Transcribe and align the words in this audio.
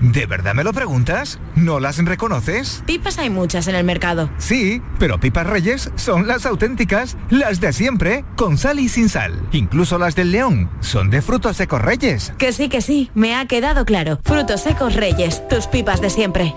¿De 0.00 0.26
verdad 0.26 0.54
me 0.54 0.64
lo 0.64 0.72
preguntas? 0.72 1.38
¿No 1.54 1.80
las 1.80 1.98
reconoces? 2.04 2.82
Pipas 2.86 3.18
hay 3.18 3.30
muchas 3.30 3.68
en 3.68 3.74
el 3.74 3.84
mercado. 3.84 4.30
Sí, 4.38 4.82
pero 4.98 5.20
pipas 5.20 5.46
reyes 5.46 5.90
son 5.96 6.26
las 6.26 6.46
auténticas, 6.46 7.16
las 7.30 7.60
de 7.60 7.72
siempre, 7.72 8.24
con 8.36 8.58
sal 8.58 8.80
y 8.80 8.88
sin 8.88 9.08
sal. 9.08 9.40
Incluso 9.52 9.98
las 9.98 10.14
del 10.14 10.32
león 10.32 10.70
son 10.80 11.10
de 11.10 11.22
frutos 11.22 11.56
secos 11.56 11.82
reyes. 11.82 12.32
Que 12.38 12.52
sí, 12.52 12.68
que 12.68 12.80
sí, 12.80 13.10
me 13.14 13.36
ha 13.36 13.46
quedado 13.46 13.84
claro. 13.84 14.18
Frutos 14.24 14.62
secos 14.62 14.94
reyes, 14.94 15.46
tus 15.48 15.66
pipas 15.66 16.00
de 16.00 16.10
siempre. 16.10 16.54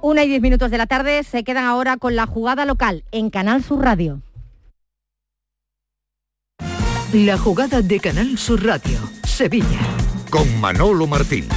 Una 0.00 0.24
y 0.24 0.28
diez 0.28 0.40
minutos 0.40 0.70
de 0.70 0.78
la 0.78 0.86
tarde 0.86 1.24
se 1.24 1.44
quedan 1.44 1.64
ahora 1.64 1.96
con 1.96 2.16
la 2.16 2.26
jugada 2.26 2.64
local 2.64 3.04
en 3.10 3.30
Canal 3.30 3.64
Sur 3.64 3.82
Radio. 3.82 4.22
La 7.12 7.38
jugada 7.38 7.80
de 7.80 8.00
Canal 8.00 8.36
Sur 8.36 8.64
Radio, 8.64 8.98
Sevilla. 9.24 9.80
Con 10.30 10.60
Manolo 10.60 11.06
Martín. 11.06 11.48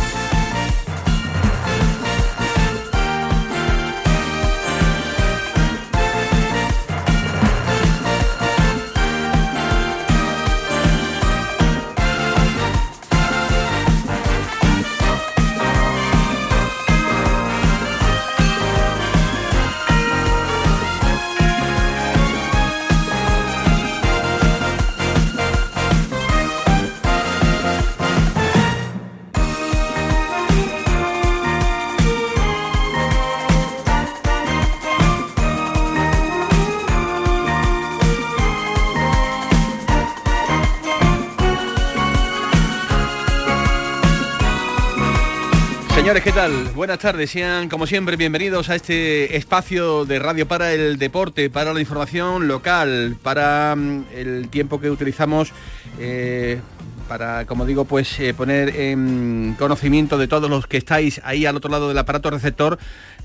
¿Qué 46.20 46.34
tal? 46.34 46.52
Buenas 46.76 47.00
tardes, 47.00 47.32
sean 47.32 47.70
como 47.70 47.88
siempre 47.88 48.18
bienvenidos 48.18 48.70
a 48.70 48.76
este 48.76 49.38
espacio 49.38 50.04
de 50.04 50.20
radio 50.20 50.46
para 50.46 50.74
el 50.74 50.98
deporte, 50.98 51.50
para 51.50 51.74
la 51.74 51.80
información 51.80 52.50
local, 52.50 53.16
para 53.24 53.74
mm, 53.78 54.08
el 54.14 54.50
tiempo 54.50 54.82
que 54.82 54.92
utilizamos 54.92 55.54
eh, 56.00 56.60
para, 57.08 57.46
como 57.46 57.66
digo, 57.66 57.86
pues 57.86 58.20
eh, 58.20 58.34
poner 58.34 58.76
en 58.76 59.56
conocimiento 59.58 60.18
de 60.18 60.28
todos 60.28 60.50
los 60.50 60.68
que 60.68 60.76
estáis 60.76 61.22
ahí 61.24 61.46
al 61.46 61.56
otro 61.56 61.72
lado 61.72 61.88
del 61.88 61.98
aparato 61.98 62.30
receptor 62.30 62.78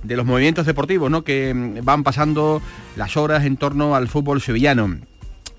de 0.05 0.17
los 0.17 0.25
movimientos 0.25 0.65
deportivos, 0.65 1.11
¿no? 1.11 1.25
Que 1.25 1.53
mm, 1.53 1.85
van 1.85 2.05
pasando 2.05 2.63
las 2.95 3.17
horas 3.17 3.45
en 3.47 3.57
torno 3.57 3.97
al 3.97 4.07
fútbol 4.07 4.41
sevillano. 4.41 4.97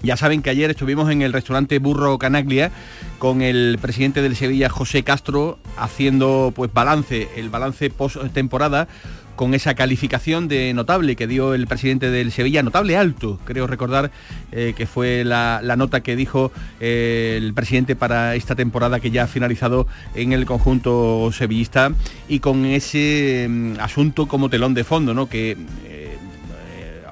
Ya 0.04 0.16
saben 0.16 0.42
que 0.42 0.50
ayer 0.50 0.70
estuvimos 0.70 1.10
en 1.12 1.22
el 1.22 1.34
restaurante 1.34 1.80
Burro 1.80 2.20
Canaglia 2.20 2.72
con 3.18 3.42
el 3.42 3.80
presidente 3.82 4.22
del 4.22 4.36
Sevilla, 4.36 4.70
José 4.70 5.04
Castro, 5.04 5.58
haciendo 5.76 6.54
pues 6.56 6.72
balance, 6.72 7.28
el 7.36 7.50
balance 7.50 7.90
post 7.90 8.18
temporada 8.32 8.88
con 9.36 9.54
esa 9.54 9.76
calificación 9.76 10.48
de 10.48 10.74
notable 10.74 11.16
que 11.16 11.28
dio 11.28 11.54
el 11.54 11.68
presidente 11.68 12.10
del 12.10 12.32
Sevilla, 12.32 12.64
notable 12.64 12.98
alto, 12.98 13.40
creo 13.46 13.68
recordar 13.68 14.12
eh, 14.52 14.74
que 14.76 14.88
fue 14.88 15.24
la, 15.24 15.62
la, 15.64 15.76
nota 15.76 16.02
que 16.02 16.16
dijo 16.16 16.52
eh, 16.80 17.36
el 17.38 17.54
presidente 17.54 17.96
para 17.96 18.36
esta 18.36 18.56
temporada 18.56 19.00
que 19.00 19.12
ya 19.12 19.24
ha 19.24 19.28
finalizado 19.28 19.88
en 20.16 20.34
el 20.34 20.46
conjunto 20.46 21.32
sevillista 21.32 21.92
y 22.28 22.40
con 22.40 22.66
ese 22.66 23.48
mm, 23.48 23.80
asunto 23.80 24.28
como 24.28 24.50
telón 24.50 24.74
de 24.74 24.84
fondo, 24.84 25.14
¿no? 25.14 25.30
que 25.30 25.56
eh, 25.86 26.18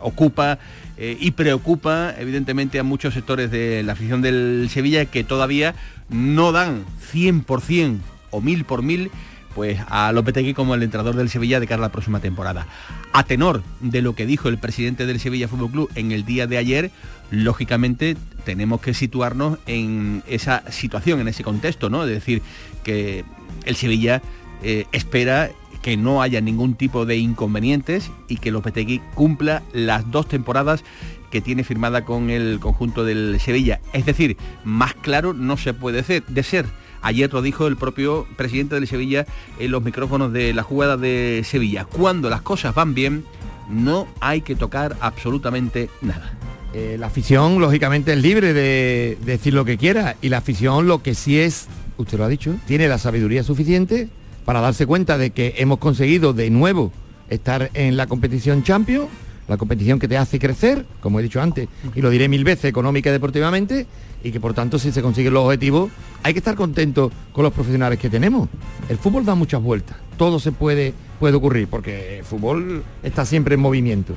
ocupa 0.02 0.58
eh, 0.98 1.18
y 1.20 1.32
preocupa 1.32 2.14
evidentemente 2.18 2.80
a 2.80 2.84
muchos 2.84 3.14
sectores 3.14 3.52
de 3.52 3.84
la 3.84 3.94
afición 3.94 4.22
del 4.22 4.68
Sevilla 4.72 5.06
que 5.06 5.24
todavía 5.24 5.76
no 6.10 6.52
dan 6.52 6.86
100% 7.14 8.00
o 8.32 8.42
mil 8.42 8.66
por 8.66 8.82
mil 8.82 9.12
pues 9.56 9.80
a 9.88 10.12
Lopetegui 10.12 10.54
como 10.54 10.76
el 10.76 10.84
entrenador 10.84 11.16
del 11.16 11.30
Sevilla 11.30 11.62
de 11.62 11.68
cara 11.68 11.80
a 11.80 11.88
la 11.88 11.92
próxima 11.92 12.20
temporada. 12.20 12.68
A 13.14 13.24
tenor 13.24 13.64
de 13.80 14.02
lo 14.02 14.14
que 14.14 14.26
dijo 14.26 14.50
el 14.50 14.58
presidente 14.58 15.06
del 15.06 15.20
Sevilla 15.22 15.48
Fútbol 15.48 15.72
Club 15.72 15.92
en 15.96 16.12
el 16.12 16.26
día 16.26 16.46
de 16.46 16.58
ayer, 16.58 16.92
lógicamente 17.32 18.18
tenemos 18.44 18.82
que 18.82 18.94
situarnos 18.94 19.58
en 19.66 20.24
esa 20.28 20.70
situación, 20.72 21.22
en 21.22 21.30
ese 21.30 21.44
contexto, 21.44 21.90
¿no? 21.90 22.04
Es 22.04 22.10
decir, 22.10 22.42
que 22.84 23.24
el 23.66 23.78
Sevilla 23.78 24.22
eh, 24.62 24.86
espera 24.92 25.50
que 25.86 25.98
no 25.98 26.24
haya 26.24 26.42
ningún 26.42 26.74
tipo 26.74 27.06
de 27.06 27.18
inconvenientes 27.18 28.10
y 28.28 28.38
que 28.38 28.50
Lopetegui 28.50 29.04
cumpla 29.14 29.62
las 29.72 30.10
dos 30.10 30.28
temporadas 30.28 30.84
que 31.30 31.42
tiene 31.42 31.64
firmada 31.64 32.04
con 32.04 32.32
el 32.32 32.60
conjunto 32.60 33.06
del 33.06 33.40
Sevilla. 33.40 33.82
Es 33.94 34.04
decir, 34.04 34.36
más 34.64 34.96
claro 34.96 35.34
no 35.34 35.58
se 35.58 35.76
puede 35.76 36.02
ser, 36.02 36.26
de 36.26 36.42
ser. 36.42 36.66
Ayer 37.04 37.32
lo 37.32 37.44
dijo 37.44 37.68
el 37.68 37.78
propio 37.78 38.26
presidente 38.36 38.74
del 38.74 38.88
Sevilla 38.88 39.28
en 39.60 39.70
los 39.70 39.84
micrófonos 39.84 40.34
de 40.34 40.56
la 40.56 40.64
jugada 40.64 40.98
de 40.98 41.44
Sevilla. 41.46 41.86
Cuando 41.86 42.32
las 42.32 42.42
cosas 42.42 42.74
van 42.74 42.96
bien, 42.96 43.24
no 43.70 44.08
hay 44.22 44.42
que 44.42 44.56
tocar 44.56 44.98
absolutamente 45.02 45.92
nada. 46.02 46.34
Eh, 46.74 46.98
la 47.00 47.06
afición, 47.06 47.60
lógicamente, 47.62 48.14
es 48.14 48.20
libre 48.24 48.54
de, 48.54 49.20
de 49.24 49.34
decir 49.34 49.54
lo 49.54 49.66
que 49.66 49.78
quiera 49.78 50.16
y 50.20 50.30
la 50.30 50.40
afición 50.40 50.88
lo 50.88 51.04
que 51.04 51.14
sí 51.14 51.38
es, 51.38 51.68
usted 51.98 52.18
lo 52.18 52.24
ha 52.24 52.28
dicho, 52.28 52.56
tiene 52.66 52.88
la 52.88 52.98
sabiduría 52.98 53.44
suficiente 53.44 54.10
para 54.46 54.62
darse 54.62 54.86
cuenta 54.86 55.18
de 55.18 55.32
que 55.32 55.56
hemos 55.58 55.80
conseguido 55.80 56.34
de 56.34 56.50
nuevo 56.50 56.92
estar 57.30 57.72
en 57.74 57.98
la 57.98 58.08
competición 58.08 58.64
Champions, 58.64 59.08
la 59.48 59.58
competición 59.58 60.00
que 60.00 60.08
te 60.08 60.18
hace 60.18 60.40
crecer, 60.40 60.86
como 61.02 61.20
he 61.20 61.24
dicho 61.24 61.42
antes, 61.42 61.68
y 61.96 62.02
lo 62.02 62.10
diré 62.10 62.30
mil 62.30 62.44
veces, 62.44 62.66
económica 62.66 63.10
y 63.10 63.14
deportivamente, 63.14 63.88
y 64.24 64.32
que 64.32 64.40
por 64.40 64.54
tanto 64.54 64.80
si 64.80 64.92
se 64.92 65.02
consiguen 65.02 65.34
los 65.34 65.46
objetivos, 65.46 65.92
hay 66.24 66.34
que 66.34 66.40
estar 66.40 66.56
contento 66.56 67.12
con 67.32 67.44
los 67.44 67.54
profesionales 67.54 68.00
que 68.00 68.10
tenemos. 68.10 68.50
El 68.90 68.98
fútbol 68.98 69.26
da 69.26 69.36
muchas 69.36 69.62
vueltas, 69.62 69.98
todo 70.18 70.40
se 70.40 70.52
puede, 70.52 70.94
puede 71.20 71.36
ocurrir, 71.36 71.68
porque 71.68 72.20
el 72.20 72.26
fútbol 72.26 72.84
está 73.04 73.26
siempre 73.26 73.56
en 73.56 73.62
movimiento, 73.62 74.14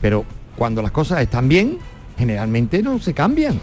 pero 0.00 0.24
cuando 0.56 0.82
las 0.82 0.92
cosas 0.92 1.20
están 1.20 1.48
bien, 1.48 1.78
generalmente 2.16 2.82
no 2.82 3.00
se 3.00 3.12
cambian 3.12 3.60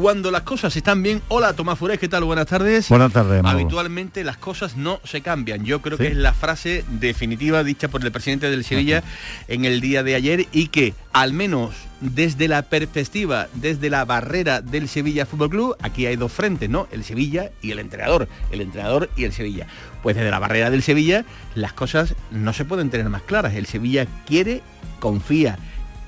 cuando 0.00 0.30
las 0.30 0.42
cosas 0.42 0.74
están 0.74 1.02
bien. 1.02 1.20
Hola 1.28 1.52
Tomás 1.52 1.78
Furés, 1.78 1.98
¿qué 1.98 2.08
tal? 2.08 2.24
Buenas 2.24 2.46
tardes. 2.46 2.88
Buenas 2.88 3.12
tardes. 3.12 3.42
Habitualmente 3.44 4.24
las 4.24 4.38
cosas 4.38 4.74
no 4.78 4.98
se 5.04 5.20
cambian. 5.20 5.66
Yo 5.66 5.82
creo 5.82 5.98
¿Sí? 5.98 6.04
que 6.04 6.10
es 6.12 6.16
la 6.16 6.32
frase 6.32 6.84
definitiva 6.88 7.62
dicha 7.62 7.88
por 7.88 8.02
el 8.02 8.10
presidente 8.10 8.50
del 8.50 8.64
Sevilla 8.64 8.98
Ajá. 8.98 9.06
en 9.48 9.66
el 9.66 9.82
día 9.82 10.02
de 10.02 10.14
ayer 10.14 10.46
y 10.52 10.68
que 10.68 10.94
al 11.12 11.34
menos 11.34 11.74
desde 12.00 12.48
la 12.48 12.62
perspectiva, 12.62 13.48
desde 13.52 13.90
la 13.90 14.06
barrera 14.06 14.62
del 14.62 14.88
Sevilla 14.88 15.26
Fútbol 15.26 15.50
Club, 15.50 15.76
aquí 15.82 16.06
hay 16.06 16.16
dos 16.16 16.32
frentes, 16.32 16.70
¿no? 16.70 16.88
El 16.90 17.04
Sevilla 17.04 17.50
y 17.60 17.72
el 17.72 17.78
entrenador, 17.78 18.26
el 18.50 18.62
entrenador 18.62 19.10
y 19.18 19.24
el 19.24 19.34
Sevilla. 19.34 19.66
Pues 20.02 20.16
desde 20.16 20.30
la 20.30 20.38
barrera 20.38 20.70
del 20.70 20.82
Sevilla 20.82 21.26
las 21.54 21.74
cosas 21.74 22.14
no 22.30 22.54
se 22.54 22.64
pueden 22.64 22.88
tener 22.88 23.08
más 23.10 23.22
claras. 23.22 23.54
El 23.54 23.66
Sevilla 23.66 24.06
quiere, 24.26 24.62
confía 24.98 25.58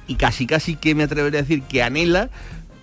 y 0.06 0.16
casi 0.16 0.46
casi 0.46 0.76
que 0.76 0.94
me 0.94 1.04
atrevería 1.04 1.40
a 1.40 1.42
decir 1.42 1.62
que 1.62 1.82
anhela 1.82 2.30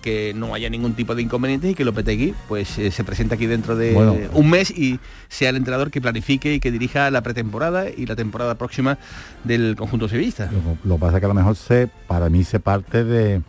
que 0.01 0.33
no 0.33 0.53
haya 0.53 0.69
ningún 0.69 0.93
tipo 0.93 1.15
de 1.15 1.21
inconvenientes 1.21 1.71
y 1.71 1.75
que 1.75 1.83
Lopetegui 1.83 2.33
pues 2.47 2.77
eh, 2.77 2.91
se 2.91 3.03
presente 3.03 3.35
aquí 3.35 3.45
dentro 3.45 3.75
de 3.75 3.93
bueno, 3.93 4.15
un 4.33 4.49
mes 4.49 4.71
y 4.71 4.99
sea 5.27 5.49
el 5.49 5.57
entrenador 5.57 5.91
que 5.91 6.01
planifique 6.01 6.53
y 6.53 6.59
que 6.59 6.71
dirija 6.71 7.11
la 7.11 7.21
pretemporada 7.21 7.89
y 7.89 8.05
la 8.05 8.15
temporada 8.15 8.55
próxima 8.55 8.97
del 9.43 9.75
conjunto 9.75 10.07
sevillista. 10.07 10.49
Lo, 10.83 10.95
que 10.95 10.99
pasa 10.99 11.17
es 11.17 11.19
que 11.19 11.25
a 11.25 11.29
lo 11.29 11.33
mejor 11.33 11.55
se, 11.55 11.89
para 12.07 12.29
mí 12.29 12.43
se 12.43 12.59
parte 12.59 13.03
de, 13.03 13.41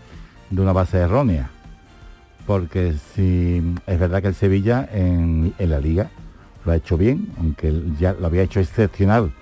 de 0.51 0.61
una 0.61 0.73
base 0.73 0.99
errónea. 0.99 1.51
Porque 2.47 2.95
si 3.15 3.63
es 3.87 4.01
verdad 4.01 4.23
que 4.23 4.29
el 4.29 4.35
Sevilla 4.35 4.89
en, 4.93 5.55
en, 5.59 5.71
la 5.71 5.79
liga 5.79 6.11
lo 6.65 6.73
ha 6.73 6.77
hecho 6.77 6.97
bien, 6.97 7.29
aunque 7.39 7.73
ya 7.99 8.15
lo 8.15 8.27
había 8.27 8.43
hecho 8.43 8.59
excepcional 8.59 9.33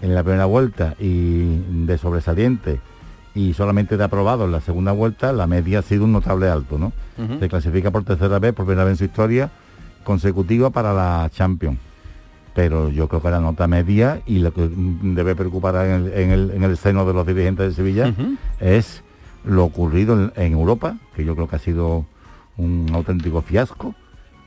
en 0.00 0.14
la 0.14 0.22
primera 0.22 0.46
vuelta 0.46 0.94
y 0.98 1.58
de 1.84 1.98
sobresaliente 1.98 2.80
y 3.36 3.52
solamente 3.52 3.98
de 3.98 4.04
aprobado 4.04 4.46
en 4.46 4.52
la 4.52 4.62
segunda 4.62 4.92
vuelta, 4.92 5.30
la 5.30 5.46
media 5.46 5.80
ha 5.80 5.82
sido 5.82 6.04
un 6.04 6.12
notable 6.12 6.48
alto, 6.48 6.78
¿no? 6.78 6.94
Uh 7.18 7.22
-huh. 7.22 7.38
Se 7.38 7.50
clasifica 7.50 7.90
por 7.90 8.02
tercera 8.02 8.38
vez, 8.38 8.54
por 8.54 8.64
primera 8.64 8.84
vez 8.84 8.92
en 8.92 8.96
su 8.96 9.04
historia, 9.04 9.50
consecutiva 10.04 10.70
para 10.70 10.94
la 10.94 11.28
Champions. 11.30 11.78
Pero 12.54 12.88
yo 12.88 13.08
creo 13.08 13.20
que 13.20 13.28
la 13.30 13.40
nota 13.40 13.66
media 13.66 14.22
y 14.24 14.38
lo 14.38 14.54
que 14.54 14.70
debe 14.72 15.36
preocupar 15.36 15.74
en 15.84 15.92
el, 15.92 16.12
en 16.14 16.30
el, 16.30 16.50
en 16.52 16.62
el 16.62 16.78
seno 16.78 17.04
de 17.04 17.12
los 17.12 17.26
dirigentes 17.26 17.68
de 17.68 17.74
Sevilla 17.74 18.06
uh 18.08 18.12
-huh. 18.12 18.36
es 18.58 19.02
lo 19.44 19.64
ocurrido 19.64 20.14
en, 20.14 20.32
en, 20.36 20.52
Europa, 20.54 20.96
que 21.14 21.22
yo 21.22 21.34
creo 21.34 21.46
que 21.46 21.56
ha 21.56 21.58
sido 21.58 22.06
un 22.56 22.90
auténtico 22.94 23.42
fiasco, 23.42 23.94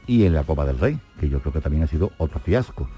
y 0.08 0.26
en 0.26 0.34
la 0.34 0.44
Copa 0.44 0.66
del 0.66 0.80
Rey, 0.80 1.00
que 1.20 1.30
yo 1.30 1.40
creo 1.42 1.54
que 1.54 1.62
también 1.62 1.84
ha 1.84 1.88
sido 1.88 2.10
otro 2.18 2.40
fiasco. 2.40 2.90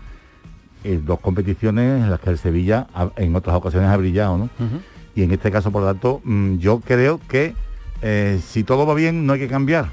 Eh, 0.85 1.01
dos 1.05 1.19
competiciones 1.19 2.01
en 2.01 2.09
las 2.09 2.21
que 2.21 2.29
el 2.29 2.37
Sevilla 2.37 2.87
ha, 2.95 3.09
en 3.17 3.35
otras 3.35 3.57
ocasiones 3.57 3.89
ha 3.89 3.97
brillado, 3.97 4.37
¿no? 4.37 4.45
Uh 4.45 4.63
-huh 4.63 4.90
y 5.15 5.23
en 5.23 5.31
este 5.31 5.51
caso, 5.51 5.71
por 5.71 5.81
lo 5.81 5.87
tanto, 5.89 6.21
mm, 6.23 6.57
yo 6.57 6.79
creo 6.79 7.19
que 7.27 7.53
eh, 8.01 8.39
si 8.45 8.63
todo 8.63 8.85
va 8.85 8.93
bien 8.93 9.25
no 9.25 9.33
hay 9.33 9.39
que 9.39 9.47
cambiar. 9.47 9.89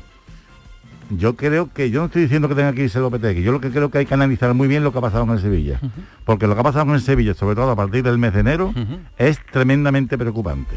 yo 1.10 1.36
creo 1.36 1.72
que, 1.72 1.90
yo 1.90 2.00
no 2.00 2.06
estoy 2.06 2.22
diciendo 2.22 2.48
que 2.48 2.54
tenga 2.54 2.74
que 2.74 2.84
irse 2.84 2.98
Lopetegui, 2.98 3.42
yo 3.42 3.50
lo 3.50 3.60
que 3.60 3.70
creo 3.70 3.90
que 3.90 3.98
hay 3.98 4.06
que 4.06 4.12
analizar 4.12 4.52
muy 4.52 4.68
bien 4.68 4.84
lo 4.84 4.92
que 4.92 4.98
ha 4.98 5.00
pasado 5.00 5.26
con 5.26 5.36
el 5.36 5.42
Sevilla. 5.42 5.80
Porque 6.24 6.46
lo 6.46 6.54
que 6.54 6.60
ha 6.60 6.64
pasado 6.64 6.84
con 6.84 6.94
el 6.94 7.00
Sevilla, 7.00 7.32
sobre 7.32 7.54
todo 7.54 7.70
a 7.70 7.76
partir 7.76 8.02
del 8.02 8.18
mes 8.18 8.34
de 8.34 8.40
enero, 8.40 8.74
es 9.16 9.38
tremendamente 9.50 10.18
preocupante. 10.18 10.76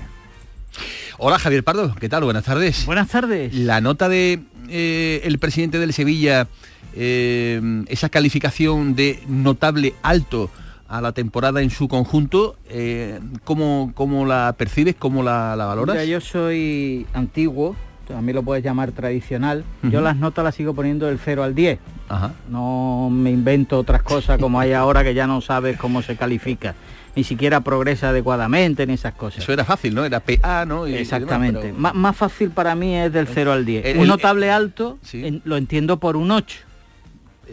Hola 1.18 1.38
Javier 1.38 1.64
Pardo, 1.64 1.94
¿qué 2.00 2.08
tal? 2.08 2.24
Buenas 2.24 2.46
tardes. 2.46 2.86
Buenas 2.86 3.10
tardes. 3.10 3.54
La 3.54 3.82
nota 3.82 4.08
de 4.08 4.40
eh, 4.70 5.22
el 5.26 5.38
presidente 5.38 5.80
del 5.80 5.92
Sevilla, 5.92 6.48
eh, 6.96 7.84
esa 7.90 8.08
calificación 8.08 8.96
de 8.96 9.22
notable 9.28 9.94
alto 10.02 10.50
a 10.92 11.00
la 11.00 11.14
temporada 11.14 11.62
en 11.62 11.70
su 11.70 11.88
conjunto, 11.88 12.58
eh, 12.70 13.20
¿cómo, 13.46 13.92
cómo 13.96 14.26
la 14.26 14.54
percibes? 14.58 14.94
¿Cómo 15.00 15.24
la, 15.24 15.56
la 15.56 15.66
valoras? 15.66 15.96
Mira, 15.96 16.04
yo 16.06 16.20
soy 16.20 17.08
antiguo, 17.14 17.78
a 18.14 18.22
mí 18.22 18.34
lo 18.34 18.44
puedes 18.44 18.62
llamar 18.62 18.92
tradicional. 18.92 19.64
Yo 19.84 20.02
las 20.02 20.18
notas 20.18 20.44
las 20.44 20.54
sigo 20.54 20.74
poniendo 20.74 21.06
del 21.06 21.18
0 21.18 21.44
al 21.44 21.56
10. 21.56 21.80
Ajá. 22.10 22.34
No 22.50 23.08
me 23.10 23.32
invento 23.32 23.80
otras 23.80 24.04
cosas 24.04 24.38
como 24.38 24.60
hay 24.60 24.74
ahora 24.74 25.02
que 25.02 25.14
ya 25.14 25.28
no 25.28 25.40
sabes 25.40 25.78
cómo 25.78 26.02
se 26.02 26.18
califica. 26.18 26.76
Ni 27.16 27.24
siquiera 27.24 27.62
progresa 27.62 28.10
adecuadamente 28.10 28.86
ni 28.86 28.94
esas 28.96 29.14
cosas. 29.14 29.44
Eso 29.44 29.54
era 29.54 29.64
fácil, 29.64 29.96
¿no? 29.96 30.04
Era 30.04 30.20
PA, 30.20 30.66
¿no? 30.66 30.88
Y- 30.88 30.90
y 30.90 30.94
demás, 30.94 31.02
Exactamente. 31.04 31.60
pero- 31.62 31.78
Má- 31.78 31.94
más 31.94 32.18
fácil 32.18 32.50
para 32.52 32.76
mí 32.76 32.96
es 32.98 33.14
del 33.14 33.28
0 33.28 33.54
al 33.54 33.64
10. 33.66 33.86
El- 33.86 33.96
un 33.98 34.04
el- 34.04 34.08
notable 34.10 34.52
alto 34.52 34.98
sí. 35.04 35.26
en- 35.26 35.42
lo 35.46 35.56
entiendo 35.56 35.98
por 36.02 36.18
un 36.18 36.32
8. 36.32 36.60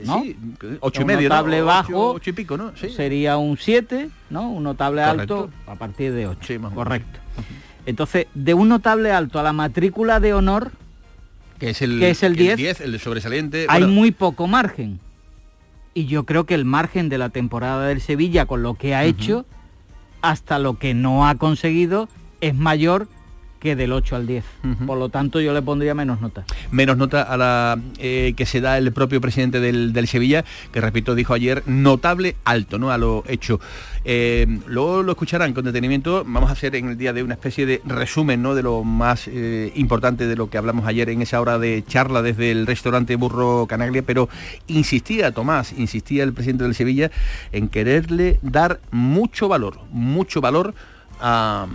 ¿No? 0.05 0.23
Sí, 0.23 0.37
ocho 0.81 1.01
y 1.01 1.03
Un 1.03 1.07
medio, 1.07 1.29
¿no? 1.29 1.35
notable 1.35 1.63
bajo 1.63 2.11
ocho 2.13 2.31
y 2.31 2.33
pico, 2.33 2.57
¿no? 2.57 2.73
Sí. 2.77 2.91
Sería 2.91 3.37
un 3.37 3.57
7, 3.57 4.09
¿no? 4.31 4.51
Un 4.51 4.65
notable 4.65 5.03
Correcto. 5.03 5.45
alto 5.45 5.51
a 5.67 5.75
partir 5.77 6.13
de 6.13 6.27
8. 6.27 6.41
Sí. 6.47 6.59
Correcto. 6.75 7.19
Entonces, 7.87 8.27
de 8.35 8.55
un 8.55 8.69
notable 8.69 9.13
alto 9.13 9.39
a 9.39 9.43
la 9.43 9.53
matrícula 9.53 10.21
de 10.21 10.35
honor 10.35 10.73
Que 11.59 11.71
es 11.71 11.83
el, 11.83 11.99
que 11.99 12.11
es 12.11 12.23
el 12.23 12.37
10, 12.37 12.81
el 12.81 12.99
sobresaliente. 13.01 13.67
hay 13.69 13.81
bueno, 13.83 13.95
muy 13.95 14.11
poco 14.11 14.47
margen. 14.47 15.01
Y 15.95 16.07
yo 16.07 16.25
creo 16.25 16.45
que 16.45 16.55
el 16.55 16.65
margen 16.65 17.09
de 17.09 17.19
la 17.19 17.31
temporada 17.31 17.87
del 17.87 18.01
Sevilla 18.01 18.47
con 18.47 18.63
lo 18.63 18.75
que 18.75 18.95
ha 18.95 19.05
hecho 19.05 19.47
hasta 20.21 20.59
lo 20.59 20.79
que 20.79 20.95
no 20.95 21.27
ha 21.27 21.35
conseguido 21.37 22.09
es 22.41 22.55
mayor 22.55 23.09
que 23.59 23.77
del 23.77 23.93
8 23.93 24.17
al 24.17 24.27
10. 24.27 24.45
Ujú. 24.65 24.87
Por 24.87 24.99
lo 24.99 25.09
tanto, 25.09 25.41
yo 25.41 25.53
le 25.53 25.63
pondría 25.63 25.95
menos 25.95 26.21
nota. 26.21 26.45
menos 26.71 26.97
nota 26.97 27.23
a 27.23 27.37
la 27.37 27.79
eh, 27.99 28.35
que 28.37 28.47
se 28.47 28.61
da 28.61 28.79
el 28.79 28.93
propio 28.93 29.21
presidente 29.21 29.61
del, 29.61 29.93
del 29.93 30.07
Sevilla, 30.09 30.45
que 30.73 30.81
repito, 30.81 31.15
dijo 31.15 31.35
ayer, 31.35 31.63
notable 31.67 32.37
alto, 32.45 32.79
¿no? 32.79 32.91
A 32.91 32.99
lo 32.99 33.25
hecho. 33.27 33.61
Eh, 34.05 34.47
luego 34.67 35.03
lo 35.03 35.13
escucharán 35.13 35.53
con 35.53 35.65
detenimiento. 35.65 36.25
Vamos 36.27 36.51
a 36.51 36.53
hacer 36.53 36.77
en 36.77 36.89
el 36.89 36.99
día 36.99 37.13
de 37.13 37.23
una 37.23 37.35
especie 37.35 37.67
de 37.67 37.83
resumen, 37.85 38.43
¿no? 38.43 38.55
De 38.55 38.63
lo 38.63 38.85
más 38.85 39.29
eh, 39.29 39.73
importante 39.75 40.27
de 40.27 40.37
lo 40.37 40.49
que 40.51 40.59
hablamos 40.59 40.87
ayer 40.87 41.11
en 41.11 41.23
esa 41.23 41.41
hora 41.41 41.59
de 41.59 41.85
charla 41.87 42.23
desde 42.23 42.51
el 42.51 42.67
restaurante 42.67 43.17
Burro 43.17 43.67
Canaglia, 43.69 44.03
pero 44.03 44.29
insistía 44.67 45.33
Tomás, 45.33 45.73
insistía 45.77 46.25
el 46.25 46.33
presidente 46.33 46.65
del 46.65 46.75
Sevilla 46.75 47.11
en 47.53 47.69
quererle 47.69 48.39
dar 48.43 48.81
mucho 48.91 49.49
valor, 49.49 49.79
mucho 49.91 50.41
valor 50.41 50.75
a, 51.21 51.67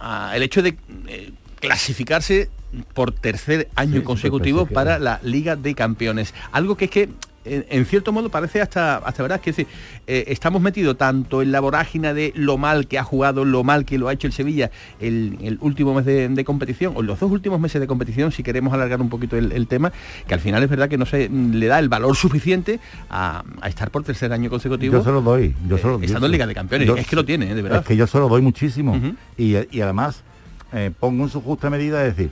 a 0.00 0.32
el 0.34 0.42
hecho 0.42 0.62
de 0.62 0.76
eh, 1.06 1.32
clasificarse 1.60 2.48
por 2.94 3.12
tercer 3.12 3.68
año 3.74 3.98
Sí, 3.98 4.02
consecutivo 4.02 4.66
para 4.66 4.98
la 4.98 5.20
Liga 5.22 5.56
de 5.56 5.74
Campeones. 5.74 6.34
Algo 6.52 6.76
que 6.76 6.86
es 6.86 6.90
que 6.90 7.08
en, 7.44 7.64
en 7.70 7.86
cierto 7.86 8.12
modo 8.12 8.28
parece 8.28 8.60
hasta, 8.60 8.96
hasta 8.96 9.22
verdad 9.22 9.40
que 9.40 9.50
es 9.50 9.56
decir, 9.56 9.72
eh, 10.06 10.24
estamos 10.28 10.60
metidos 10.60 10.96
tanto 10.98 11.42
en 11.42 11.52
la 11.52 11.60
vorágine 11.60 12.12
de 12.12 12.32
lo 12.36 12.58
mal 12.58 12.86
que 12.86 12.98
ha 12.98 13.04
jugado, 13.04 13.44
lo 13.44 13.64
mal 13.64 13.84
que 13.84 13.98
lo 13.98 14.08
ha 14.08 14.12
hecho 14.12 14.26
el 14.26 14.32
Sevilla 14.32 14.70
el, 15.00 15.38
el 15.40 15.58
último 15.60 15.94
mes 15.94 16.04
de, 16.04 16.28
de 16.28 16.44
competición, 16.44 16.92
o 16.96 17.02
los 17.02 17.18
dos 17.18 17.30
últimos 17.30 17.60
meses 17.60 17.80
de 17.80 17.86
competición, 17.86 18.32
si 18.32 18.42
queremos 18.42 18.72
alargar 18.74 19.00
un 19.00 19.08
poquito 19.08 19.36
el, 19.36 19.52
el 19.52 19.66
tema, 19.66 19.92
que 20.26 20.34
al 20.34 20.40
final 20.40 20.62
es 20.62 20.68
verdad 20.68 20.88
que 20.88 20.98
no 20.98 21.06
se 21.06 21.28
le 21.28 21.66
da 21.66 21.78
el 21.78 21.88
valor 21.88 22.14
suficiente 22.16 22.80
a, 23.08 23.42
a 23.60 23.68
estar 23.68 23.90
por 23.90 24.02
tercer 24.02 24.32
año 24.32 24.50
consecutivo. 24.50 24.98
Yo 24.98 25.04
se 25.04 25.12
lo 25.12 25.22
doy, 25.22 25.54
yo 25.68 25.78
se 25.78 25.86
lo 25.86 26.00
eh, 26.00 26.04
estando 26.04 26.26
en 26.26 26.32
Liga 26.32 26.46
de 26.46 26.54
Campeones. 26.54 26.88
Yo 26.88 26.96
es 26.96 27.06
que 27.06 27.16
lo 27.16 27.24
tiene, 27.24 27.50
eh, 27.50 27.54
de 27.54 27.62
verdad. 27.62 27.80
Es 27.80 27.86
que 27.86 27.96
yo 27.96 28.06
se 28.06 28.18
lo 28.18 28.28
doy 28.28 28.42
muchísimo. 28.42 29.00
Y, 29.36 29.56
y 29.70 29.80
además 29.80 30.22
eh, 30.72 30.90
pongo 30.98 31.24
en 31.24 31.30
su 31.30 31.40
justa 31.40 31.70
medida, 31.70 32.04
es 32.04 32.16
decir, 32.16 32.30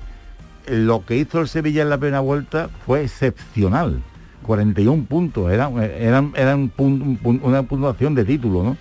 lo 0.68 1.04
que 1.06 1.16
hizo 1.16 1.40
el 1.40 1.48
Sevilla 1.48 1.82
en 1.82 1.88
la 1.88 1.96
primera 1.98 2.20
vuelta 2.20 2.68
fue 2.84 3.02
excepcional. 3.02 4.02
41 4.48 5.04
puntos, 5.04 5.52
eran, 5.52 5.78
eran, 5.82 6.32
eran 6.34 6.70
pun- 6.70 7.02
un 7.02 7.18
pun- 7.22 7.40
una 7.42 7.62
puntuación 7.62 8.14
de 8.14 8.24
título, 8.24 8.64
¿no? 8.64 8.76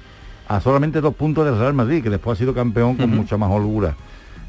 A 0.48 0.62
solamente 0.62 1.02
dos 1.02 1.14
puntos 1.14 1.46
del 1.46 1.60
Real 1.60 1.74
Madrid, 1.74 2.02
que 2.02 2.10
después 2.10 2.38
ha 2.38 2.40
sido 2.40 2.54
campeón 2.54 2.96
con 2.96 3.10
mucha 3.16 3.36
más 3.36 3.52
holgura. 3.52 3.96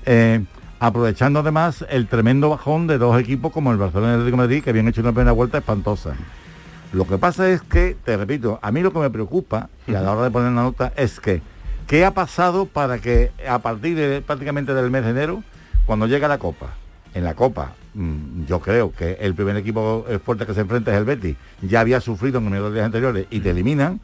Eh, 0.07 0.45
aprovechando 0.79 1.41
además 1.41 1.85
el 1.91 2.07
tremendo 2.07 2.49
bajón 2.51 2.87
de 2.87 2.99
dos 2.99 3.21
equipos 3.21 3.51
como 3.53 3.73
el 3.73 3.79
Barcelona 3.79 4.13
y 4.13 4.15
el 4.15 4.21
Atlético 4.21 4.37
de 4.41 4.47
Madrid, 4.47 4.63
que 4.63 4.71
habían 4.71 4.87
hecho 4.87 5.01
una 5.01 5.11
primera 5.11 5.33
vuelta 5.33 5.59
espantosa. 5.59 6.15
Lo 6.93 7.05
que 7.05 7.19
pasa 7.19 7.51
es 7.51 7.61
que, 7.63 7.97
te 8.05 8.17
repito, 8.17 8.61
a 8.63 8.71
mí 8.71 8.81
lo 8.81 8.93
que 8.93 9.01
me 9.01 9.11
preocupa, 9.11 9.69
y 9.89 9.95
a 9.95 10.01
la 10.01 10.13
hora 10.13 10.23
de 10.23 10.31
poner 10.31 10.53
la 10.53 10.63
nota, 10.63 10.93
es 10.97 11.19
que, 11.19 11.43
¿qué 11.89 12.05
ha 12.05 12.15
pasado 12.15 12.67
para 12.67 12.99
que 13.01 13.33
a 13.47 13.59
partir 13.59 13.97
de 13.97 14.23
prácticamente 14.23 14.73
del 14.73 14.91
mes 14.93 15.03
de 15.05 15.11
enero, 15.11 15.43
cuando 15.85 16.07
llega 16.07 16.29
la 16.29 16.39
Copa, 16.39 16.69
en 17.15 17.25
la 17.25 17.35
Copa, 17.35 17.73
mm, 17.95 18.45
yo 18.47 18.61
creo 18.61 18.93
que 18.93 19.19
el 19.21 19.35
primer 19.35 19.57
equipo 19.57 20.05
fuerte 20.25 20.47
que 20.47 20.55
se 20.55 20.61
enfrenta 20.61 20.93
es 20.93 20.99
el 20.99 21.05
Betis, 21.05 21.37
ya 21.63 21.81
había 21.81 22.01
sufrido 22.01 22.39
en 22.39 22.51
los 22.55 22.73
días 22.73 22.85
anteriores 22.87 23.27
y 23.31 23.41
te 23.41 23.51
eliminan, 23.51 24.01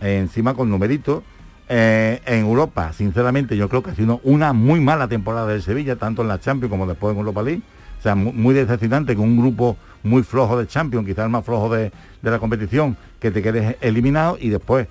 eh, 0.00 0.18
encima 0.18 0.54
con 0.54 0.68
numeritos. 0.70 1.22
Eh, 1.68 2.20
en 2.26 2.40
Europa, 2.44 2.92
sinceramente, 2.92 3.56
yo 3.56 3.68
creo 3.68 3.82
que 3.82 3.90
ha 3.90 3.94
sido 3.96 4.20
una 4.22 4.52
muy 4.52 4.78
mala 4.80 5.08
temporada 5.08 5.48
del 5.48 5.62
Sevilla, 5.62 5.96
tanto 5.96 6.22
en 6.22 6.28
la 6.28 6.38
Champions 6.38 6.70
como 6.70 6.86
después 6.86 7.12
en 7.12 7.18
Europa 7.18 7.42
League. 7.42 7.62
O 7.98 8.02
sea, 8.02 8.14
mu- 8.14 8.32
muy 8.32 8.54
decepcionante 8.54 9.16
con 9.16 9.24
un 9.24 9.36
grupo 9.38 9.76
muy 10.04 10.22
flojo 10.22 10.56
de 10.56 10.68
Champions, 10.68 11.04
quizás 11.06 11.24
el 11.24 11.30
más 11.30 11.44
flojo 11.44 11.74
de, 11.74 11.90
de 12.22 12.30
la 12.30 12.38
competición, 12.38 12.96
que 13.18 13.32
te 13.32 13.42
quedes 13.42 13.76
eliminado 13.80 14.38
y 14.40 14.50
después, 14.50 14.86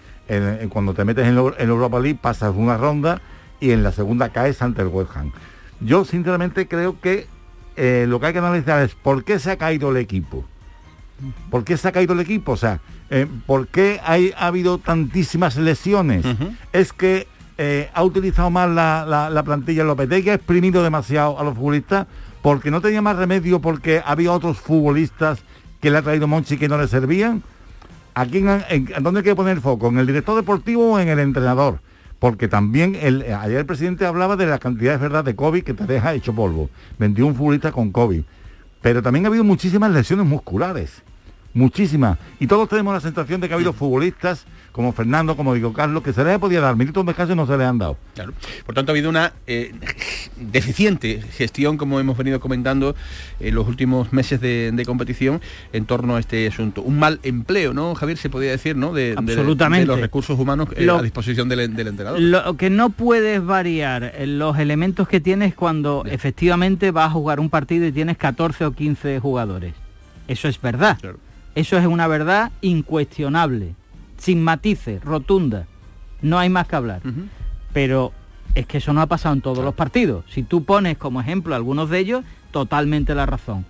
cuando 0.70 0.94
te 0.94 1.06
metes 1.06 1.26
en, 1.28 1.38
en 1.38 1.70
Europa 1.70 2.00
League, 2.00 2.20
pasas 2.22 2.54
una 2.54 2.76
ronda 2.78 3.22
y 3.62 3.72
en 3.72 3.82
la 3.84 3.94
segunda 3.94 4.30
caes 4.30 4.62
ante 4.62 4.82
el 4.82 4.90
West 4.90 5.12
Ham. 5.16 5.32
Yo, 5.80 6.04
sinceramente, 6.04 6.68
creo 6.68 7.00
que 7.00 7.28
eh, 7.76 8.06
lo 8.08 8.20
que 8.20 8.28
hay 8.28 8.34
que 8.34 8.40
analizar 8.40 8.82
es 8.84 8.96
por 8.96 9.24
qué 9.24 9.40
se 9.40 9.52
ha 9.52 9.58
caído 9.58 9.92
el 9.92 9.98
equipo. 9.98 10.44
¿Por 11.50 11.64
qué 11.64 11.78
se 11.78 11.88
ha 11.88 11.92
caído 11.92 12.14
el 12.14 12.20
equipo? 12.20 12.54
O 12.54 12.58
sea, 12.58 12.80
eh, 13.10 13.26
¿por 13.46 13.68
qué 13.68 14.02
hay, 14.04 14.34
ha 14.38 14.48
habido 14.48 14.78
tantísimas 14.78 15.56
lesiones? 15.56 16.26
Es 16.74 16.92
que 16.92 17.28
eh, 17.58 17.90
ha 17.94 18.04
utilizado 18.04 18.50
más 18.50 18.70
la, 18.70 19.06
la, 19.08 19.30
la 19.30 19.44
plantilla 19.44 19.84
Lopetegui, 19.84 20.30
ha 20.30 20.34
exprimido 20.34 20.84
demasiado 20.84 21.40
a 21.40 21.44
los 21.44 21.56
futbolistas, 21.56 22.08
porque 22.42 22.70
no 22.70 22.82
tenía 22.82 23.02
más 23.02 23.16
remedio, 23.16 23.60
porque 23.62 24.02
había 24.06 24.32
otros 24.32 24.60
futbolistas 24.60 25.40
que 25.80 25.90
le 25.90 25.98
ha 25.98 26.02
traído 26.02 26.28
Monchi 26.28 26.58
que 26.58 26.68
no 26.68 26.78
le 26.78 26.88
servían. 26.88 27.44
¿A 28.14 28.26
quién, 28.26 28.48
en, 28.70 28.92
¿a 28.96 29.00
dónde 29.00 29.20
hay 29.20 29.24
que 29.24 29.36
poner 29.36 29.58
el 29.58 29.62
foco? 29.62 29.88
¿En 29.88 30.00
el 30.00 30.08
director 30.08 30.36
deportivo 30.36 30.94
o 30.94 31.00
en 31.00 31.08
el 31.10 31.20
entrenador? 31.20 31.80
Porque 32.26 32.48
también 32.48 32.96
eh, 32.96 33.36
ayer 33.36 33.60
el 33.60 33.68
presidente 33.68 34.04
hablaba 34.04 34.36
de 34.36 34.48
la 34.48 34.58
cantidad 34.58 34.94
de 34.94 34.98
verdad 34.98 35.24
de 35.24 35.36
COVID 35.36 35.64
que 35.64 35.76
te 35.76 35.86
deja 35.86 36.16
hecho 36.16 36.34
polvo. 36.34 36.72
21 36.98 37.36
futbolistas 37.36 37.72
con 37.72 37.92
COVID. 37.92 38.24
Pero 38.82 39.04
también 39.04 39.26
ha 39.26 39.28
habido 39.28 39.44
muchísimas 39.44 39.92
lesiones 39.92 40.26
musculares. 40.26 41.04
Muchísimas. 41.56 42.20
Y 42.40 42.46
todos 42.48 42.70
tenemos 42.70 42.94
la 42.94 43.00
sensación 43.00 43.42
de 43.42 43.48
que 43.48 43.54
ha 43.54 43.56
habido 43.56 43.74
futbolistas 43.74 44.46
como 44.74 44.92
Fernando, 44.92 45.36
como 45.38 45.54
digo 45.54 45.72
Carlos, 45.72 46.04
que 46.04 46.12
se 46.12 46.22
les 46.24 46.38
podía 46.38 46.60
dar 46.60 46.76
minutos 46.76 47.04
de 47.06 47.08
descanso 47.10 47.32
y 47.34 47.36
no 47.38 47.48
se 47.48 47.58
les 47.58 47.66
han 47.66 47.78
dado. 47.80 47.98
Claro. 48.14 48.34
Por 48.66 48.76
tanto, 48.76 48.92
ha 48.92 48.94
habido 48.94 49.10
una 49.10 49.32
eh, 49.48 49.74
deficiente 50.38 51.22
gestión, 51.22 51.78
como 51.78 52.00
hemos 52.00 52.18
venido 52.18 52.40
comentando 52.40 52.94
en 53.40 53.56
los 53.56 53.68
últimos 53.68 54.12
meses 54.14 54.42
de, 54.42 54.72
de 54.74 54.86
competición 54.86 55.42
en 55.74 55.86
torno 55.86 56.16
a 56.18 56.20
este 56.20 56.46
asunto. 56.48 56.82
Un 56.82 57.00
mal 57.00 57.20
empleo, 57.24 57.74
¿no, 57.74 57.96
Javier? 57.96 58.18
Se 58.18 58.30
podía 58.30 58.52
decir, 58.52 58.76
¿no? 58.76 58.94
De, 58.94 59.16
Absolutamente. 59.18 59.82
de 59.82 59.88
los 59.88 60.00
recursos 60.02 60.38
humanos 60.38 60.68
eh, 60.76 60.84
Lo- 60.84 60.98
a 60.98 61.02
disposición 61.02 61.48
del, 61.50 61.74
del 61.76 61.88
entrenador. 61.88 62.20
Lo 62.20 62.58
que 62.58 62.70
no 62.70 62.90
puedes 62.90 63.44
variar 63.44 64.12
eh, 64.16 64.28
los 64.28 64.58
elementos 64.60 65.08
que 65.08 65.22
tienes 65.22 65.56
cuando 65.56 66.04
efectivamente 66.06 66.92
vas 66.92 67.08
a 67.08 67.12
jugar 67.12 67.40
un 67.40 67.50
partido 67.50 67.86
y 67.88 67.92
tienes 67.94 68.18
14 68.18 68.66
o 68.66 68.72
15 68.74 69.20
jugadores. 69.20 69.74
Eso 70.28 70.48
es 70.48 70.60
verdad. 70.60 70.98
Claro. 71.00 71.20
Eso 71.56 71.78
es 71.78 71.86
una 71.86 72.08
verdad 72.08 72.52
incuestionable, 72.62 73.76
sin 74.18 74.44
matices, 74.44 75.04
rotunda. 75.04 75.68
No 76.22 76.38
hay 76.38 76.50
más 76.50 76.68
que 76.68 76.76
hablar. 76.76 77.02
Pero 77.74 78.12
es 78.56 78.66
que 78.66 78.78
eso 78.78 78.94
no 78.94 79.02
ha 79.02 79.08
pasado 79.08 79.34
en 79.36 79.42
todos 79.42 79.64
los 79.64 79.74
partidos. 79.74 80.26
Si 80.30 80.44
tú 80.44 80.64
pones 80.64 80.98
como 80.98 81.22
ejemplo 81.22 81.56
algunos 81.56 81.90
de 81.90 82.00
ellos, 82.00 82.26
totalmente 82.52 83.16
la 83.16 83.26
razón. 83.26 83.66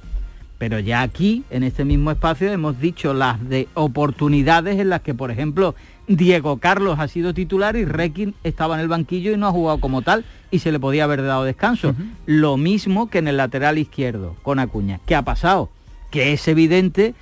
Pero 0.57 0.79
ya 0.79 1.01
aquí, 1.01 1.43
en 1.49 1.63
este 1.63 1.85
mismo 1.85 2.11
espacio, 2.11 2.51
hemos 2.51 2.79
dicho 2.79 3.13
las 3.13 3.47
de 3.49 3.67
oportunidades 3.73 4.79
en 4.79 4.89
las 4.89 5.01
que, 5.01 5.13
por 5.13 5.29
ejemplo, 5.29 5.75
Diego 6.07 6.57
Carlos 6.57 6.97
ha 6.99 7.07
sido 7.07 7.33
titular 7.33 7.75
y 7.75 7.85
Requin 7.85 8.35
estaba 8.43 8.75
en 8.75 8.81
el 8.81 8.87
banquillo 8.87 9.33
y 9.33 9.37
no 9.37 9.47
ha 9.47 9.51
jugado 9.51 9.79
como 9.79 10.01
tal 10.01 10.23
y 10.51 10.59
se 10.59 10.71
le 10.71 10.79
podía 10.79 11.03
haber 11.03 11.23
dado 11.23 11.43
descanso. 11.43 11.93
Lo 12.25 12.57
mismo 12.57 13.09
que 13.09 13.17
en 13.17 13.27
el 13.27 13.37
lateral 13.37 13.77
izquierdo, 13.77 14.37
con 14.43 14.59
Acuña. 14.59 14.99
¿Qué 15.05 15.15
ha 15.15 15.23
pasado? 15.23 15.69
Que 16.09 16.31
es 16.31 16.47
evidente 16.47 17.15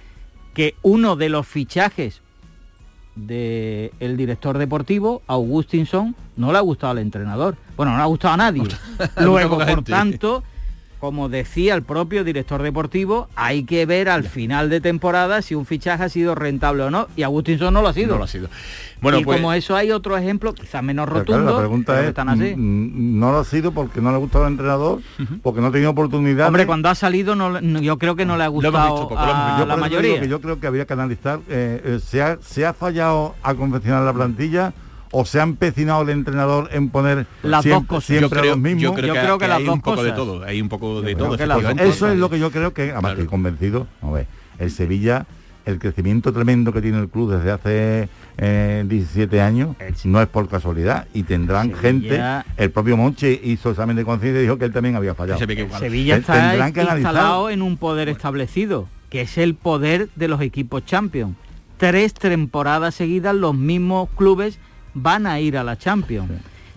que 0.53 0.75
uno 0.81 1.15
de 1.15 1.29
los 1.29 1.47
fichajes 1.47 2.21
del 3.15 4.17
director 4.17 4.57
deportivo, 4.57 5.21
Augustinson, 5.27 6.15
no 6.35 6.51
le 6.51 6.57
ha 6.57 6.61
gustado 6.61 6.91
al 6.91 6.99
entrenador. 6.99 7.57
Bueno, 7.75 7.91
no 7.91 7.97
le 7.97 8.03
ha 8.03 8.07
gustado 8.07 8.33
a 8.33 8.37
nadie. 8.37 8.63
Luego, 9.17 9.57
por 9.57 9.83
tanto, 9.83 10.43
como 11.03 11.27
decía 11.27 11.75
el 11.75 11.83
propio 11.83 12.23
director 12.23 12.63
deportivo, 12.63 13.27
hay 13.35 13.65
que 13.65 13.85
ver 13.85 14.07
al 14.07 14.23
final 14.23 14.69
de 14.69 14.79
temporada 14.79 15.41
si 15.41 15.53
un 15.53 15.65
fichaje 15.65 16.01
ha 16.01 16.07
sido 16.07 16.33
rentable 16.33 16.83
o 16.83 16.89
no. 16.89 17.09
Y 17.17 17.23
Agustinson 17.23 17.73
no 17.73 17.81
lo 17.81 17.89
ha 17.89 17.93
sido. 17.93 18.13
No 18.13 18.19
lo 18.19 18.23
ha 18.23 18.27
sido. 18.27 18.47
Bueno, 19.01 19.17
y 19.17 19.25
pues, 19.25 19.37
como 19.37 19.51
eso 19.51 19.75
hay 19.75 19.91
otro 19.91 20.15
ejemplo, 20.15 20.53
quizás 20.53 20.81
menos 20.81 21.07
claro, 21.07 21.19
rotundo, 21.19 21.51
la 21.51 21.59
pregunta 21.59 22.01
es, 22.01 22.07
están 22.07 22.29
así. 22.29 22.55
mm, 22.55 23.19
no 23.19 23.33
lo 23.33 23.39
ha 23.39 23.43
sido 23.43 23.73
porque 23.73 23.99
no 23.99 24.11
le 24.11 24.15
ha 24.15 24.19
gustado 24.19 24.45
al 24.45 24.53
entrenador, 24.53 25.01
porque 25.41 25.59
no 25.59 25.67
ha 25.67 25.71
tenido 25.73 25.91
oportunidad. 25.91 26.47
Hombre, 26.47 26.65
cuando 26.65 26.87
ha 26.87 26.95
salido, 26.95 27.35
no, 27.35 27.59
yo 27.59 27.97
creo 27.97 28.15
que 28.15 28.25
no 28.25 28.37
le 28.37 28.45
ha 28.45 28.47
gustado 28.47 28.71
visto 28.71 29.19
a 29.19 29.59
yo 29.59 29.65
la 29.65 29.75
mayoría. 29.75 30.21
que 30.21 30.29
yo 30.29 30.39
creo 30.39 30.61
que 30.61 30.67
habría 30.67 30.85
que 30.85 30.93
analizar, 30.93 31.41
eh, 31.49 31.81
eh, 31.83 31.99
¿se, 32.01 32.21
ha, 32.21 32.37
¿se 32.41 32.65
ha 32.65 32.73
fallado 32.73 33.35
a 33.43 33.53
confeccionar 33.55 34.03
la 34.03 34.13
plantilla 34.13 34.73
o 35.15 35.25
se 35.25 35.39
ha 35.39 35.43
empecinado 35.43 36.01
el 36.01 36.09
entrenador 36.09 36.69
en 36.73 36.89
poner 36.89 37.27
Las 37.43 37.63
dos 37.63 37.63
siempre, 37.63 37.87
cosas. 37.87 38.05
siempre 38.07 38.29
yo 38.29 38.29
creo, 38.41 38.51
los 38.51 38.57
mismos? 38.59 38.81
yo 38.83 38.93
creo 38.93 39.07
Yo 39.07 39.13
que, 39.13 39.19
creo 39.21 39.37
que 39.37 39.45
que 39.45 39.47
las 39.49 39.57
hay 39.59 39.65
dos 39.65 39.75
un 39.75 39.81
poco 39.81 40.03
de 40.03 40.11
todo, 40.11 40.43
hay 40.43 40.59
un 40.61 40.69
poco 40.69 41.01
de 41.01 41.11
Yo 41.11 41.17
todo. 41.17 41.37
dos. 41.37 41.79
Eso 41.79 42.09
es 42.11 42.17
lo 42.17 42.29
que 42.29 42.39
yo 42.39 42.51
creo 42.51 42.73
que, 42.73 42.81
además 42.83 42.99
Claro. 43.01 43.13
estoy 43.13 43.27
convencido, 43.27 43.87
a 44.01 44.11
ver, 44.11 44.27
el 44.59 44.71
Sevilla, 44.71 45.25
el 45.65 45.79
crecimiento 45.79 46.33
tremendo 46.33 46.73
que 46.73 46.81
tiene 46.81 46.99
el 46.99 47.07
club 47.09 47.31
desde 47.31 47.51
hace 47.51 48.09
eh, 48.37 48.83
17 48.87 49.39
años, 49.39 49.75
no 50.03 50.19
es 50.21 50.27
por 50.27 50.49
casualidad, 50.49 51.07
y 51.13 51.23
tendrán 51.23 51.71
Sevilla- 51.79 52.43
gente, 52.47 52.63
el 52.63 52.71
propio 52.71 52.97
Monchi 52.97 53.39
hizo 53.43 53.69
examen 53.69 53.95
de 53.95 54.03
conciencia 54.03 54.39
y 54.39 54.43
dijo 54.43 54.57
que 54.57 54.65
él 54.65 54.73
también 54.73 54.95
había 54.95 55.13
fallado. 55.13 55.37
Sevilla 55.39 56.15
Te- 56.15 56.21
está 56.21 56.33
tendrán 56.49 56.73
que 56.73 56.81
analizar. 56.81 57.13
instalado 57.13 57.49
en 57.51 57.61
un 57.61 57.77
poder 57.77 58.09
establecido, 58.09 58.87
que 59.09 59.21
es 59.21 59.37
el 59.37 59.53
poder 59.53 60.09
de 60.15 60.27
los 60.27 60.41
equipos 60.41 60.83
Champions. 60.85 61.35
Tres 61.77 62.13
temporadas 62.13 62.95
seguidas 62.95 63.35
los 63.35 63.55
mismos 63.55 64.09
clubes 64.17 64.57
van 64.93 65.27
a 65.27 65.39
ir 65.39 65.57
a 65.57 65.63
la 65.63 65.77
Champions. 65.77 66.31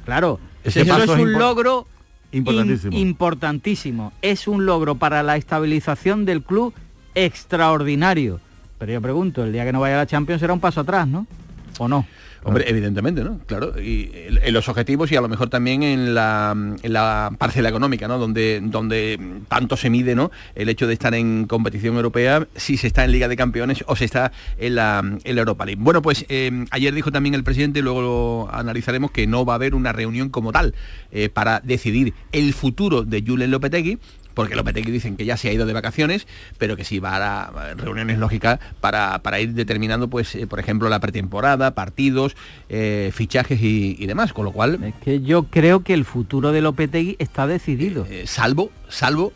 Claro, 0.04 0.38
Ese 0.64 0.82
eso 0.82 0.96
es 0.98 1.04
es 1.04 1.10
un 1.10 1.32
logro 1.32 1.86
importantísimo. 2.32 2.92
im- 2.96 3.00
importantísimo. 3.00 4.12
Es 4.22 4.46
un 4.48 4.66
logro 4.66 4.94
para 4.96 5.22
la 5.22 5.36
estabilización 5.36 6.24
del 6.24 6.42
club 6.42 6.74
extraordinario. 7.14 8.40
Pero 8.78 8.92
yo 8.92 9.00
pregunto, 9.00 9.44
el 9.44 9.52
día 9.52 9.64
que 9.64 9.72
no 9.72 9.80
vaya 9.80 9.94
a 9.94 9.98
la 9.98 10.06
Champions 10.06 10.40
será 10.40 10.52
un 10.52 10.60
paso 10.60 10.80
atrás, 10.80 11.06
¿no? 11.08 11.26
¿O 11.78 11.88
no? 11.88 12.06
Hombre, 12.46 12.64
evidentemente, 12.68 13.24
¿no? 13.24 13.40
Claro, 13.46 13.72
y 13.80 14.10
en 14.14 14.36
en 14.46 14.54
los 14.54 14.68
objetivos 14.68 15.10
y 15.10 15.16
a 15.16 15.20
lo 15.20 15.28
mejor 15.28 15.48
también 15.48 15.82
en 15.82 16.14
la, 16.14 16.54
en 16.80 16.92
la 16.92 17.32
parcela 17.36 17.68
económica, 17.68 18.06
¿no? 18.06 18.16
Donde, 18.18 18.60
donde 18.62 19.18
tanto 19.48 19.76
se 19.76 19.90
mide, 19.90 20.14
¿no? 20.14 20.30
El 20.54 20.68
hecho 20.68 20.86
de 20.86 20.92
estar 20.92 21.12
en 21.14 21.46
competición 21.46 21.96
europea, 21.96 22.46
si 22.54 22.76
se 22.76 22.86
está 22.86 23.04
en 23.04 23.10
Liga 23.10 23.26
de 23.26 23.36
Campeones 23.36 23.82
o 23.88 23.96
se 23.96 24.04
está 24.04 24.30
en 24.58 24.76
la, 24.76 25.00
en 25.00 25.34
la 25.34 25.40
Europa 25.40 25.66
League. 25.66 25.82
Bueno, 25.82 26.00
pues 26.00 26.24
eh, 26.28 26.64
ayer 26.70 26.94
dijo 26.94 27.10
también 27.10 27.34
el 27.34 27.42
presidente, 27.42 27.82
luego 27.82 28.02
lo 28.02 28.54
analizaremos, 28.54 29.10
que 29.10 29.26
no 29.26 29.44
va 29.44 29.54
a 29.54 29.56
haber 29.56 29.74
una 29.74 29.92
reunión 29.92 30.28
como 30.28 30.52
tal 30.52 30.74
eh, 31.10 31.28
para 31.28 31.58
decidir 31.58 32.14
el 32.30 32.54
futuro 32.54 33.02
de 33.02 33.24
Julen 33.26 33.50
Lopetegui, 33.50 33.98
porque 34.36 34.54
Lopetegui 34.54 34.92
dicen 34.92 35.16
que 35.16 35.24
ya 35.24 35.38
se 35.38 35.48
ha 35.48 35.52
ido 35.52 35.64
de 35.64 35.72
vacaciones, 35.72 36.26
pero 36.58 36.76
que 36.76 36.84
sí 36.84 36.98
va 36.98 37.16
a, 37.16 37.74
reuniones 37.74 38.18
lógicas 38.18 38.60
para, 38.82 39.18
para 39.20 39.40
ir 39.40 39.54
determinando, 39.54 40.08
pues, 40.08 40.34
eh, 40.34 40.46
por 40.46 40.60
ejemplo, 40.60 40.90
la 40.90 41.00
pretemporada, 41.00 41.74
partidos, 41.74 42.36
eh, 42.68 43.12
fichajes 43.14 43.62
y, 43.62 43.96
y 43.98 44.06
demás, 44.06 44.34
con 44.34 44.44
lo 44.44 44.52
cual, 44.52 44.84
Es 44.84 44.94
que 44.96 45.22
yo 45.22 45.44
creo 45.44 45.80
que 45.80 45.94
el 45.94 46.04
futuro 46.04 46.52
de 46.52 46.60
Lopetegui 46.60 47.16
está 47.18 47.46
decidido. 47.46 48.06
eh, 48.10 48.24
salvo, 48.26 48.70
salvo, 48.90 49.32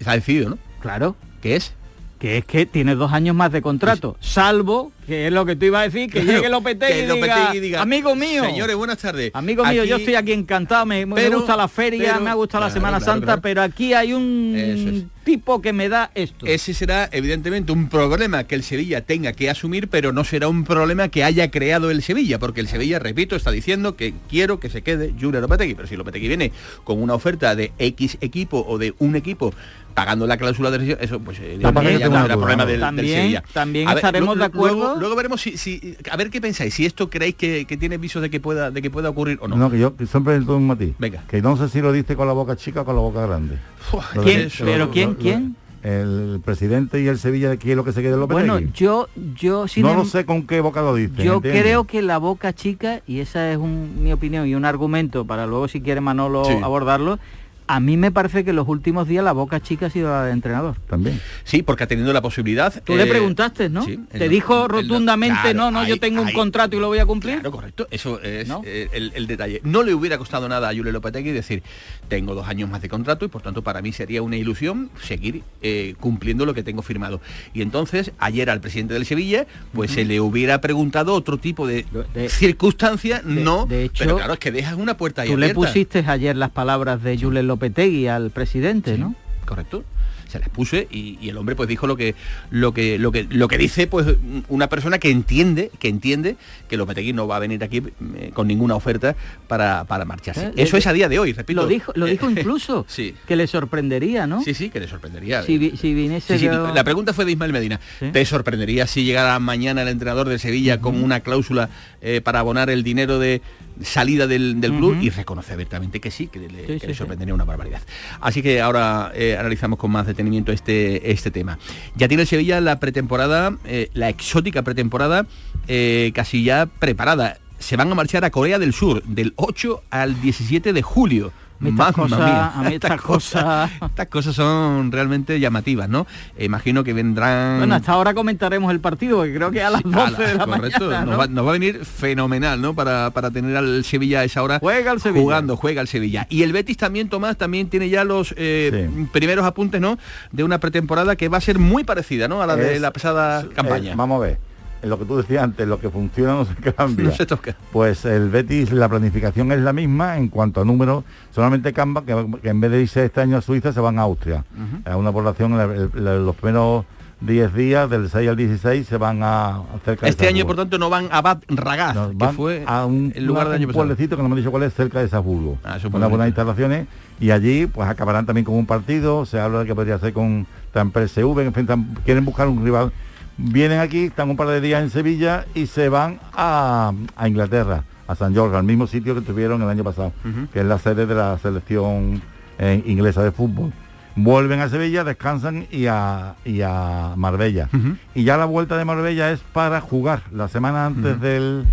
está 0.00 0.14
decidido, 0.14 0.50
¿no? 0.50 0.58
Claro. 0.80 1.14
¿Qué 1.40 1.54
es? 1.54 1.74
que 2.18 2.38
es 2.38 2.44
que 2.44 2.66
tiene 2.66 2.96
dos 2.96 3.12
años 3.12 3.36
más 3.36 3.52
de 3.52 3.62
contrato, 3.62 4.16
salvo, 4.18 4.90
que 5.08 5.26
es 5.26 5.32
lo 5.32 5.44
que 5.46 5.56
tú 5.56 5.64
ibas 5.64 5.80
a 5.80 5.84
decir, 5.84 6.10
que 6.10 6.20
llegue 6.22 6.48
Lopetegui, 6.48 6.92
Que 6.92 7.04
y 7.04 7.06
Lopetegui 7.06 7.40
diga, 7.40 7.60
diga, 7.60 7.82
amigo 7.82 8.14
mío, 8.14 8.44
Señores, 8.44 8.76
buenas 8.76 8.98
tardes. 8.98 9.30
amigo 9.34 9.64
mío, 9.64 9.82
yo 9.84 9.96
estoy 9.96 10.14
aquí 10.14 10.32
encantado, 10.32 10.84
me, 10.86 11.04
me 11.06 11.28
gusta 11.30 11.56
la 11.56 11.66
feria, 11.66 12.12
pero- 12.12 12.20
me 12.24 12.30
ha 12.30 12.34
gustado 12.34 12.64
la 12.64 12.70
Semana 12.70 12.98
claro, 12.98 13.12
Santa, 13.12 13.24
claro. 13.26 13.42
pero 13.42 13.62
aquí 13.62 13.94
hay 13.94 14.12
un 14.12 14.52
es. 14.54 15.24
tipo 15.24 15.60
que 15.62 15.72
me 15.72 15.88
da 15.88 16.10
esto. 16.14 16.46
Ese 16.46 16.74
será 16.74 17.08
evidentemente 17.10 17.72
un 17.72 17.88
problema 17.88 18.44
que 18.44 18.54
el 18.54 18.62
Sevilla 18.62 19.00
tenga 19.00 19.32
que 19.32 19.48
asumir, 19.50 19.88
pero 19.88 20.12
no 20.12 20.24
será 20.24 20.48
un 20.48 20.64
problema 20.64 21.08
que 21.08 21.24
haya 21.24 21.50
creado 21.50 21.90
el 21.90 22.02
Sevilla, 22.02 22.38
porque 22.38 22.60
el 22.60 22.68
Sevilla, 22.68 22.98
repito, 22.98 23.34
está 23.34 23.50
diciendo 23.50 23.96
que 23.96 24.14
quiero 24.28 24.60
que 24.60 24.68
se 24.70 24.82
quede 24.82 25.14
Julen 25.18 25.40
Lopetegui, 25.40 25.74
pero 25.74 25.88
si 25.88 25.96
Lopetegui 25.96 26.28
viene 26.28 26.52
con 26.84 27.02
una 27.02 27.14
oferta 27.14 27.54
de 27.56 27.72
X 27.78 28.18
equipo 28.20 28.64
o 28.68 28.76
de 28.78 28.94
un 28.98 29.16
equipo 29.16 29.54
pagando 29.94 30.28
la 30.28 30.36
cláusula 30.36 30.70
de 30.70 30.96
eso 31.00 31.18
pues 31.18 31.38
eh, 31.40 31.58
También 31.60 31.98
ya 31.98 32.08
no 32.08 32.22
será 32.22 32.36
problema 32.36 32.64
del, 32.64 32.74
del 32.74 32.80
También- 32.82 33.16
Sevilla. 33.20 33.42
también 33.52 33.86
ver, 33.88 33.96
estaremos 33.96 34.38
de 34.38 34.44
acuerdo. 34.44 34.76
Luego, 34.76 34.97
luego 34.98 35.16
veremos 35.16 35.40
si, 35.40 35.56
si- 35.56 35.96
a 36.10 36.16
ver 36.16 36.30
qué 36.30 36.40
pensáis, 36.40 36.74
si 36.74 36.84
esto 36.86 37.08
creéis 37.08 37.34
que, 37.36 37.64
que 37.66 37.76
tiene 37.76 37.96
visos 37.98 38.20
de 38.22 38.28
que 38.30 38.40
pueda 38.40 38.70
de 38.70 38.82
que 38.82 38.90
pueda 38.90 39.08
ocurrir 39.08 39.38
o 39.40 39.48
no. 39.48 39.56
No, 39.56 39.70
que 39.70 39.78
yo 39.78 39.96
que 39.96 40.06
siempre 40.06 40.38
doy 40.40 40.56
un 40.56 40.66
matiz. 40.66 40.94
Venga. 40.98 41.24
Que 41.28 41.40
no 41.42 41.56
sé 41.56 41.68
si 41.68 41.80
lo 41.80 41.92
dice 41.92 42.16
con 42.16 42.26
la 42.26 42.32
boca 42.34 42.56
chica 42.56 42.82
o 42.82 42.84
con 42.84 42.94
la 42.96 43.00
boca 43.02 43.26
grande. 43.26 43.56
Uf, 43.92 44.14
Lo 44.14 44.22
¿Quién? 44.22 44.40
eso- 44.42 44.64
Pero 44.64 44.86
lo- 44.86 44.90
¿quién? 44.90 45.10
lo- 45.10 45.16
¿Quién? 45.16 45.56
El 45.80 46.40
presidente 46.44 47.00
y 47.00 47.06
el 47.06 47.18
Sevilla 47.18 47.48
de 47.50 47.56
quién 47.56 47.70
es 47.70 47.76
lo 47.76 47.84
que 47.84 47.92
se 47.92 48.02
quede 48.02 48.16
Lopetegui. 48.16 48.48
Bueno, 48.50 48.70
yo, 48.74 49.08
yo 49.36 49.68
sin 49.68 49.84
no 49.84 49.90
em- 49.92 49.96
lo 49.98 50.04
sé 50.04 50.24
con 50.26 50.44
qué 50.44 50.60
boca 50.60 50.82
lo 50.82 50.92
dice. 50.94 51.22
Yo 51.22 51.34
¿entiendes? 51.36 51.62
creo 51.62 51.84
que 51.84 52.02
la 52.02 52.18
boca 52.18 52.52
chica, 52.52 53.00
y 53.06 53.20
esa 53.20 53.52
es 53.52 53.58
un- 53.58 54.02
mi 54.02 54.12
opinión 54.12 54.46
y 54.48 54.56
un 54.56 54.64
argumento 54.64 55.24
para 55.24 55.46
luego 55.46 55.68
si 55.68 55.80
quiere 55.80 56.00
Manolo 56.00 56.44
Sí. 56.44 56.54
abordarlo, 56.62 57.20
a 57.68 57.80
mí 57.80 57.96
me 57.96 58.10
parece 58.10 58.44
que 58.44 58.52
los 58.52 58.66
últimos 58.66 59.06
días 59.06 59.22
la 59.22 59.32
boca 59.32 59.60
chica 59.60 59.86
ha 59.86 59.90
sido 59.90 60.08
la 60.10 60.24
de 60.24 60.32
entrenador. 60.32 60.76
También. 60.88 61.20
Sí, 61.44 61.62
porque 61.62 61.84
ha 61.84 61.86
tenido 61.86 62.12
la 62.12 62.22
posibilidad. 62.22 62.82
Tú 62.82 62.96
le 62.96 63.04
eh, 63.04 63.06
preguntaste, 63.06 63.68
¿no? 63.68 63.84
sí, 63.84 63.98
Te 64.10 64.28
dijo 64.28 64.66
rotundamente, 64.68 65.38
claro, 65.52 65.58
no, 65.58 65.70
no, 65.70 65.86
yo 65.86 66.00
tengo 66.00 66.22
un 66.22 66.32
contrato 66.32 66.76
y 66.76 66.80
lo 66.80 66.88
voy 66.88 66.98
a 66.98 67.06
cumplir. 67.06 67.34
Claro, 67.34 67.52
correcto. 67.52 67.86
Eso 67.90 68.20
es 68.22 68.48
¿No? 68.48 68.62
eh, 68.64 68.88
el, 68.92 69.12
el 69.14 69.26
detalle. 69.26 69.60
No 69.64 69.82
le 69.82 69.94
hubiera 69.94 70.18
costado 70.18 70.48
nada 70.48 70.68
a 70.70 70.74
Julio 70.74 70.90
Lopetegui 70.92 71.30
decir, 71.30 71.62
tengo 72.08 72.34
dos 72.34 72.48
años 72.48 72.68
más 72.70 72.82
de 72.82 72.88
contrato 72.88 73.24
y 73.24 73.28
por 73.28 73.42
tanto 73.42 73.62
para 73.62 73.82
mí 73.82 73.92
sería 73.92 74.22
una 74.22 74.36
ilusión 74.36 74.90
seguir 75.02 75.42
eh, 75.62 75.94
cumpliendo 76.00 76.46
lo 76.46 76.54
que 76.54 76.62
tengo 76.62 76.82
firmado. 76.82 77.20
Y 77.52 77.62
entonces, 77.62 78.12
ayer 78.18 78.48
al 78.50 78.60
presidente 78.60 78.94
del 78.94 79.04
Sevilla, 79.06 79.46
pues 79.72 79.90
se 79.90 80.04
le 80.04 80.20
hubiera 80.20 80.60
preguntado 80.60 81.12
otro 81.12 81.36
tipo 81.38 81.66
de, 81.66 81.84
De- 82.14 82.28
circunstancia, 82.30 83.20
de- 83.20 83.42
no. 83.42 83.66
de 83.66 83.84
hecho, 83.84 84.04
pero 84.04 84.16
claro, 84.16 84.32
es 84.32 84.38
que 84.38 84.50
dejas 84.52 84.74
una 84.74 84.96
puerta 84.96 85.22
ahí 85.22 85.28
Tú 85.30 85.36
le 85.36 85.52
pusiste 85.54 86.04
ayer 86.06 86.36
las 86.36 86.50
palabras 86.50 87.02
de 87.02 87.18
Julen 87.18 87.46
Lopetegui 87.62 88.06
al 88.06 88.30
presidente, 88.30 88.94
Sí, 88.94 89.00
¿no? 89.00 89.14
Correcto. 89.44 89.84
Se 90.28 90.38
las 90.38 90.50
puse 90.50 90.86
y, 90.90 91.16
y 91.22 91.30
el 91.30 91.38
hombre 91.38 91.56
pues 91.56 91.70
dijo 91.70 91.86
lo 91.86 91.96
que 91.96 92.14
lo 92.50 92.74
que 92.74 92.98
lo 92.98 93.10
que 93.10 93.24
lo 93.30 93.48
que 93.48 93.56
dice 93.56 93.86
pues 93.86 94.06
una 94.50 94.68
persona 94.68 94.98
que 94.98 95.10
entiende 95.10 95.70
que 95.78 95.88
entiende 95.88 96.36
que 96.68 96.76
Lopetegui 96.76 97.14
no 97.14 97.26
va 97.26 97.36
a 97.36 97.38
venir 97.38 97.64
aquí 97.64 97.82
eh, 98.16 98.30
con 98.34 98.46
ninguna 98.46 98.74
oferta 98.74 99.16
para, 99.46 99.84
para 99.84 100.04
marcharse. 100.04 100.48
Eh, 100.48 100.52
Eso 100.56 100.76
eh, 100.76 100.80
es 100.80 100.86
a 100.86 100.92
día 100.92 101.08
de 101.08 101.18
hoy, 101.18 101.32
repito. 101.32 101.62
Lo 101.62 101.66
dijo, 101.66 101.92
lo 101.96 102.04
dijo 102.04 102.28
incluso, 102.30 102.84
sí. 102.88 103.14
que 103.26 103.36
le 103.36 103.46
sorprendería, 103.46 104.26
¿no? 104.26 104.42
Sí, 104.42 104.52
sí, 104.52 104.68
que 104.68 104.80
le 104.80 104.86
sorprendería. 104.88 105.42
Si, 105.44 105.56
vi- 105.56 105.78
si 105.78 105.94
viniese 105.94 106.38
Sí, 106.38 106.44
La 106.46 106.84
pregunta 106.84 107.14
fue 107.14 107.24
de 107.24 107.32
Ismael 107.32 107.52
Medina. 107.54 107.80
¿Te 108.12 108.22
sorprendería 108.26 108.86
si 108.86 109.04
llegara 109.04 109.38
mañana 109.38 109.80
el 109.80 109.88
entrenador 109.88 110.28
de 110.28 110.38
Sevilla 110.38 110.78
con 110.78 111.02
una 111.02 111.20
cláusula 111.20 111.70
eh, 112.02 112.20
para 112.20 112.40
abonar 112.40 112.68
el 112.68 112.82
dinero 112.82 113.18
de 113.18 113.40
salida 113.82 114.26
del, 114.26 114.60
del 114.60 114.72
club? 114.72 114.98
Y 115.00 115.10
reconoce 115.10 115.52
abiertamente 115.52 116.00
que 116.00 116.10
sí, 116.10 116.26
que 116.28 116.38
le, 116.40 116.48
Sí, 116.48 116.66
que 116.74 116.80
sí, 116.80 116.86
le 116.86 116.92
sí. 116.94 116.98
sorprendería 116.98 117.34
una 117.34 117.44
barbaridad. 117.44 117.80
Así 118.20 118.42
que 118.42 118.60
ahora 118.60 119.12
eh, 119.14 119.36
analizamos 119.38 119.78
con 119.78 119.90
más 119.90 120.06
detenimiento 120.06 120.52
este, 120.52 121.10
este 121.10 121.30
tema. 121.30 121.58
Ya 121.96 122.08
tiene 122.08 122.22
el 122.22 122.28
Sevilla 122.28 122.60
la 122.60 122.80
pretemporada, 122.80 123.56
eh, 123.64 123.90
la 123.94 124.08
exótica 124.08 124.62
pretemporada, 124.62 125.26
eh, 125.68 126.12
casi 126.14 126.44
ya 126.44 126.66
preparada. 126.66 127.38
Se 127.58 127.76
van 127.76 127.90
a 127.90 127.94
marchar 127.94 128.24
a 128.24 128.30
Corea 128.30 128.58
del 128.58 128.72
Sur 128.72 129.02
del 129.04 129.32
8 129.36 129.82
al 129.90 130.20
17 130.20 130.72
de 130.72 130.82
julio. 130.82 131.32
A 131.60 131.64
mí 131.64 131.70
estas 131.70 131.92
cosas- 131.92 132.20
a 132.56 132.62
mí 132.64 132.74
estas 132.74 133.00
cosas- 133.00 133.70
Estas 133.82 134.06
cosas 134.08 134.34
son 134.36 134.92
realmente 134.92 135.40
llamativas, 135.40 135.88
¿no? 135.88 136.06
Imagino 136.38 136.84
que 136.84 136.92
vendrán... 136.92 137.58
Bueno, 137.58 137.74
hasta 137.74 137.92
ahora 137.92 138.14
comentaremos 138.14 138.70
el 138.70 138.78
partido, 138.80 139.16
porque 139.18 139.34
creo 139.34 139.50
que 139.50 139.62
a 139.62 139.70
las 139.70 139.82
Sí, 139.82 139.90
12 139.90 140.00
a 140.06 140.10
la- 140.10 140.26
de 140.28 140.34
la 140.38 140.44
correcto, 140.46 140.84
mañana, 140.86 141.04
nos, 141.04 141.10
¿no? 141.12 141.18
va, 141.18 141.26
nos 141.26 141.44
va 141.46 141.50
a 141.50 141.52
venir 141.54 141.84
fenomenal, 141.84 142.60
¿no? 142.60 142.74
Para, 142.74 143.10
para 143.10 143.30
tener 143.30 143.56
al 143.56 143.84
Sevilla 143.84 144.20
a 144.20 144.24
esa 144.24 144.42
hora 144.42 144.58
Juega 144.60 144.92
el 144.92 145.00
Sevilla. 145.00 145.20
jugando, 145.22 145.56
juega 145.56 145.80
el 145.80 145.88
Sevilla. 145.88 146.26
Y 146.30 146.42
el 146.44 146.52
Betis 146.52 146.76
también, 146.76 147.08
Tomás, 147.08 147.36
también 147.36 147.68
tiene 147.68 147.88
ya 147.88 148.04
los 148.04 148.34
eh, 148.36 148.88
Sí. 148.94 149.06
primeros 149.12 149.44
apuntes, 149.44 149.80
¿no? 149.80 149.98
De 150.30 150.44
una 150.44 150.58
pretemporada 150.60 151.16
que 151.16 151.28
va 151.28 151.38
a 151.38 151.40
ser 151.40 151.58
muy 151.58 151.82
parecida, 151.84 152.28
¿no? 152.28 152.40
A 152.42 152.46
la 152.46 152.54
de 152.56 152.78
la 152.78 152.92
pasada 152.92 153.40
eh, 153.42 153.48
campaña. 153.54 153.94
vamos 153.96 154.22
a 154.22 154.26
ver. 154.26 154.47
En 154.82 154.90
lo 154.90 154.98
que 154.98 155.04
tú 155.04 155.16
decías 155.16 155.42
antes, 155.42 155.66
lo 155.66 155.80
que 155.80 155.90
funciona 155.90 156.34
no 156.34 156.44
se 156.44 156.54
cambia. 156.72 157.06
No 157.06 157.12
se 157.12 157.26
toca. 157.26 157.56
Pues 157.72 158.04
el 158.04 158.28
Betis, 158.30 158.70
la 158.72 158.88
planificación 158.88 159.50
es 159.52 159.60
la 159.60 159.72
misma 159.72 160.16
en 160.16 160.28
cuanto 160.28 160.60
a 160.60 160.64
números. 160.64 161.04
Solamente 161.32 161.72
cambia 161.72 162.02
que, 162.04 162.40
que 162.42 162.48
en 162.48 162.60
vez 162.60 162.70
de 162.70 162.82
irse 162.82 163.04
este 163.04 163.20
año 163.20 163.36
a 163.38 163.40
Suiza 163.42 163.72
se 163.72 163.80
van 163.80 163.98
a 163.98 164.02
Austria. 164.02 164.44
A 164.84 164.96
una 164.96 165.10
población, 165.12 165.52
el- 165.60 165.90
la- 166.04 166.16
los 166.16 166.36
primeros 166.36 166.84
10 167.20 167.52
días, 167.52 167.90
del 167.90 168.08
6 168.08 168.28
al 168.28 168.36
16, 168.36 168.86
se 168.86 168.96
van 168.96 169.18
a 169.24 169.62
cerca 169.84 170.06
de 170.06 170.10
Este 170.10 170.28
año, 170.28 170.46
por 170.46 170.54
tanto, 170.54 170.78
no 170.78 170.88
van 170.88 171.08
a 171.10 171.20
Bad 171.20 171.38
Ragaz, 171.48 171.96
que 172.16 172.28
fue 172.28 172.62
a 172.64 172.86
un, 172.86 173.12
el 173.16 173.24
lugar 173.26 173.46
del 173.48 173.56
año 173.56 173.66
un 173.66 173.72
pueblecito 173.72 174.14
que 174.16 174.22
no 174.22 174.28
me 174.28 174.34
han 174.34 174.38
dicho 174.38 174.52
cuál 174.52 174.62
es, 174.62 174.72
cerca 174.74 175.00
de 175.00 175.08
Salzburgo. 175.08 175.58
Ah, 175.64 175.78
muy 175.82 175.96
Unas 175.96 176.10
buenas 176.10 176.28
instalaciones. 176.28 176.86
Y 177.18 177.32
allí 177.32 177.66
pues 177.66 177.88
acabarán 177.88 178.24
también 178.26 178.44
con 178.44 178.54
un 178.54 178.66
partido. 178.66 179.26
Se 179.26 179.40
habla 179.40 179.58
de 179.58 179.66
que 179.66 179.74
podría 179.74 179.98
ser 179.98 180.12
con 180.12 180.46
tan 180.72 180.92
PSV, 180.92 181.40
en 181.40 181.52
fin, 181.52 181.66
tan- 181.66 181.96
quieren 182.04 182.24
buscar 182.24 182.46
un 182.46 182.64
rival. 182.64 182.92
Vienen 183.38 183.78
aquí, 183.78 184.04
están 184.06 184.30
un 184.30 184.36
par 184.36 184.48
de 184.48 184.60
días 184.60 184.82
en 184.82 184.90
Sevilla 184.90 185.46
y 185.54 185.66
se 185.66 185.88
van 185.88 186.18
a, 186.34 186.92
a 187.16 187.28
Inglaterra, 187.28 187.84
a 188.08 188.14
San 188.16 188.34
Jorge, 188.34 188.56
al 188.56 188.64
mismo 188.64 188.86
sitio 188.88 189.14
que 189.14 189.20
estuvieron 189.20 189.62
el 189.62 189.68
año 189.68 189.84
pasado, 189.84 190.12
que 190.52 190.60
es 190.60 190.66
la 190.66 190.78
sede 190.78 191.06
de 191.06 191.14
la 191.14 191.38
selección 191.38 192.20
eh, 192.58 192.82
inglesa 192.84 193.22
de 193.22 193.30
fútbol. 193.30 193.72
vuelven 194.16 194.58
a 194.60 194.68
Sevilla, 194.68 195.04
descansan 195.04 195.66
y 195.70 195.86
a, 195.86 196.34
y 196.44 196.62
a 196.62 197.12
Marbella. 197.16 197.68
Y 198.14 198.24
ya 198.24 198.36
la 198.36 198.44
vuelta 198.44 198.76
de 198.76 198.84
Marbella 198.84 199.30
es 199.30 199.38
para 199.52 199.80
jugar 199.80 200.22
la 200.32 200.48
semana 200.48 200.86
antes 200.86 201.20
del, 201.20 201.64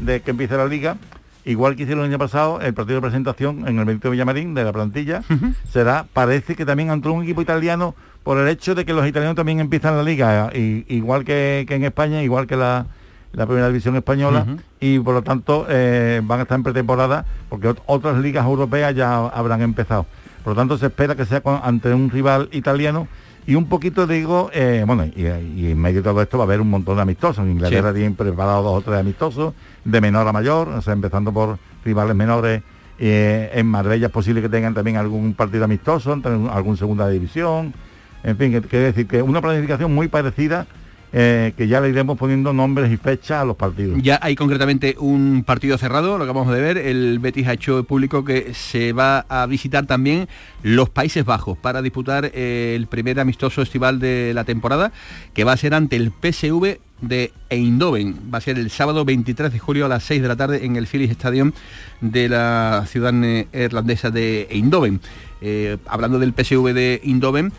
de 0.00 0.20
que 0.20 0.32
empiece 0.32 0.56
la 0.58 0.66
liga. 0.66 0.98
Igual 1.46 1.76
que 1.76 1.82
hicieron 1.82 2.04
el 2.04 2.10
año 2.10 2.18
pasado, 2.18 2.60
el 2.62 2.72
partido 2.74 2.96
de 2.96 3.02
presentación 3.02 3.66
en 3.68 3.78
el 3.78 3.84
Benito 3.86 4.10
Villamarín 4.10 4.54
de 4.54 4.64
la 4.64 4.72
plantilla 4.72 5.22
será, 5.70 6.06
parece 6.12 6.54
que 6.56 6.64
también 6.66 6.90
entró 6.90 7.12
un 7.14 7.22
equipo 7.22 7.40
italiano 7.42 7.94
por 8.24 8.38
el 8.38 8.48
hecho 8.48 8.74
de 8.74 8.84
que 8.84 8.92
los 8.92 9.06
italianos 9.06 9.36
también 9.36 9.60
empiezan 9.60 9.96
la 9.96 10.02
liga, 10.02 10.50
y- 10.54 10.84
igual 10.88 11.24
que, 11.24 11.64
que 11.68 11.74
en 11.76 11.84
España, 11.84 12.22
igual 12.22 12.46
que 12.46 12.56
la, 12.56 12.86
la 13.32 13.46
primera 13.46 13.68
división 13.68 13.94
española, 13.96 14.46
y 14.80 14.98
por 14.98 15.14
lo 15.14 15.22
tanto 15.22 15.66
eh, 15.68 16.20
van 16.24 16.40
a 16.40 16.42
estar 16.42 16.56
en 16.56 16.62
pretemporada, 16.64 17.24
porque 17.48 17.68
ot- 17.68 17.82
otras 17.86 18.18
ligas 18.18 18.44
europeas 18.46 18.94
ya 18.94 19.26
habrán 19.26 19.60
empezado. 19.62 20.06
Por 20.42 20.54
lo 20.54 20.56
tanto, 20.56 20.76
se 20.78 20.86
espera 20.86 21.14
que 21.14 21.24
sea 21.26 21.40
con- 21.42 21.60
ante 21.62 21.92
un 21.94 22.10
rival 22.10 22.48
italiano 22.52 23.06
y 23.46 23.56
un 23.56 23.66
poquito 23.66 24.06
digo, 24.06 24.48
eh, 24.54 24.84
bueno, 24.86 25.04
y, 25.04 25.22
y 25.60 25.70
en 25.72 25.78
medio 25.78 26.00
de 26.00 26.04
todo 26.08 26.22
esto 26.22 26.38
va 26.38 26.44
a 26.44 26.46
haber 26.46 26.62
un 26.62 26.70
montón 26.70 26.96
de 26.96 27.02
amistosos. 27.02 27.44
En 27.44 27.50
Inglaterra 27.52 27.90
Sí. 27.90 27.94
tienen 27.96 28.14
preparados 28.14 28.64
dos 28.64 28.78
o 28.78 28.80
tres 28.82 29.00
amistosos, 29.00 29.52
de 29.84 30.00
menor 30.00 30.26
a 30.26 30.32
mayor, 30.32 30.68
o 30.68 30.80
sea, 30.80 30.94
empezando 30.94 31.30
por 31.32 31.58
rivales 31.84 32.16
menores. 32.16 32.62
eh, 32.98 33.50
en 33.54 33.66
Marbella 33.66 34.06
es 34.06 34.12
posible 34.12 34.40
que 34.40 34.48
tengan 34.48 34.72
también 34.72 34.96
algún 34.96 35.34
partido 35.34 35.64
amistoso, 35.64 36.16
algún 36.52 36.76
segunda 36.78 37.08
división. 37.08 37.74
En 38.24 38.38
fin, 38.38 38.60
quiere 38.62 38.86
decir 38.86 39.06
que 39.06 39.20
una 39.22 39.40
planificación 39.40 39.94
muy 39.94 40.08
parecida 40.08 40.66
eh, 41.16 41.52
que 41.56 41.68
ya 41.68 41.80
le 41.80 41.90
iremos 41.90 42.18
poniendo 42.18 42.52
nombres 42.52 42.90
y 42.90 42.96
fechas 42.96 43.42
a 43.42 43.44
los 43.44 43.54
partidos. 43.54 44.02
Ya 44.02 44.18
hay 44.20 44.34
concretamente 44.34 44.96
un 44.98 45.44
partido 45.46 45.78
cerrado, 45.78 46.18
lo 46.18 46.24
acabamos 46.24 46.52
de 46.52 46.60
ver. 46.60 46.76
El 46.76 47.20
Betis 47.20 47.46
ha 47.46 47.52
hecho 47.52 47.84
público 47.84 48.24
que 48.24 48.52
se 48.52 48.92
va 48.92 49.20
a 49.28 49.46
visitar 49.46 49.86
también 49.86 50.28
los 50.64 50.90
Países 50.90 51.24
Bajos 51.24 51.56
para 51.56 51.82
disputar 51.82 52.32
eh, 52.34 52.74
el 52.74 52.88
primer 52.88 53.20
amistoso 53.20 53.62
estival 53.62 54.00
de 54.00 54.32
la 54.34 54.42
temporada, 54.42 54.90
que 55.34 55.44
va 55.44 55.52
a 55.52 55.56
ser 55.56 55.74
ante 55.74 55.94
el 55.94 56.10
PSV 56.10 56.78
de 57.00 57.32
Eindhoven. 57.48 58.32
Va 58.34 58.38
a 58.38 58.40
ser 58.40 58.58
el 58.58 58.68
sábado 58.70 59.04
23 59.04 59.52
de 59.52 59.58
julio 59.60 59.86
a 59.86 59.88
las 59.88 60.02
6 60.02 60.20
de 60.20 60.26
la 60.26 60.34
tarde 60.34 60.64
en 60.64 60.74
el 60.74 60.88
Philips 60.88 61.12
Stadium 61.12 61.52
de 62.00 62.28
la 62.28 62.86
ciudad 62.88 63.12
neerlandesa 63.12 64.10
de 64.10 64.48
Eindhoven. 64.50 65.00
Eh, 65.40 65.76
hablando 65.86 66.18
del 66.18 66.32
PSV 66.32 66.72
de 66.72 67.00
Eindhoven, 67.04 67.52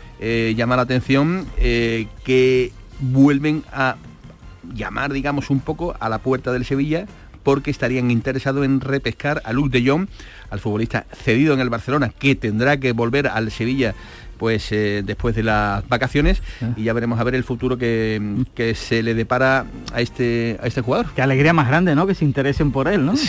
llama 0.54 0.76
la 0.76 0.82
atención 0.82 1.46
que 1.56 2.72
vuelven 3.00 3.64
a 3.72 3.96
llamar, 4.74 5.12
digamos, 5.12 5.50
un 5.50 5.60
poco 5.60 5.94
a 6.00 6.08
la 6.08 6.18
puerta 6.18 6.52
del 6.52 6.64
Sevilla 6.64 7.06
porque 7.42 7.70
estarían 7.70 8.10
interesados 8.10 8.64
en 8.64 8.80
repescar 8.80 9.40
a 9.44 9.52
Luc 9.52 9.70
de 9.70 9.88
Jong, 9.88 10.08
al 10.50 10.58
futbolista 10.58 11.06
cedido 11.12 11.54
en 11.54 11.60
el 11.60 11.70
Barcelona, 11.70 12.08
que 12.08 12.34
tendrá 12.34 12.80
que 12.80 12.90
volver 12.90 13.28
al 13.28 13.52
Sevilla 13.52 13.94
pues 14.38 14.70
eh, 14.72 15.02
después 15.04 15.34
de 15.34 15.42
las 15.42 15.86
vacaciones 15.88 16.42
y 16.76 16.84
ya 16.84 16.92
veremos 16.92 17.18
a 17.20 17.24
ver 17.24 17.34
el 17.34 17.44
futuro 17.44 17.76
que, 17.78 18.44
que 18.54 18.74
se 18.74 19.02
le 19.02 19.14
depara 19.14 19.64
a 19.92 20.00
este 20.00 20.58
a 20.62 20.66
este 20.66 20.80
jugador. 20.80 21.06
Qué 21.14 21.22
alegría 21.22 21.52
más 21.52 21.68
grande, 21.68 21.94
¿no? 21.94 22.06
Que 22.06 22.14
se 22.14 22.24
interesen 22.24 22.72
por 22.72 22.88
él, 22.88 23.04
¿no? 23.04 23.14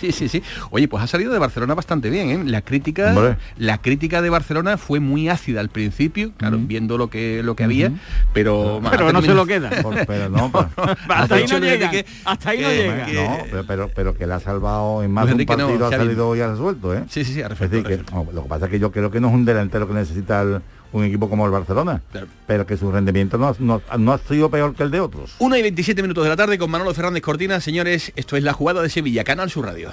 Sí, 0.00 0.12
sí, 0.12 0.28
sí. 0.28 0.42
Oye, 0.70 0.88
pues 0.88 1.02
ha 1.02 1.06
salido 1.06 1.32
de 1.32 1.38
Barcelona 1.38 1.74
bastante 1.74 2.10
bien, 2.10 2.30
¿eh? 2.30 2.42
La 2.44 2.62
crítica, 2.62 3.12
Hombre. 3.14 3.36
la 3.56 3.78
crítica 3.78 4.22
de 4.22 4.30
Barcelona 4.30 4.76
fue 4.78 5.00
muy 5.00 5.28
ácida 5.28 5.60
al 5.60 5.68
principio, 5.68 6.32
claro, 6.36 6.58
viendo 6.60 6.98
lo 6.98 7.08
que 7.10 7.42
lo 7.42 7.56
que 7.56 7.64
había, 7.64 7.92
pero 8.32 8.80
Pero 8.90 9.12
no 9.12 9.22
se 9.22 9.34
lo 9.34 9.46
queda. 9.46 9.70
Por- 9.82 10.06
pero 10.06 10.28
no, 10.28 10.50
pero- 10.52 10.96
Hasta 11.08 11.34
ahí 11.36 11.46
no 11.50 11.58
llega. 11.58 11.90
que- 11.90 12.06
Hasta 12.24 12.50
ahí 12.50 12.60
no 12.60 12.68
que- 12.68 12.76
llega. 12.76 13.06
no, 13.28 13.38
pero, 13.50 13.64
pero, 13.66 13.90
pero 13.94 14.14
que 14.16 14.26
le 14.26 14.34
ha 14.34 14.40
salvado 14.40 15.02
en 15.02 15.10
más 15.10 15.24
Luis 15.24 15.36
de 15.36 15.42
un 15.42 15.46
partido, 15.58 15.86
ha 15.86 15.90
salido 15.90 16.36
y 16.36 16.40
ha 16.40 16.48
resuelto, 16.50 16.94
¿eh? 16.94 17.04
Sí, 17.08 17.24
sí, 17.24 17.34
sí, 17.34 17.42
ha 17.42 17.48
resuelto, 17.48 17.76
decir, 17.76 17.98
resuelto. 18.04 18.32
lo 18.32 18.42
que 18.42 18.48
pasa 18.48 18.64
es 18.66 18.70
que 18.70 18.78
yo 18.78 18.90
creo 18.92 19.10
que 19.10 19.20
no 19.20 19.28
es 19.28 19.34
un 19.34 19.44
delantero 19.44 19.86
que 19.88 19.94
necesita 19.94 20.43
un 20.92 21.04
equipo 21.04 21.28
como 21.28 21.44
el 21.46 21.50
Barcelona, 21.50 22.02
Claro. 22.12 22.28
pero 22.46 22.66
que 22.66 22.76
su 22.76 22.90
rendimiento 22.92 23.36
no, 23.36 23.48
ha- 23.48 23.56
no- 23.58 23.82
no 23.98 24.12
ha 24.12 24.18
sido 24.18 24.48
peor 24.50 24.74
que 24.76 24.84
el 24.84 24.90
de 24.92 25.00
otros. 25.00 25.34
1 25.40 25.56
y 25.56 25.62
27 25.62 26.02
minutos 26.02 26.22
de 26.24 26.30
la 26.30 26.36
tarde 26.36 26.56
con 26.58 26.70
Manolo 26.70 26.94
Fernández 26.94 27.22
Cortina. 27.22 27.60
Señores, 27.60 28.12
esto 28.14 28.36
es 28.36 28.42
la 28.44 28.52
jugada 28.52 28.80
de 28.82 28.88
Sevilla, 28.90 29.24
Canal 29.24 29.50
Sur 29.50 29.66
Radio. 29.66 29.90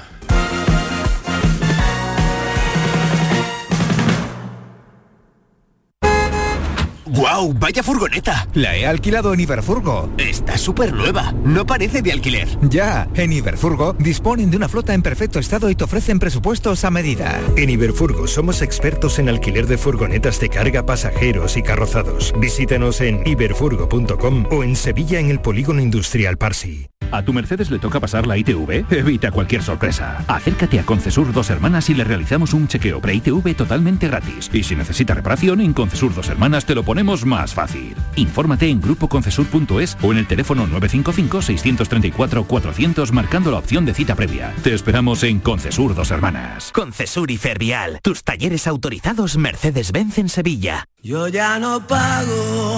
¡Guau! 7.11 7.53
¡Vaya 7.53 7.83
furgoneta! 7.83 8.47
La 8.53 8.77
he 8.77 8.85
alquilado 8.85 9.33
en 9.33 9.41
Iberfurgo. 9.41 10.09
Está 10.17 10.57
súper 10.57 10.93
nueva. 10.93 11.33
No 11.43 11.65
parece 11.65 12.01
de 12.01 12.13
alquiler. 12.13 12.47
Ya, 12.69 13.09
en 13.15 13.33
Iberfurgo 13.33 13.93
disponen 13.99 14.49
de 14.49 14.55
una 14.55 14.69
flota 14.69 14.93
en 14.93 15.01
perfecto 15.01 15.37
estado 15.37 15.69
y 15.69 15.75
te 15.75 15.83
ofrecen 15.83 16.19
presupuestos 16.19 16.85
a 16.85 16.89
medida. 16.89 17.37
En 17.57 17.69
Iberfurgo 17.69 18.27
somos 18.27 18.61
expertos 18.61 19.19
en 19.19 19.27
alquiler 19.27 19.67
de 19.67 19.77
furgonetas 19.77 20.39
de 20.39 20.47
carga, 20.47 20.85
pasajeros 20.85 21.57
y 21.57 21.63
carrozados. 21.63 22.33
Visítanos 22.39 23.01
en 23.01 23.27
iberfurgo.com 23.27 24.45
o 24.49 24.63
en 24.63 24.77
Sevilla 24.77 25.19
en 25.19 25.29
el 25.29 25.41
Polígono 25.41 25.81
Industrial 25.81 26.37
Parsi. 26.37 26.87
¿A 27.11 27.23
tu 27.23 27.33
Mercedes 27.33 27.69
le 27.69 27.79
toca 27.79 27.99
pasar 27.99 28.25
la 28.25 28.37
ITV? 28.37 28.85
Evita 28.89 29.31
cualquier 29.31 29.63
sorpresa. 29.63 30.23
Acércate 30.27 30.79
a 30.79 30.83
Concesur 30.83 31.33
Dos 31.33 31.49
Hermanas 31.49 31.89
y 31.89 31.93
le 31.93 32.05
realizamos 32.05 32.53
un 32.53 32.67
chequeo 32.67 32.99
pre-ITV 33.01 33.55
totalmente 33.55 34.07
gratis. 34.07 34.49
Y 34.53 34.63
si 34.63 34.75
necesita 34.75 35.13
reparación, 35.13 35.59
en 35.61 35.73
Concesur 35.73 36.15
Dos 36.15 36.29
Hermanas 36.29 36.65
te 36.65 36.75
lo 36.75 36.83
ponemos 36.83 37.25
más 37.25 37.53
fácil. 37.53 37.95
Infórmate 38.15 38.69
en 38.69 38.79
grupoconcesur.es 38.79 39.97
o 40.01 40.11
en 40.11 40.19
el 40.19 40.27
teléfono 40.27 40.67
955-634-400 40.67 43.11
marcando 43.11 43.51
la 43.51 43.57
opción 43.57 43.85
de 43.85 43.93
cita 43.93 44.15
previa. 44.15 44.53
Te 44.63 44.73
esperamos 44.73 45.23
en 45.23 45.39
Concesur 45.39 45.93
Dos 45.93 46.11
Hermanas. 46.11 46.71
Concesur 46.71 47.29
y 47.29 47.35
Fervial, 47.37 47.99
tus 48.01 48.23
talleres 48.23 48.67
autorizados 48.67 49.35
Mercedes-Benz 49.37 50.17
en 50.17 50.29
Sevilla. 50.29 50.85
Yo 51.03 51.27
ya 51.27 51.59
no 51.59 51.85
pago 51.87 52.70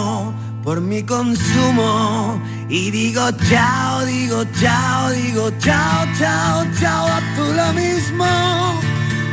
por 0.63 0.81
mi 0.81 1.03
consumo 1.03 2.41
y 2.69 2.89
digo 2.91 3.29
chao, 3.49 4.05
digo 4.05 4.43
chao, 4.59 5.11
digo 5.11 5.51
chao, 5.59 6.05
chao, 6.17 6.65
chao, 6.79 7.07
a 7.07 7.21
tú 7.35 7.53
lo 7.53 7.73
mismo. 7.73 8.25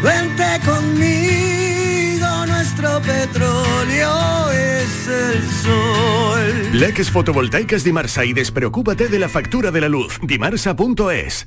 Vente 0.03 0.61
conmigo, 0.65 2.47
nuestro 2.47 3.01
petróleo 3.01 4.51
es 4.51 5.09
el 5.09 5.43
sol. 5.63 6.71
Leques 6.73 7.11
fotovoltaicas 7.11 7.85
Dimarsa 7.85 8.25
y 8.25 8.33
despreocúpate 8.33 9.09
de 9.09 9.19
la 9.19 9.29
factura 9.29 9.71
de 9.71 9.81
la 9.81 9.89
luz. 9.89 10.19
Dimarsa.es. 10.23 11.47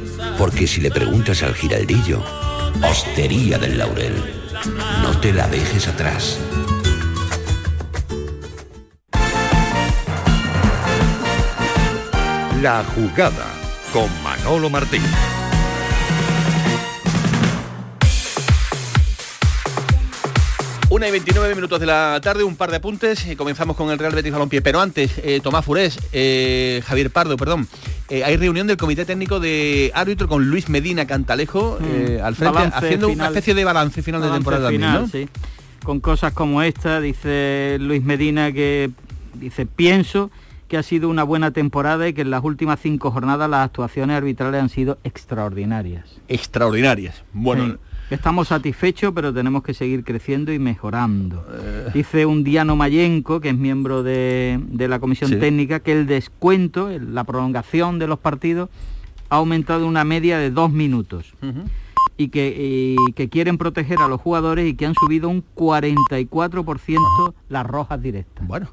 Porque 0.41 0.65
si 0.65 0.81
le 0.81 0.89
preguntas 0.89 1.43
al 1.43 1.53
giraldillo, 1.53 2.19
Hostería 2.81 3.59
del 3.59 3.77
Laurel, 3.77 4.15
no 5.03 5.15
te 5.19 5.31
la 5.31 5.47
dejes 5.47 5.87
atrás. 5.87 6.39
La 12.59 12.83
jugada 12.95 13.45
con 13.93 14.09
Manolo 14.23 14.71
Martín. 14.71 15.03
Una 20.89 21.07
y 21.07 21.11
29 21.11 21.53
minutos 21.53 21.79
de 21.79 21.85
la 21.85 22.19
tarde, 22.21 22.43
un 22.43 22.55
par 22.55 22.71
de 22.71 22.77
apuntes. 22.77 23.27
y 23.27 23.35
comenzamos 23.35 23.77
con 23.77 23.91
el 23.91 23.99
Real 23.99 24.15
Betis 24.15 24.31
Balompié. 24.31 24.63
Pero 24.63 24.81
antes, 24.81 25.11
eh, 25.23 25.39
Tomás 25.41 25.63
Furés, 25.63 25.99
eh, 26.11 26.81
Javier 26.85 27.11
Pardo, 27.11 27.37
perdón. 27.37 27.67
Eh, 28.11 28.25
hay 28.25 28.35
reunión 28.35 28.67
del 28.67 28.75
Comité 28.75 29.05
Técnico 29.05 29.39
de 29.39 29.89
Árbitro 29.95 30.27
con 30.27 30.49
Luis 30.49 30.67
Medina 30.67 31.07
Cantalejo 31.07 31.79
eh, 31.81 32.19
al 32.21 32.35
frente, 32.35 32.55
Balance 32.55 32.77
haciendo 32.77 33.07
una 33.07 33.27
especie 33.27 33.53
de 33.53 33.63
balance 33.63 34.03
final 34.03 34.21
de 34.21 34.29
temporada 34.29 34.69
final, 34.69 35.07
también, 35.07 35.25
¿no? 35.25 35.29
sí. 35.33 35.41
Con 35.85 36.01
cosas 36.01 36.33
como 36.33 36.61
esta, 36.61 36.99
dice 36.99 37.77
Luis 37.79 38.03
Medina 38.03 38.51
que 38.51 38.91
dice, 39.33 39.65
pienso 39.65 40.29
que 40.67 40.77
ha 40.77 40.83
sido 40.83 41.07
una 41.07 41.23
buena 41.23 41.51
temporada 41.51 42.05
y 42.07 42.13
que 42.13 42.21
en 42.21 42.31
las 42.31 42.43
últimas 42.43 42.81
cinco 42.81 43.11
jornadas 43.11 43.49
las 43.49 43.65
actuaciones 43.65 44.17
arbitrales 44.17 44.61
han 44.61 44.69
sido 44.69 44.99
extraordinarias. 45.05 46.19
Extraordinarias. 46.27 47.23
Bueno, 47.31 47.65
Sí. 47.65 47.77
Estamos 48.11 48.49
satisfechos, 48.49 49.13
pero 49.15 49.33
tenemos 49.33 49.63
que 49.63 49.73
seguir 49.73 50.03
creciendo 50.03 50.51
y 50.51 50.59
mejorando. 50.59 51.45
Dice 51.93 52.25
un 52.25 52.43
Diano 52.43 52.75
Mayenco, 52.75 53.39
que 53.39 53.49
es 53.49 53.57
miembro 53.57 54.03
de, 54.03 54.59
de 54.67 54.87
la 54.87 54.99
comisión 54.99 55.29
Sí. 55.31 55.37
técnica, 55.37 55.79
que 55.79 55.93
el 55.93 56.07
descuento, 56.07 56.89
la 56.99 57.23
prolongación 57.23 57.99
de 57.99 58.07
los 58.07 58.19
partidos, 58.19 58.69
ha 59.29 59.37
aumentado 59.37 59.87
una 59.87 60.03
media 60.03 60.37
de 60.37 60.51
dos 60.51 60.71
minutos. 60.71 61.33
Y 62.17 62.27
que, 62.27 62.95
y 63.07 63.13
que 63.13 63.29
quieren 63.29 63.57
proteger 63.57 63.97
a 63.99 64.07
los 64.07 64.21
jugadores 64.21 64.67
y 64.69 64.75
que 64.75 64.85
han 64.85 64.93
subido 64.93 65.27
un 65.29 65.43
44% 65.55 67.33
las 67.49 67.65
rojas 67.65 68.01
directas. 68.01 68.45
Bueno, 68.45 68.67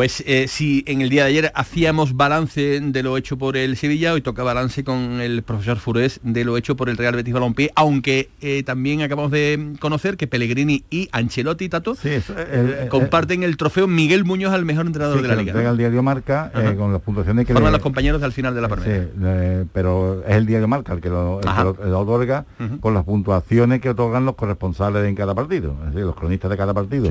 pues 0.00 0.24
eh, 0.26 0.46
si 0.48 0.82
en 0.86 1.02
el 1.02 1.10
día 1.10 1.24
de 1.24 1.28
ayer 1.28 1.52
hacíamos 1.54 2.16
balance 2.16 2.80
de 2.80 3.02
lo 3.02 3.18
hecho 3.18 3.36
por 3.36 3.58
el 3.58 3.76
Sevilla, 3.76 4.14
hoy 4.14 4.22
toca 4.22 4.42
balance 4.42 4.82
con 4.82 5.20
el 5.20 5.42
profesor 5.42 5.76
Furés 5.78 6.20
de 6.22 6.42
lo 6.46 6.56
hecho 6.56 6.74
por 6.74 6.88
el 6.88 6.96
Real 6.96 7.14
Betis 7.16 7.34
Balompié, 7.34 7.70
aunque 7.76 8.30
eh, 8.40 8.62
también 8.62 9.02
acabamos 9.02 9.30
de 9.30 9.74
conocer 9.78 10.16
que 10.16 10.26
Pellegrini 10.26 10.84
y 10.88 11.10
Ancelotti 11.12 11.68
Tato 11.68 11.94
Sí, 11.96 12.08
eso, 12.08 12.32
eh, 12.34 12.84
eh, 12.84 12.88
comparten 12.88 13.42
el 13.42 13.58
trofeo 13.58 13.86
Miguel 13.86 14.24
Muñoz 14.24 14.54
al 14.54 14.64
mejor 14.64 14.86
entrenador 14.86 15.18
Sí, 15.18 15.22
de 15.22 15.28
la 15.28 15.34
liga. 15.36 15.50
entrega 15.50 15.68
¿no? 15.68 15.72
el 15.72 15.76
diario 15.76 16.02
Marca 16.02 16.50
eh, 16.54 16.74
con 16.78 16.94
las 16.94 17.02
puntuaciones 17.02 17.44
que 17.44 17.52
Forman 17.52 17.70
los 17.72 17.82
compañeros 17.82 18.22
al 18.22 18.32
final 18.32 18.54
de 18.54 18.60
la 18.62 18.68
Sí, 18.68 18.74
primera. 18.76 19.04
eh, 19.22 19.64
pero 19.70 20.24
es 20.26 20.34
el 20.34 20.46
diario 20.46 20.66
Marca 20.66 20.94
el 20.94 21.02
que 21.02 21.10
lo, 21.10 21.40
el 21.40 21.44
que 21.44 21.48
Ajá. 21.50 21.64
lo- 21.64 21.76
lo 21.78 22.00
otorga 22.00 22.46
con 22.80 22.94
las 22.94 23.04
puntuaciones 23.04 23.82
que 23.82 23.90
otorgan 23.90 24.24
los 24.24 24.34
corresponsales 24.34 25.06
en 25.06 25.14
cada 25.14 25.34
partido, 25.34 25.76
es 25.80 25.92
decir, 25.92 26.06
los 26.06 26.16
cronistas 26.16 26.50
de 26.50 26.56
cada 26.56 26.72
partido. 26.72 27.10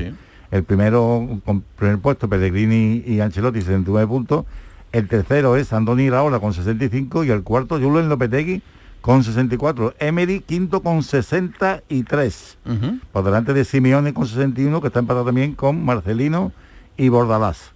El 0.50 0.64
primero, 0.64 1.40
con 1.44 1.62
primer 1.76 1.98
puesto, 1.98 2.28
Pellegrini 2.28 3.02
y 3.06 3.20
Ancelotti, 3.20 3.60
69 3.60 4.06
puntos. 4.06 4.44
El 4.92 5.06
tercero 5.06 5.56
es 5.56 5.72
Andoni 5.72 6.10
Raola 6.10 6.40
con 6.40 6.52
65 6.52 7.24
y 7.24 7.30
el 7.30 7.42
cuarto, 7.44 7.78
Julen 7.80 8.08
Lopetegui 8.08 8.62
con 9.00 9.22
64. 9.22 9.94
Emery 9.98 10.40
quinto 10.40 10.82
con 10.82 11.02
63. 11.02 12.58
Ujú, 12.66 12.98
Por 13.12 13.24
delante 13.24 13.52
de 13.54 13.64
Simeone 13.64 14.12
con 14.12 14.26
61, 14.26 14.80
que 14.80 14.88
está 14.88 14.98
empatado 14.98 15.26
también 15.26 15.54
con 15.54 15.84
Marcelino 15.84 16.52
y 16.96 17.08
Bordalás. 17.08 17.72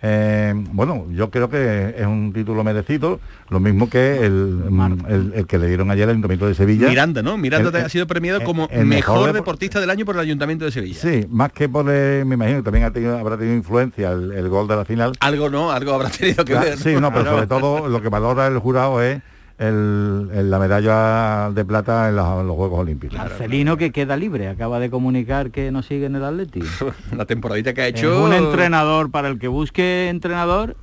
Eh, 0.00 0.54
bueno, 0.72 1.06
yo 1.10 1.28
creo 1.30 1.50
que 1.50 1.94
es 1.98 2.06
un 2.06 2.32
título 2.32 2.62
merecido, 2.62 3.18
lo 3.50 3.58
mismo 3.58 3.90
que 3.90 4.24
el, 4.24 4.62
el- 5.08 5.32
el 5.34 5.46
que 5.46 5.58
le 5.58 5.66
dieron 5.66 5.90
ayer 5.90 6.04
al 6.04 6.10
Ayuntamiento 6.10 6.46
de 6.46 6.54
Sevilla. 6.54 6.88
Miranda, 6.88 7.22
¿no? 7.22 7.36
Miranda 7.36 7.76
El- 7.76 7.84
ha 7.84 7.88
sido 7.88 8.06
premiado 8.06 8.42
como 8.44 8.68
mejor, 8.84 9.30
depor- 9.30 9.32
deportista 9.32 9.80
del 9.80 9.90
año 9.90 10.04
por 10.04 10.14
el 10.14 10.20
Ayuntamiento 10.20 10.64
de 10.64 10.70
Sevilla. 10.70 11.00
Sí, 11.00 11.26
más 11.28 11.52
que 11.52 11.68
por, 11.68 11.86
eh, 11.88 12.22
me 12.24 12.36
imagino 12.36 12.58
que 12.58 12.62
también 12.64 12.84
ha 12.84 12.92
tenido- 12.92 13.18
habrá 13.18 13.36
tenido 13.36 13.56
influencia 13.56 14.12
el, 14.12 14.48
gol 14.48 14.68
de 14.68 14.76
la 14.76 14.84
final. 14.84 15.12
Algo 15.20 15.50
no, 15.50 15.72
algo 15.72 15.92
habrá 15.94 16.10
tenido 16.10 16.44
que 16.44 16.56
Ah, 16.56 16.60
ver. 16.60 16.78
Sí, 16.78 16.94
no, 17.00 17.12
pero 17.12 17.24
sobre 17.32 17.46
todo 17.48 17.88
lo 17.88 18.00
que 18.00 18.08
valora 18.08 18.46
el 18.46 18.58
jurado 18.58 19.02
es 19.02 19.20
el- 19.58 20.30
el- 20.32 20.50
la 20.50 20.58
medalla 20.58 21.50
de 21.52 21.64
plata 21.64 22.08
en, 22.08 22.16
la- 22.16 22.40
en 22.40 22.46
los 22.46 22.56
Juegos 22.56 22.80
Olímpicos. 22.80 23.18
Marcelino 23.18 23.76
que 23.76 23.90
queda 23.92 24.16
libre, 24.16 24.48
acaba 24.48 24.78
de 24.80 24.88
comunicar 24.90 25.50
que 25.50 25.70
no 25.72 25.82
sigue 25.82 26.06
en 26.06 26.16
el 26.16 26.24
Atleti. 26.24 26.60
La 27.16 27.24
temporadita 27.26 27.74
que 27.74 27.82
ha 27.82 27.88
Es 27.88 27.94
hecho. 27.98 28.22
un 28.22 28.32
entrenador, 28.32 29.10
para 29.10 29.28
el 29.28 29.38
que 29.38 29.48
busque 29.48 30.08
entrenador, 30.08 30.76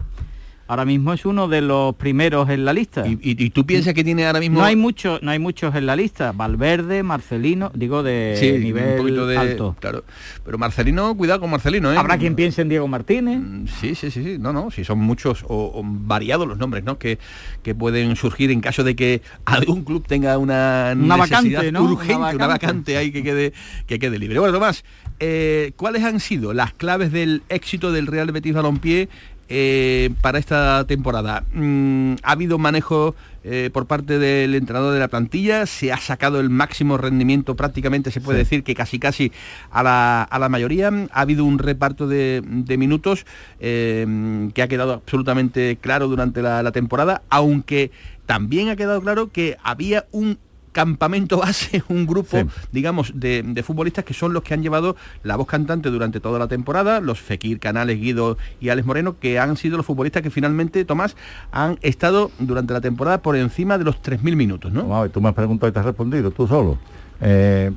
ahora 0.67 0.86
mismo 0.86 1.13
es 1.13 1.25
uno 1.25 1.47
de 1.47 1.62
los 1.62 1.95
primeros 1.95 2.49
en 2.49 2.65
la 2.65 2.73
lista. 2.73 3.06
¿Y, 3.08 3.13
y- 3.21 3.43
y 3.45 3.49
tú 3.51 3.65
piensas 3.65 3.93
que 3.93 4.04
tiene 4.04 4.25
ahora 4.25 4.39
mismo... 4.39 4.60
No 4.60 4.65
hay 4.65 4.75
muchos, 4.75 5.21
no 5.21 5.32
hay 5.32 5.39
muchos 5.39 5.75
en 5.75 5.86
la 5.86 5.95
lista. 5.95 6.32
Valverde, 6.32 7.04
Marcelino, 7.04 7.71
digo 7.75 8.01
de 8.04 8.36
Sí, 8.39 8.51
nivel 8.54 9.28
de... 9.28 9.38
alto. 9.38 9.75
Claro. 9.80 10.04
Pero 10.43 10.58
Marcelino, 10.58 11.15
cuidado 11.15 11.39
con 11.41 11.51
Marcelino, 11.51 11.91
¿eh? 11.93 11.97
Habrá 11.97 12.17
quien 12.17 12.36
piense 12.36 12.62
en 12.62 12.69
Diego 12.69 12.88
Martínez. 12.88 13.41
Sí, 13.80 13.95
sí, 13.95 14.10
sí, 14.12 14.23
sí. 14.23 14.38
No, 14.39 14.54
no, 14.54 14.71
sí, 14.71 14.84
son 14.84 14.99
muchos 14.99 15.43
o, 15.47 15.71
o 15.75 15.82
variados 15.84 16.47
los 16.47 16.58
nombres, 16.58 16.84
¿no? 16.84 16.97
Que, 16.97 17.19
que 17.63 17.75
pueden 17.75 18.15
surgir 18.15 18.51
en 18.51 18.62
caso 18.62 18.84
de 18.84 18.95
que 18.95 19.21
algún 19.45 19.84
club 19.84 20.06
tenga 20.08 20.38
una, 20.38 20.93
Una 20.95 21.17
necesidad 21.17 21.41
vacante, 21.43 21.71
¿no? 21.71 21.84
urgente, 21.84 22.15
Una 22.15 22.30
una 22.30 22.47
vacante. 22.47 22.65
vacante, 22.67 22.97
ahí 22.97 23.12
que 23.12 23.23
quede, 23.23 23.54
que 23.88 23.99
quede 23.99 24.17
libre. 24.19 24.39
Bueno, 24.39 24.54
Tomás, 24.54 24.84
eh, 25.19 25.71
¿cuáles 25.75 26.04
han 26.04 26.19
sido 26.19 26.54
las 26.54 26.73
claves 26.73 27.12
del 27.12 27.43
éxito 27.49 27.91
del 27.91 28.08
Real 28.08 28.32
Betis 28.32 28.54
Balompié 28.54 29.10
eh, 29.49 30.10
para 30.21 30.39
esta 30.39 30.86
temporada? 30.88 31.43
Mm, 31.53 32.15
¿Ha 32.23 32.31
habido 32.31 32.58
manejo 32.58 33.15
eh, 33.43 33.69
por 33.71 33.86
parte 33.86 34.17
del 34.17 34.55
entrenador 34.55 34.93
de 34.93 34.99
la 34.99 35.08
plantilla? 35.08 35.65
¿Se 35.67 35.91
ha 35.93 35.97
sacado 35.97 36.39
el 36.39 36.49
máximo 36.49 36.97
rendimiento 36.97 37.55
prácticamente, 37.55 38.10
se 38.12 38.21
puede 38.21 38.39
Sí. 38.39 38.43
decir 38.43 38.63
que 38.63 38.73
casi 38.73 38.97
casi 38.97 39.31
a 39.71 39.84
la, 39.84 40.23
a 40.23 40.39
la 40.39 40.49
mayoría? 40.49 40.91
¿Ha 41.12 41.21
habido 41.21 41.45
un 41.45 41.60
reparto 41.60 42.08
de, 42.08 42.41
de 42.43 42.77
minutos 42.77 43.25
eh, 43.60 44.49
que 44.53 44.62
ha 44.63 44.67
quedado 44.67 44.93
absolutamente 44.93 45.77
claro 45.79 46.08
durante 46.08 46.41
la, 46.41 46.63
la 46.63 46.71
temporada? 46.71 47.21
Aunque 47.29 47.91
también 48.25 48.69
ha 48.69 48.75
quedado 48.75 48.99
claro 49.01 49.31
que 49.31 49.58
había 49.63 50.05
un 50.12 50.39
campamento 50.75 51.38
base, 51.39 51.81
un 51.89 52.05
grupo, 52.05 52.38
Sí. 52.38 52.45
digamos, 52.73 53.13
de, 53.15 53.41
de 53.43 53.63
futbolistas 53.63 54.03
que 54.03 54.13
son 54.13 54.33
los 54.33 54.43
que 54.43 54.53
han 54.53 54.61
llevado 54.61 54.97
la 55.23 55.38
voz 55.38 55.47
cantante 55.47 55.89
durante 55.89 56.19
toda 56.19 56.38
la 56.38 56.49
temporada, 56.49 56.99
los 56.99 57.21
Fekir, 57.21 57.59
Canales, 57.61 57.97
Guido 57.99 58.38
y 58.59 58.67
Alex 58.67 58.85
Moreno, 58.85 59.15
que 59.17 59.39
han 59.39 59.55
sido 59.55 59.77
los 59.77 59.85
futbolistas 59.85 60.21
que 60.21 60.29
finalmente, 60.29 60.83
Tomás, 60.83 61.15
han 61.53 61.79
estado 61.81 62.29
durante 62.39 62.73
la 62.73 62.81
temporada 62.81 63.21
por 63.21 63.38
encima 63.38 63.77
de 63.77 63.85
los 63.85 64.01
3.000 64.03 64.35
minutos, 64.35 64.73
¿no? 64.73 65.09
Tú 65.09 65.21
me 65.21 65.29
has 65.29 65.35
preguntado 65.35 65.69
y 65.69 65.71
te 65.71 65.79
has 65.79 65.85
respondido, 65.85 66.29
tú 66.31 66.45
solo. 66.45 66.77
Eh, 67.21 67.71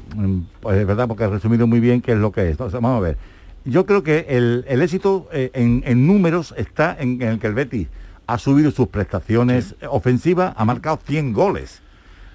pues 0.60 0.78
es 0.78 0.86
verdad, 0.86 1.06
porque 1.06 1.22
has 1.22 1.30
resumido 1.30 1.68
muy 1.68 1.78
bien 1.78 2.00
qué 2.00 2.12
es 2.12 2.18
lo 2.18 2.32
que 2.32 2.50
es. 2.50 2.58
vamos 2.58 2.96
a 2.96 3.00
ver. 3.00 3.16
Yo 3.64 3.86
creo 3.86 4.02
que 4.02 4.26
el, 4.28 4.64
el 4.66 4.82
éxito 4.82 5.28
eh, 5.32 5.50
en, 5.54 5.84
en 5.86 6.06
números 6.06 6.52
está 6.56 6.96
en, 6.98 7.22
en 7.22 7.28
el 7.28 7.38
que 7.38 7.46
el 7.46 7.54
Betis 7.54 7.86
ha 8.26 8.38
subido 8.38 8.70
sus 8.72 8.88
prestaciones 8.88 9.76
ofensivas, 9.88 10.52
ha 10.56 10.64
marcado 10.64 10.98
100 11.06 11.32
goles. 11.32 11.80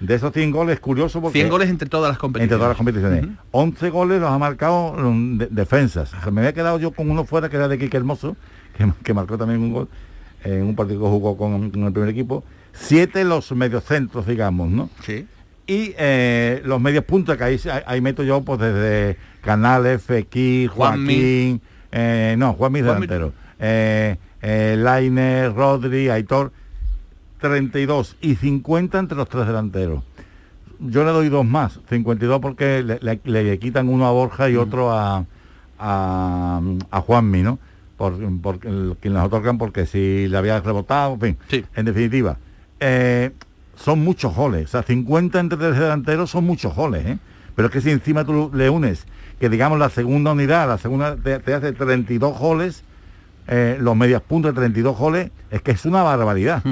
De 0.00 0.14
esos 0.14 0.32
100 0.32 0.50
goles, 0.50 0.80
curioso 0.80 1.20
porque... 1.20 1.38
100 1.38 1.48
goles 1.50 1.70
entre 1.70 1.88
todas 1.88 2.10
las 2.10 2.18
competiciones. 2.18 2.44
Entre 2.52 2.56
todas 2.58 2.70
las 2.70 2.76
competiciones. 2.76 3.24
Ujú. 3.24 3.32
11 3.52 3.90
goles 3.90 4.20
los 4.20 4.30
ha 4.30 4.38
marcado 4.38 4.94
de- 5.38 5.48
defensas. 5.50 6.12
O 6.14 6.20
sea, 6.22 6.30
me 6.30 6.40
había 6.40 6.52
quedado 6.52 6.78
yo 6.78 6.90
con 6.90 7.10
uno 7.10 7.24
fuera 7.24 7.48
que 7.48 7.56
era 7.56 7.68
de 7.68 7.78
Quique 7.78 7.96
Hermoso, 7.96 8.36
que, 8.76 8.90
que 9.02 9.14
marcó 9.14 9.38
también 9.38 9.60
un 9.60 9.72
gol 9.72 9.88
en 10.42 10.62
un 10.64 10.74
partido 10.76 11.00
que 11.00 11.06
jugó 11.08 11.36
con, 11.36 11.70
con 11.70 11.84
el 11.84 11.92
primer 11.92 12.10
equipo. 12.10 12.44
Siete 12.72 13.24
los 13.24 13.50
mediocentros, 13.52 14.26
digamos, 14.26 14.68
¿no? 14.68 14.90
Sí. 15.02 15.26
Y 15.66 15.94
eh, 15.96 16.60
los 16.66 16.80
medios 16.80 17.04
puntos, 17.04 17.36
que 17.38 17.44
ahí, 17.86 18.00
meto 18.02 18.22
yo 18.22 18.42
pues 18.42 18.58
desde 18.60 19.16
Canales, 19.40 20.02
Juanmi. 20.04 20.68
Joaquín, 20.68 21.62
eh, 21.92 22.34
no, 22.36 22.52
Juanmi 22.54 22.80
es 22.80 22.84
Juanmi. 22.84 23.06
delantero, 23.06 23.32
eh, 23.60 24.16
eh, 24.42 24.74
Lainer, 24.76 25.54
Rodri, 25.54 26.10
Aitor, 26.10 26.52
32 27.48 28.16
y 28.22 28.36
50 28.36 28.98
entre 28.98 29.16
los 29.18 29.28
tres 29.28 29.46
delanteros. 29.46 30.02
Yo 30.80 31.04
le 31.04 31.10
doy 31.12 31.28
dos 31.28 31.44
más, 31.44 31.78
52 31.90 32.40
porque 32.40 32.82
le, 32.82 32.98
le- 33.00 33.20
le 33.44 33.58
quitan 33.58 33.88
uno 33.88 34.06
a 34.06 34.10
Borja 34.12 34.48
y 34.48 34.56
otro 34.56 34.90
a, 34.90 35.24
a, 35.78 36.60
a 36.90 37.00
Juanmi, 37.00 37.42
¿no? 37.42 37.58
Por, 37.96 38.14
por 38.40 38.58
quien 38.58 39.14
las 39.14 39.24
otorgan 39.26 39.58
porque 39.58 39.86
si 39.86 40.26
le 40.26 40.36
había 40.36 40.58
rebotado, 40.60 41.14
en 41.14 41.20
fin. 41.20 41.36
Sí. 41.48 41.64
En 41.76 41.84
definitiva, 41.84 42.38
eh, 42.80 43.30
son 43.76 44.02
muchos 44.02 44.34
goles. 44.34 44.64
O 44.66 44.68
sea, 44.68 44.82
50 44.82 45.38
entre 45.38 45.58
tres 45.58 45.78
delanteros 45.78 46.30
son 46.30 46.44
muchos 46.44 46.74
goles, 46.74 47.04
¿eh? 47.06 47.18
Pero 47.54 47.68
es 47.68 47.72
que 47.72 47.80
si 47.80 47.90
encima 47.90 48.24
tú 48.24 48.50
le 48.54 48.68
unes 48.70 49.06
que 49.38 49.48
digamos 49.48 49.78
la 49.78 49.90
segunda 49.90 50.32
unidad, 50.32 50.66
la 50.68 50.78
segunda 50.78 51.16
te, 51.16 51.38
te 51.40 51.54
hace 51.54 51.72
32 51.72 52.38
goles, 52.38 52.82
eh, 53.46 53.76
los 53.80 53.94
medias 53.94 54.22
puntas 54.22 54.54
32 54.54 54.96
goles, 54.96 55.30
es 55.50 55.60
que 55.62 55.72
es 55.72 55.84
una 55.84 56.02
barbaridad. 56.02 56.62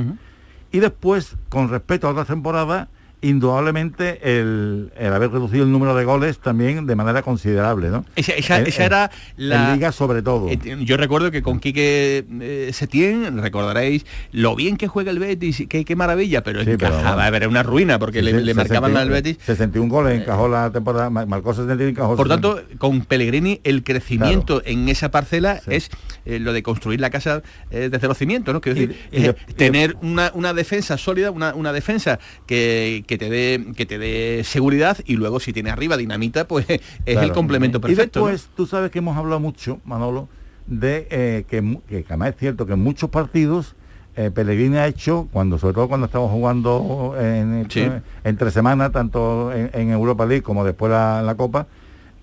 Y 0.72 0.80
después, 0.80 1.36
con 1.50 1.68
respecto 1.68 2.08
a 2.08 2.10
otras 2.10 2.26
temporadas, 2.26 2.88
indudablemente 3.22 4.18
el, 4.38 4.92
el 4.98 5.12
haber 5.12 5.30
reducido 5.30 5.64
el 5.64 5.72
número 5.72 5.94
de 5.94 6.04
goles 6.04 6.38
también 6.38 6.86
de 6.86 6.96
manera 6.96 7.22
considerable, 7.22 7.88
¿no? 7.88 8.04
Esa, 8.16 8.32
esa 8.34 8.58
en- 8.60 8.66
era 8.82 9.10
la... 9.36 9.68
En 9.70 9.74
Liga 9.76 9.92
sobre 9.92 10.22
todo. 10.22 10.48
Eh, 10.50 10.58
Yo 10.84 10.96
recuerdo 10.96 11.30
que 11.30 11.40
con 11.42 11.60
Quique 11.60 12.24
eh, 12.40 12.70
Setién, 12.72 13.40
recordaréis 13.40 14.04
lo 14.32 14.54
bien 14.56 14.76
que 14.76 14.88
juega 14.88 15.10
el 15.12 15.18
Betis, 15.18 15.64
qué, 15.68 15.84
qué 15.84 15.96
maravilla, 15.96 16.42
pero 16.42 16.60
Sí, 16.64 16.72
pero 16.78 16.94
encajaba, 16.94 17.22
bueno. 17.22 17.36
era 17.36 17.48
una 17.48 17.62
ruina 17.62 17.98
porque 17.98 18.18
Sí, 18.18 18.24
le, 18.26 18.38
sí, 18.38 18.44
le 18.44 18.54
marcaban 18.54 18.90
61 18.92 18.98
al 19.00 19.10
Betis. 19.10 19.38
61 19.44 19.88
goles 19.88 20.20
encajó 20.20 20.48
la 20.48 20.70
temporada, 20.70 21.08
ma- 21.10 21.24
marcó 21.26 21.54
61 21.54 21.84
y 21.88 21.90
encajó 21.92 22.16
Por 22.16 22.26
60. 22.28 22.48
tanto, 22.56 22.78
con 22.78 23.02
Pellegrini 23.02 23.60
el 23.64 23.84
crecimiento 23.84 24.62
en 24.64 24.88
esa 24.88 25.10
parcela 25.10 25.60
es 25.68 25.90
eh, 26.24 26.38
lo 26.38 26.52
de 26.52 26.62
construir 26.62 27.00
la 27.00 27.10
casa 27.10 27.42
eh, 27.70 27.88
desde 27.90 28.08
los 28.08 28.18
cimientos, 28.18 28.52
¿no? 28.52 28.60
Quiero 28.60 28.78
decir, 28.78 28.96
y 29.12 29.24
eh, 29.26 29.34
y 29.48 29.52
tener 29.54 29.96
una, 30.02 30.30
una 30.34 30.52
defensa 30.52 30.98
sólida, 30.98 31.30
una, 31.30 31.54
una 31.54 31.72
defensa 31.72 32.18
que, 32.46 33.04
que 33.06 33.11
te 33.18 33.30
dé 33.30 33.64
que 33.76 33.86
te 33.86 33.98
dé 33.98 34.42
seguridad 34.44 34.98
y 35.04 35.16
luego 35.16 35.40
si 35.40 35.52
tiene 35.52 35.70
arriba 35.70 35.96
dinamita, 35.96 36.46
pues 36.46 36.66
es 36.70 36.82
el 37.06 37.32
complemento 37.32 37.80
perfecto. 37.80 38.20
Y 38.20 38.22
¿no? 38.22 38.28
después, 38.28 38.50
tú 38.56 38.66
sabes 38.66 38.90
que 38.90 38.98
hemos 38.98 39.16
hablado 39.16 39.40
mucho, 39.40 39.80
Manolo, 39.84 40.28
de 40.66 41.06
eh, 41.10 41.44
que, 41.48 41.78
que 41.88 42.04
además 42.08 42.30
es 42.30 42.36
cierto 42.36 42.66
que 42.66 42.74
en 42.74 42.80
muchos 42.80 43.10
partidos 43.10 43.74
eh, 44.14 44.30
Pellegrini 44.30 44.76
ha 44.76 44.86
hecho, 44.86 45.28
cuando 45.32 45.58
sobre 45.58 45.74
todo 45.74 45.88
cuando 45.88 46.06
estamos 46.06 46.30
jugando 46.30 47.14
en, 47.18 47.66
Sí. 47.70 47.88
entre 48.24 48.50
semanas, 48.50 48.92
tanto 48.92 49.52
en, 49.52 49.70
en 49.72 49.90
Europa 49.90 50.26
League 50.26 50.42
como 50.42 50.64
después 50.64 50.90
la, 50.92 51.22
la 51.22 51.34
Copa, 51.34 51.66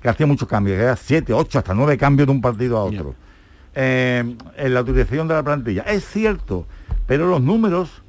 que 0.02 0.08
hacía 0.08 0.28
muchos 0.28 0.48
cambios, 0.48 0.78
que 0.78 0.84
era 0.84 0.96
siete, 0.96 1.34
ocho, 1.34 1.58
hasta 1.60 1.74
nueve 1.74 1.98
cambios 1.98 2.28
de 2.28 2.32
un 2.32 2.42
partido 2.42 2.78
a 2.78 2.84
otro. 2.84 3.16
Eh, 3.76 4.36
en 4.58 4.74
la 4.74 4.82
utilización 4.82 5.28
de 5.28 5.34
la 5.36 5.44
plantilla. 5.44 5.84
Es 5.84 6.06
cierto, 6.06 6.66
pero 7.08 7.28
los 7.28 7.42
números, 7.42 8.02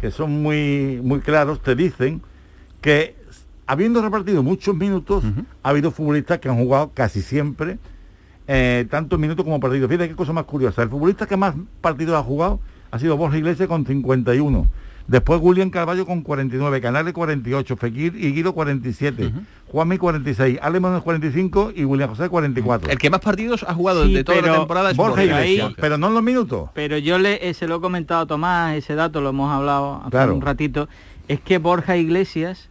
que 0.00 0.10
son 0.10 0.42
muy, 0.42 1.00
muy 1.02 1.20
claros, 1.20 1.60
te 1.60 1.74
dicen 1.74 2.22
que 2.80 3.16
habiendo 3.66 4.00
repartido 4.02 4.42
muchos 4.42 4.74
minutos, 4.74 5.24
ha 5.62 5.68
habido 5.68 5.90
futbolistas 5.90 6.38
que 6.38 6.48
han 6.48 6.56
jugado 6.56 6.92
casi 6.94 7.20
siempre 7.22 7.78
eh, 8.46 8.86
tantos 8.90 9.18
minutos 9.18 9.44
como 9.44 9.58
partidos. 9.58 9.88
Fíjate 9.88 10.08
qué 10.08 10.14
cosa 10.14 10.32
más 10.32 10.44
curiosa. 10.44 10.82
El 10.82 10.88
futbolista 10.88 11.26
que 11.26 11.36
más 11.36 11.54
partidos 11.80 12.14
ha 12.14 12.22
jugado 12.22 12.60
ha 12.90 12.98
sido 12.98 13.16
Borja 13.16 13.38
Iglesias 13.38 13.68
con 13.68 13.84
51. 13.84 14.66
Después 15.08 15.40
William 15.42 15.70
Carballo 15.70 16.04
con 16.04 16.22
49, 16.22 16.80
Canales 16.80 17.12
48, 17.12 17.76
Fekir 17.76 18.14
y 18.16 18.32
Guido 18.32 18.52
47, 18.52 19.32
Juanmi 19.68 19.98
46, 19.98 20.58
Ale 20.60 20.80
Moreno 20.80 21.02
45 21.02 21.72
y 21.76 21.84
William 21.84 22.08
José 22.10 22.28
44. 22.28 22.90
El 22.90 22.98
que 22.98 23.10
más 23.10 23.20
partidos 23.20 23.64
ha 23.68 23.74
jugado 23.74 24.04
Sí, 24.04 24.14
de 24.14 24.24
toda 24.24 24.42
la 24.42 24.54
temporada 24.58 24.90
es 24.90 24.96
Borja 24.96 25.24
Iglesias, 25.24 25.74
pero 25.80 25.96
no 25.98 26.08
en 26.08 26.14
los 26.14 26.22
minutos. 26.22 26.70
Pero 26.74 26.98
yo 26.98 27.18
le, 27.18 27.48
eh, 27.48 27.54
se 27.54 27.66
lo 27.68 27.76
he 27.76 27.80
comentado 27.80 28.22
a 28.22 28.26
Tomás, 28.26 28.74
ese 28.76 28.94
dato 28.94 29.20
lo 29.20 29.30
hemos 29.30 29.52
hablado 29.52 30.00
hace 30.00 30.10
Claro. 30.10 30.34
un 30.34 30.40
ratito, 30.42 30.88
es 31.28 31.40
que 31.40 31.58
Borja 31.58 31.96
Iglesias 31.96 32.68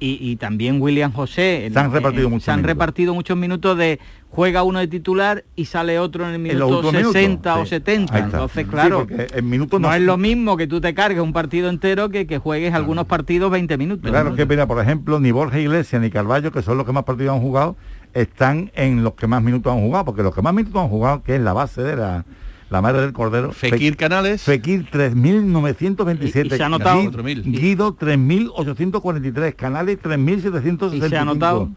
y, 0.00 0.18
y 0.20 0.36
también 0.36 0.80
William 0.80 1.12
José 1.12 1.66
en- 1.66 1.72
Se 1.74 1.78
han 1.78 1.92
repartido 1.92 2.24
en- 2.24 2.30
muchos 2.30 2.44
se 2.44 2.50
han 2.50 2.56
minutos. 2.58 2.74
repartido 2.74 3.14
muchos 3.14 3.36
minutos 3.36 3.76
de 3.78 4.00
juega 4.30 4.62
uno 4.62 4.78
de 4.78 4.88
titular 4.88 5.44
y 5.56 5.66
sale 5.66 5.98
otro 5.98 6.26
en 6.26 6.32
el 6.34 6.38
minuto 6.40 6.68
últimos 6.68 6.92
60 7.12 7.20
minutos, 7.20 7.56
o 7.56 7.64
sí. 7.64 7.68
70. 7.70 8.14
Ahí 8.14 8.22
está. 8.22 8.36
Entonces, 8.38 8.64
Sí, 8.64 8.70
claro, 8.70 8.98
porque 9.06 9.26
en 9.34 9.48
minutos 9.50 9.80
no, 9.80 9.88
no- 9.88 9.94
es 9.94 10.00
lo 10.02 10.16
mismo 10.16 10.56
que 10.56 10.66
tú 10.66 10.80
te 10.80 10.94
cargues 10.94 11.20
un 11.22 11.32
partido 11.32 11.68
entero 11.68 12.08
que 12.08 12.26
que 12.26 12.38
juegues 12.38 12.72
algunos 12.74 13.04
partidos 13.06 13.50
20 13.50 13.76
minutos. 13.76 14.10
Claro 14.10 14.34
que 14.34 14.46
mira, 14.46 14.66
por 14.66 14.80
ejemplo, 14.80 15.20
ni 15.20 15.30
Borja 15.32 15.58
Iglesias 15.60 16.00
ni 16.00 16.10
Carballo, 16.10 16.50
que 16.50 16.62
son 16.62 16.76
los 16.78 16.86
que 16.86 16.92
más 16.92 17.04
partidos 17.04 17.34
han 17.36 17.42
jugado, 17.42 17.76
están 18.14 18.70
en 18.74 19.04
los 19.04 19.14
que 19.14 19.26
más 19.26 19.42
minutos 19.42 19.72
han 19.72 19.80
jugado, 19.80 20.04
porque 20.06 20.22
los 20.22 20.34
que 20.34 20.42
más 20.42 20.54
minutos 20.54 20.80
han 20.82 20.88
jugado, 20.88 21.22
que 21.22 21.34
es 21.36 21.40
la 21.40 21.52
base 21.52 21.82
de 21.82 21.96
la, 21.96 22.24
la 22.70 22.80
madre 22.80 23.02
del 23.02 23.12
cordero. 23.12 23.52
Fekir 23.52 23.96
Canales. 23.96 24.42
Fekir 24.42 24.88
3.927. 24.90 26.44
Y- 26.50 26.54
y 26.54 26.56
se 26.56 26.62
ha 26.62 26.66
anotado. 26.66 27.00
Gui- 27.02 27.10
4.000. 27.10 27.42
Guido 27.44 27.94
3.843. 27.96 29.54
Canales 29.54 29.98
3.765. 30.00 30.94
Y 31.06 31.08
se 31.08 31.16
ha 31.16 31.22
anotado. 31.22 31.70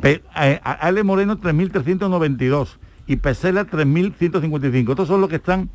Pe- 0.00 0.22
eh, 0.40 0.60
Ale 0.62 1.02
Moreno 1.02 1.38
3.392 1.38 2.78
y 3.06 3.16
Pesela 3.16 3.64
3.155. 3.66 4.90
Estos 4.92 5.08
son 5.08 5.20
los 5.20 5.28
que 5.28 5.36
están 5.36 5.70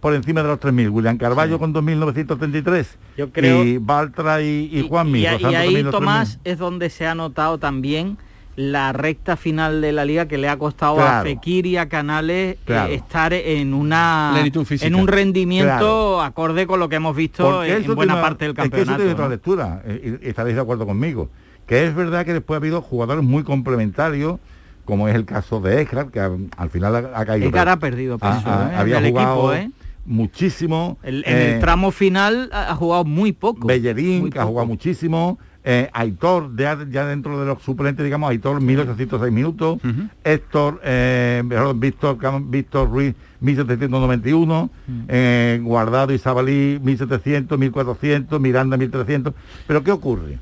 por 0.00 0.14
encima 0.14 0.42
de 0.42 0.48
los 0.48 0.60
3.000. 0.60 0.90
William 0.90 1.16
Carballo 1.16 1.58
con 1.58 1.72
2.933. 1.72 2.86
Yo 3.16 3.32
creo- 3.32 3.64
Y 3.64 3.78
Baltra 3.78 4.42
y, 4.42 4.68
y 4.72 4.86
Juanmi. 4.86 5.20
Y, 5.20 5.22
y 5.22 5.54
ahí, 5.54 5.84
Tomás, 5.90 6.38
3.000. 6.38 6.52
es 6.52 6.58
donde 6.58 6.90
se 6.90 7.06
ha 7.06 7.14
notado 7.14 7.58
también 7.58 8.18
la 8.56 8.92
recta 8.92 9.36
final 9.36 9.80
de 9.80 9.92
la 9.92 10.04
liga 10.04 10.26
que 10.26 10.38
le 10.38 10.48
ha 10.48 10.56
costado 10.58 11.00
a. 11.00 11.22
Fekir 11.22 11.66
y 11.66 11.76
a 11.76 11.88
Canales 11.88 12.56
eh, 12.66 12.86
estar 12.90 13.32
en 13.32 13.74
una 13.74 14.32
en 14.80 14.94
un 14.94 15.06
rendimiento 15.08 15.68
Claro. 15.76 16.22
acorde 16.22 16.66
con 16.66 16.80
lo 16.80 16.88
que 16.88 16.96
hemos 16.96 17.14
visto 17.14 17.62
en, 17.62 17.84
buena 17.94 18.14
tiene- 18.14 18.20
parte 18.22 18.44
del 18.46 18.52
es 18.52 18.56
que 18.56 18.62
eso 18.62 18.70
campeonato. 18.70 18.96
tiene 18.96 19.12
otra 19.12 19.28
lectura, 19.28 19.82
eh, 19.84 20.18
y, 20.22 20.26
y 20.26 20.28
estaréis 20.30 20.56
de 20.56 20.62
acuerdo 20.62 20.86
conmigo. 20.86 21.28
Que 21.66 21.84
es 21.86 21.94
verdad 21.94 22.24
que 22.24 22.32
después 22.32 22.56
ha 22.56 22.58
habido 22.60 22.80
jugadores 22.80 23.24
muy 23.24 23.42
complementarios, 23.42 24.38
como 24.84 25.08
es 25.08 25.14
el 25.16 25.24
caso 25.24 25.60
de 25.60 25.80
Ekrat, 25.82 26.10
que 26.10 26.20
al 26.20 26.70
final 26.70 26.94
ha, 26.96 27.20
ha 27.20 27.26
caído. 27.26 27.50
Pero- 27.50 27.70
ha 27.70 27.76
perdido 27.76 28.18
peso, 28.18 28.40
ha- 28.46 28.68
ha- 28.68 28.72
¿eh? 28.72 28.76
había 28.76 29.02
jugado 29.02 29.52
equipo, 29.52 29.52
¿eh? 29.54 29.70
muchísimo. 30.06 30.98
El- 31.02 31.24
en 31.26 31.36
eh, 31.36 31.54
el 31.54 31.60
tramo 31.60 31.90
final 31.90 32.48
ha, 32.52 32.70
ha 32.72 32.74
jugado 32.76 33.04
muy 33.04 33.32
poco. 33.32 33.66
Bellerín, 33.66 34.20
muy 34.20 34.30
que 34.30 34.38
ha 34.38 34.44
jugado 34.44 34.66
muchísimo. 34.66 35.38
Eh, 35.68 35.90
Aitor, 35.92 36.56
ya, 36.56 36.78
ya 36.88 37.04
dentro 37.06 37.40
de 37.40 37.44
los 37.44 37.60
suplentes, 37.60 38.04
digamos, 38.04 38.30
Aitor 38.30 38.60
1806 38.60 39.32
minutos. 39.32 39.80
Héctor, 40.22 40.80
eh, 40.84 41.42
Víctor, 41.74 42.88
Ruiz 42.88 43.16
1791. 43.40 44.70
eh, 45.08 45.60
Guardado 45.60 46.12
y 46.12 46.18
Sabalí 46.18 46.78
1700, 46.80 47.58
1400. 47.58 48.40
Miranda 48.40 48.76
1300. 48.76 49.34
Pero 49.66 49.82
¿qué 49.82 49.90
ocurre? 49.90 50.38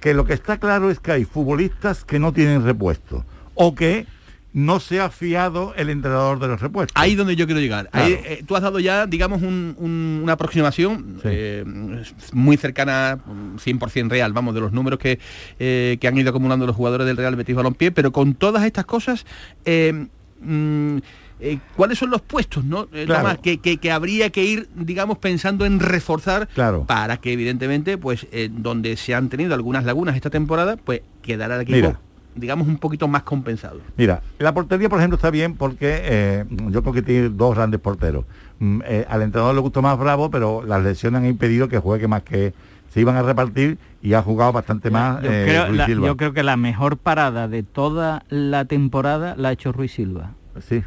Que 0.00 0.12
lo 0.12 0.26
que 0.26 0.34
está 0.34 0.58
claro 0.58 0.90
es 0.90 1.00
que 1.00 1.12
hay 1.12 1.24
futbolistas 1.24 2.04
que 2.04 2.18
no 2.18 2.34
tienen 2.34 2.62
repuesto. 2.62 3.24
O 3.54 3.74
que 3.74 4.06
no 4.54 4.80
se 4.80 4.98
ha 5.00 5.10
fiado 5.10 5.74
el 5.76 5.90
entrenador 5.90 6.38
de 6.40 6.48
los 6.48 6.60
repuestos. 6.60 6.92
Ahí 7.00 7.14
donde 7.14 7.36
yo 7.36 7.46
quiero 7.46 7.60
llegar. 7.60 7.88
Claro. 7.90 8.06
Ahí, 8.06 8.12
eh, 8.14 8.42
tú 8.46 8.56
has 8.56 8.62
dado 8.62 8.80
ya, 8.80 9.06
digamos, 9.06 9.42
un- 9.42 9.74
un- 9.78 10.20
una 10.22 10.32
aproximación 10.32 11.20
eh, 11.24 11.64
muy 12.32 12.56
cercana, 12.56 13.18
mm, 13.24 13.56
100% 13.58 14.08
real, 14.10 14.32
vamos, 14.32 14.54
de 14.54 14.60
los 14.60 14.72
números 14.72 14.98
que, 14.98 15.18
eh, 15.58 15.98
que 16.00 16.08
han 16.08 16.16
ido 16.16 16.30
acumulando 16.30 16.66
los 16.66 16.74
jugadores 16.74 17.06
del 17.06 17.16
Real 17.18 17.36
Betis 17.36 17.54
Balompié, 17.54 17.92
pero 17.92 18.10
con 18.10 18.34
todas 18.34 18.64
estas 18.64 18.86
cosas, 18.86 19.26
mm, 20.40 20.98
eh, 21.40 21.58
¿cuáles 21.76 21.98
son 21.98 22.10
los 22.10 22.20
puestos, 22.22 22.64
no, 22.64 22.88
eh, 22.92 23.04
Claro. 23.06 23.22
Tomás, 23.22 23.38
que, 23.38 23.58
que- 23.58 23.76
que 23.76 23.92
habría 23.92 24.30
que 24.30 24.44
ir, 24.44 24.68
digamos, 24.74 25.18
pensando 25.18 25.66
en 25.66 25.78
reforzar 25.78 26.48
Claro. 26.54 26.84
para 26.84 27.18
que, 27.18 27.32
evidentemente, 27.32 27.96
pues, 27.98 28.26
eh, 28.32 28.48
donde 28.50 28.96
se 28.96 29.14
han 29.14 29.28
tenido 29.28 29.54
algunas 29.54 29.84
lagunas 29.84 30.16
esta 30.16 30.30
temporada, 30.30 30.76
pues 30.76 31.02
quedará 31.22 31.56
el 31.56 31.62
equipo, 31.62 31.76
Mira. 31.76 32.00
Digamos, 32.38 32.66
un 32.68 32.78
poquito 32.78 33.08
más 33.08 33.22
compensado. 33.22 33.80
Mira, 33.96 34.22
la 34.38 34.52
portería, 34.54 34.88
por 34.88 34.98
ejemplo, 34.98 35.16
está 35.16 35.30
bien 35.30 35.54
porque 35.54 36.00
eh, 36.02 36.44
yo 36.70 36.82
creo 36.82 36.92
que 36.94 37.02
tiene 37.02 37.28
dos 37.30 37.54
grandes 37.54 37.80
porteros. 37.80 38.24
Mm, 38.58 38.80
eh, 38.86 39.06
al 39.08 39.22
entrenador 39.22 39.54
le 39.54 39.60
gustó 39.60 39.82
más 39.82 39.98
Bravo, 39.98 40.30
pero 40.30 40.62
las 40.64 40.82
lesiones 40.82 41.20
han 41.20 41.26
impedido 41.26 41.68
que 41.68 41.78
juegue 41.78 42.08
más 42.08 42.22
que 42.22 42.52
se 42.92 43.00
iban 43.00 43.16
a 43.16 43.22
repartir 43.22 43.78
y 44.02 44.14
ha 44.14 44.22
jugado 44.22 44.52
bastante 44.52 44.90
más 44.90 45.22
Yo, 45.22 45.30
eh, 45.30 45.44
creo, 45.46 45.66
Ruiz 45.66 45.76
la- 45.78 45.86
Silva. 45.86 46.06
yo 46.06 46.16
creo 46.16 46.32
que 46.32 46.42
la 46.42 46.56
mejor 46.56 46.96
parada 46.96 47.46
de 47.48 47.62
toda 47.62 48.24
la 48.30 48.64
temporada 48.64 49.34
la 49.36 49.48
ha 49.48 49.52
hecho 49.52 49.72
Ruiz 49.72 49.92
Silva. 49.92 50.30
Sí. 50.66 50.82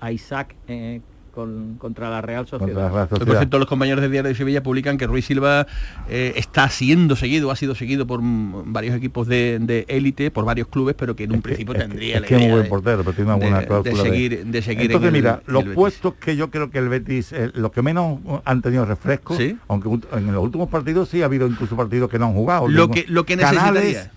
A 0.00 0.10
Isaac 0.12 0.54
eh, 0.68 1.00
con- 1.32 1.76
contra 1.78 2.08
la 2.10 2.20
Real 2.20 2.46
Sociedad. 2.46 2.66
Contra 2.66 2.82
la 2.84 3.06
Real 3.06 3.08
Por 3.08 3.36
cierto, 3.36 3.58
los 3.58 3.66
compañeros 3.66 4.00
de 4.02 4.08
Diario 4.08 4.28
de 4.28 4.34
Sevilla 4.34 4.62
publican 4.62 4.98
que 4.98 5.06
Ruiz 5.06 5.24
Silva 5.26 5.66
eh, 6.08 6.34
está 6.36 6.68
siendo 6.68 7.16
seguido, 7.16 7.50
ha 7.50 7.56
sido 7.56 7.74
seguido 7.74 8.06
por 8.06 8.20
varios 8.22 8.94
equipos 8.94 9.26
de 9.26 9.58
de 9.60 9.84
élite, 9.88 10.30
por 10.30 10.44
varios 10.44 10.68
clubes, 10.68 10.94
pero 10.96 11.16
que 11.16 11.24
en 11.24 11.32
un 11.32 11.42
principio 11.42 11.74
tendría 11.74 12.16
es 12.16 12.20
la 12.22 12.26
que 12.28 12.34
es 12.34 12.38
muy 12.40 12.44
idea 12.46 12.54
buen 12.54 12.64
de- 12.64 12.68
portero, 12.70 12.98
pero 13.04 13.12
tiene 13.16 13.30
una 13.30 13.38
de- 13.38 13.44
buena 13.46 13.60
de 13.60 13.66
cláusula 13.66 14.02
seguir- 14.02 14.44
de 14.46 14.62
seguir 14.62 14.80
en 14.82 14.86
Entonces, 14.92 15.08
el- 15.08 15.12
mira, 15.12 15.42
en 15.46 15.52
los 15.52 15.64
el 15.64 15.72
puestos 15.72 16.14
que 16.14 16.36
yo 16.36 16.50
creo 16.50 16.70
que 16.70 16.78
el 16.78 16.88
Betis, 16.88 17.32
eh, 17.32 17.50
los 17.54 17.72
que 17.72 17.82
menos 17.82 18.18
han 18.44 18.62
tenido 18.62 18.84
refresco, 18.84 19.36
Sí. 19.36 19.56
aunque 19.68 19.88
en 20.12 20.32
los 20.32 20.42
últimos 20.44 20.68
partidos 20.68 21.08
sí 21.08 21.22
ha 21.22 21.24
habido 21.24 21.46
incluso 21.46 21.76
partidos 21.76 22.10
que 22.10 22.18
no 22.18 22.26
han 22.26 22.34
jugado. 22.34 22.68
Lo 22.68 22.88
que- 22.90 23.06
lo 23.08 23.24
que 23.24 23.36
Canales, 23.36 24.10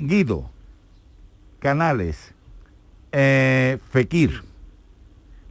Guido, 0.00 0.50
Canales, 1.58 2.32
eh, 3.12 3.78
Fekir, 3.90 4.42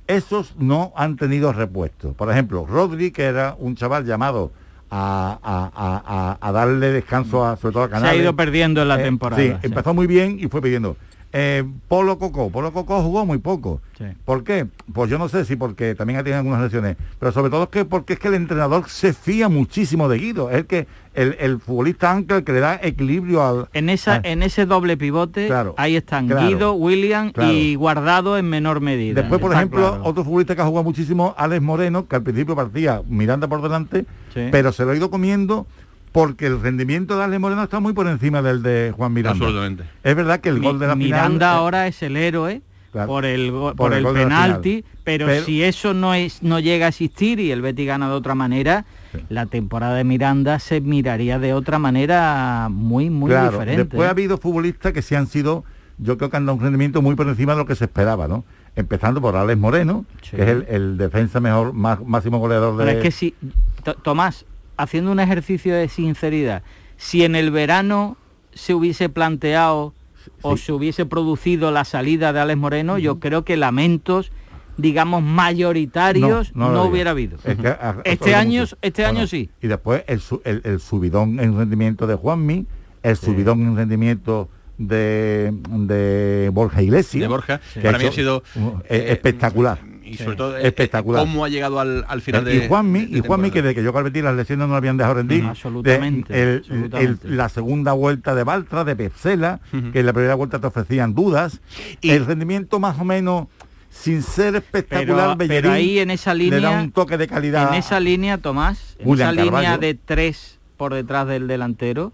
esos 0.08 0.56
no 0.58 0.94
han 0.96 1.16
tenido 1.16 1.52
repuesto. 1.54 2.14
Por 2.14 2.32
ejemplo, 2.32 2.66
Rodri, 2.66 3.12
que 3.12 3.24
era 3.24 3.56
un 3.58 3.76
chaval 3.76 4.06
llamado 4.06 4.52
a, 4.92 5.40
a- 5.44 6.38
a- 6.42 6.52
darle 6.52 6.92
descanso 6.92 7.44
a, 7.46 7.58
sobre 7.58 7.74
todo 7.74 7.84
a 7.84 7.88
Se 7.90 7.96
ha 7.96 8.00
Canales. 8.00 8.22
ido 8.22 8.36
perdiendo 8.36 8.82
en 8.84 8.88
la 8.88 9.00
Eh, 9.00 9.04
temporada. 9.04 9.42
Sí, 9.42 9.50
sí. 9.50 9.58
empezó 9.68 9.94
muy 9.94 10.08
bien 10.08 10.38
y 10.40 10.48
fue 10.48 10.62
pidiendo. 10.62 10.96
Eh, 11.38 11.66
Polo 11.90 12.18
Coco, 12.18 12.50
Polo 12.50 12.72
Coco 12.72 13.02
jugó 13.02 13.26
muy 13.26 13.40
poco. 13.40 13.82
Sí. 13.98 14.06
¿Por 14.24 14.46
qué? 14.46 14.68
Pues 14.94 15.10
yo 15.10 15.18
no 15.18 15.28
sé 15.28 15.44
si 15.44 15.58
porque 15.58 15.94
también 15.94 16.18
ha 16.18 16.24
tenido 16.24 16.38
algunas 16.40 16.62
lesiones, 16.62 16.96
pero 17.20 17.34
sobre 17.34 17.50
todo 17.50 17.64
es 17.64 17.70
que 17.70 17.84
porque 17.84 18.14
es 18.14 18.20
que 18.20 18.30
el 18.30 18.36
entrenador 18.36 18.88
se 18.88 19.12
fía 19.12 19.50
muchísimo 19.50 20.08
de 20.08 20.18
Guido, 20.18 20.50
es 20.50 20.60
el 20.60 20.66
que 20.66 20.88
el, 21.14 21.36
el 21.40 21.60
futbolista 21.60 22.10
ancla 22.12 22.38
el 22.38 22.44
que 22.46 22.54
le 22.54 22.62
da 22.62 22.80
equilibrio 22.82 23.44
al 23.46 23.68
En, 23.74 23.90
esa, 23.90 24.16
Ah. 24.16 24.22
en 24.24 24.44
ese 24.44 24.66
doble 24.66 24.96
pivote, 24.96 25.48
Claro, 25.48 25.76
ahí 25.78 25.98
están 25.98 26.28
claro, 26.28 26.48
Guido, 26.48 26.74
William 26.74 27.32
claro. 27.32 27.52
y 27.52 27.76
Guardado 27.76 28.38
en 28.38 28.50
menor 28.50 28.80
medida. 28.80 29.20
Después, 29.20 29.42
por 29.42 29.52
Está 29.52 29.60
ejemplo, 29.60 30.00
otro 30.04 30.24
futbolista 30.24 30.56
que 30.56 30.62
ha 30.62 30.66
jugado 30.66 30.86
muchísimo, 30.86 31.36
Alex 31.38 31.62
Moreno, 31.62 32.08
que 32.08 32.16
al 32.16 32.24
principio 32.24 32.56
partía 32.56 33.02
Miranda 33.10 33.50
por 33.50 33.62
delante, 33.62 34.06
Sí. 34.34 34.48
pero 34.52 34.72
se 34.72 34.86
lo 34.86 34.92
ha 34.92 34.96
ido 34.96 35.10
comiendo 35.10 35.68
porque 36.16 36.48
el 36.48 36.62
rendimiento 36.62 37.18
de 37.18 37.26
Alex 37.26 37.42
Moreno 37.42 37.62
está 37.64 37.82
muy 37.82 37.92
por 37.92 38.08
encima 38.08 38.42
del 38.42 38.64
de 38.64 38.94
Juan 38.96 39.12
Miranda. 39.12 39.46
Absolutamente. 39.46 39.84
Es 40.02 40.16
verdad 40.16 40.40
que 40.40 40.48
el 40.48 40.60
Mi- 40.62 40.66
gol 40.66 40.80
de 40.80 40.88
la 40.88 40.96
Miranda 40.96 41.28
final... 41.28 41.42
eh, 41.42 41.58
ahora 41.60 41.88
es 41.88 42.02
el 42.02 42.16
héroe 42.16 42.62
Claro. 42.94 43.08
por 43.10 43.26
el, 43.26 43.52
Por 43.52 43.76
por 43.76 44.14
penalti, 44.14 44.86
pero, 45.04 45.26
Pero- 45.26 45.44
si 45.44 45.62
eso 45.62 45.94
no 45.94 46.14
es 46.14 46.42
no 46.42 46.62
llega 46.62 46.86
a 46.86 46.90
existir 46.90 47.42
y 47.42 47.52
el 47.52 47.62
Betis 47.62 47.86
gana 47.88 48.08
de 48.08 48.14
otra 48.16 48.34
manera, 48.36 48.86
la 49.28 49.46
temporada 49.48 49.96
de 49.96 50.06
Miranda 50.06 50.60
se 50.60 50.80
miraría 50.80 51.38
de 51.38 51.54
otra 51.54 51.78
manera 51.78 52.70
muy 52.72 53.10
muy 53.10 53.32
claro, 53.32 53.52
diferente. 53.52 53.84
después 53.84 54.02
¿eh? 54.04 54.08
ha 54.08 54.12
habido 54.12 54.38
futbolistas 54.38 54.94
que 54.94 55.02
sí 55.02 55.14
han 55.16 55.28
sido, 55.28 55.66
yo 55.98 56.18
creo 56.18 56.30
que 56.30 56.38
han 56.38 56.46
dado 56.46 56.56
un 56.58 56.64
rendimiento 56.64 57.02
muy 57.02 57.16
por 57.16 57.28
encima 57.28 57.52
de 57.52 57.58
lo 57.60 57.66
que 57.66 57.76
se 57.76 57.84
esperaba, 57.84 58.30
¿no? 58.30 58.46
Empezando 58.78 59.20
por 59.20 59.36
Alex 59.36 59.60
Moreno, 59.60 60.06
Sí. 60.22 60.38
que 60.38 60.44
es 60.44 60.48
el, 60.48 60.66
el 60.70 60.98
defensa 60.98 61.42
mejor, 61.42 61.74
más, 61.74 62.00
máximo 62.06 62.38
goleador 62.40 62.78
de... 62.78 62.86
Pero 62.86 62.98
es 63.00 63.04
que 63.04 63.12
si, 63.12 63.36
To- 63.84 63.96
Tomás, 63.96 64.46
haciendo 64.78 65.12
un 65.12 65.20
ejercicio 65.20 65.74
de 65.76 65.88
sinceridad, 65.90 66.64
si 66.98 67.24
en 67.24 67.36
el 67.36 67.52
verano 67.52 68.18
se 68.54 68.74
hubiese 68.74 69.10
planteado 69.10 69.94
o 70.42 70.58
se 70.58 70.72
hubiese 70.72 71.06
producido 71.06 71.72
la 71.72 71.86
salida 71.86 72.34
de 72.34 72.40
Alex 72.40 72.58
Moreno, 72.58 72.98
yo 72.98 73.20
creo 73.20 73.44
que 73.46 73.58
lamentos, 73.58 74.32
digamos, 74.78 75.22
mayoritarios 75.24 76.56
no, 76.56 76.84
hubiera 76.84 77.12
habido. 77.12 77.38
Es 77.44 77.58
que 77.58 77.68
ha- 77.68 77.74
ha 77.90 78.02
este 78.04 78.18
subido 78.26 78.38
año, 78.38 78.62
mucho. 78.62 78.78
este 78.82 79.06
año 79.06 79.28
sí. 79.28 79.50
Y 79.62 79.68
después 79.68 80.04
el, 80.08 80.20
su- 80.20 80.42
el- 80.46 80.62
el 80.64 80.80
subidón 80.80 81.40
en 81.40 81.58
rendimiento 81.58 82.08
de 82.08 82.16
Juanmi, 82.16 82.66
el 83.04 83.16
subidón 83.18 83.62
en 83.62 83.76
rendimiento 83.76 84.50
de, 84.78 85.54
de 85.70 86.50
Borja 86.52 86.82
Iglesias. 86.82 87.22
De 87.22 87.28
Borja, 87.28 87.62
que 87.74 87.82
para 87.82 87.98
mí 88.00 88.06
ha 88.06 88.12
sido 88.12 88.44
eh, 88.90 89.08
espectacular. 89.12 89.80
Y 90.06 90.18
sobre 90.18 90.36
todo 90.38 90.58
eh, 90.58 90.68
espectacular. 90.68 91.22
eh, 91.24 91.26
cómo 91.26 91.44
ha 91.46 91.50
llegado 91.50 91.80
al, 91.80 92.06
al 92.08 92.22
final 92.22 92.46
de 92.46 92.56
y 92.56 92.68
Juanmi, 92.68 93.06
de 93.06 93.18
y 93.18 93.22
Juanmi 93.22 93.50
que 93.50 93.62
temporada. 93.62 93.68
de 93.70 93.76
que 93.76 93.84
yo 93.84 93.98
al 93.98 94.04
Betis 94.04 94.24
las 94.24 94.36
lesiones 94.36 94.68
no 94.68 94.72
lo 94.72 94.78
habían 94.78 94.98
dejado 94.98 95.16
rendir. 95.16 95.44
Mm, 95.44 95.48
absolutamente, 95.48 96.34
De- 96.34 96.44
el- 96.44 96.58
absolutamente. 96.60 97.28
el- 97.28 97.38
la 97.38 97.50
segunda 97.50 97.94
vuelta 97.94 98.36
de 98.36 98.44
Baltra, 98.44 98.84
de 98.84 98.96
Pepsela, 98.96 99.60
que 99.92 100.00
en 100.00 100.06
la 100.06 100.14
primera 100.14 100.36
vuelta 100.36 100.60
te 100.60 100.68
ofrecían 100.68 101.14
dudas. 101.16 101.60
el 102.02 102.26
rendimiento 102.26 102.80
más 102.80 103.00
o 103.00 103.04
menos 103.06 103.48
sin 103.90 104.22
ser 104.22 104.56
espectacular, 104.58 105.36
pero, 105.36 105.36
Bellerín 105.38 105.62
pero 105.62 105.72
ahí 105.74 106.00
en 106.00 106.12
esa 106.12 106.34
línea 106.34 106.60
le 106.60 106.66
da 106.66 106.82
un 106.82 106.92
toque 106.92 107.18
de 107.18 107.28
calidad. 107.28 107.70
En 107.70 107.76
esa 107.76 108.00
línea, 108.00 108.38
Tomás, 108.38 108.98
en 109.00 109.08
William 109.10 109.34
esa 109.34 109.44
línea 109.44 109.78
de 109.78 109.94
tres 109.96 110.60
por 110.78 110.94
detrás 110.94 111.28
del 111.28 111.48
delantero, 111.48 112.12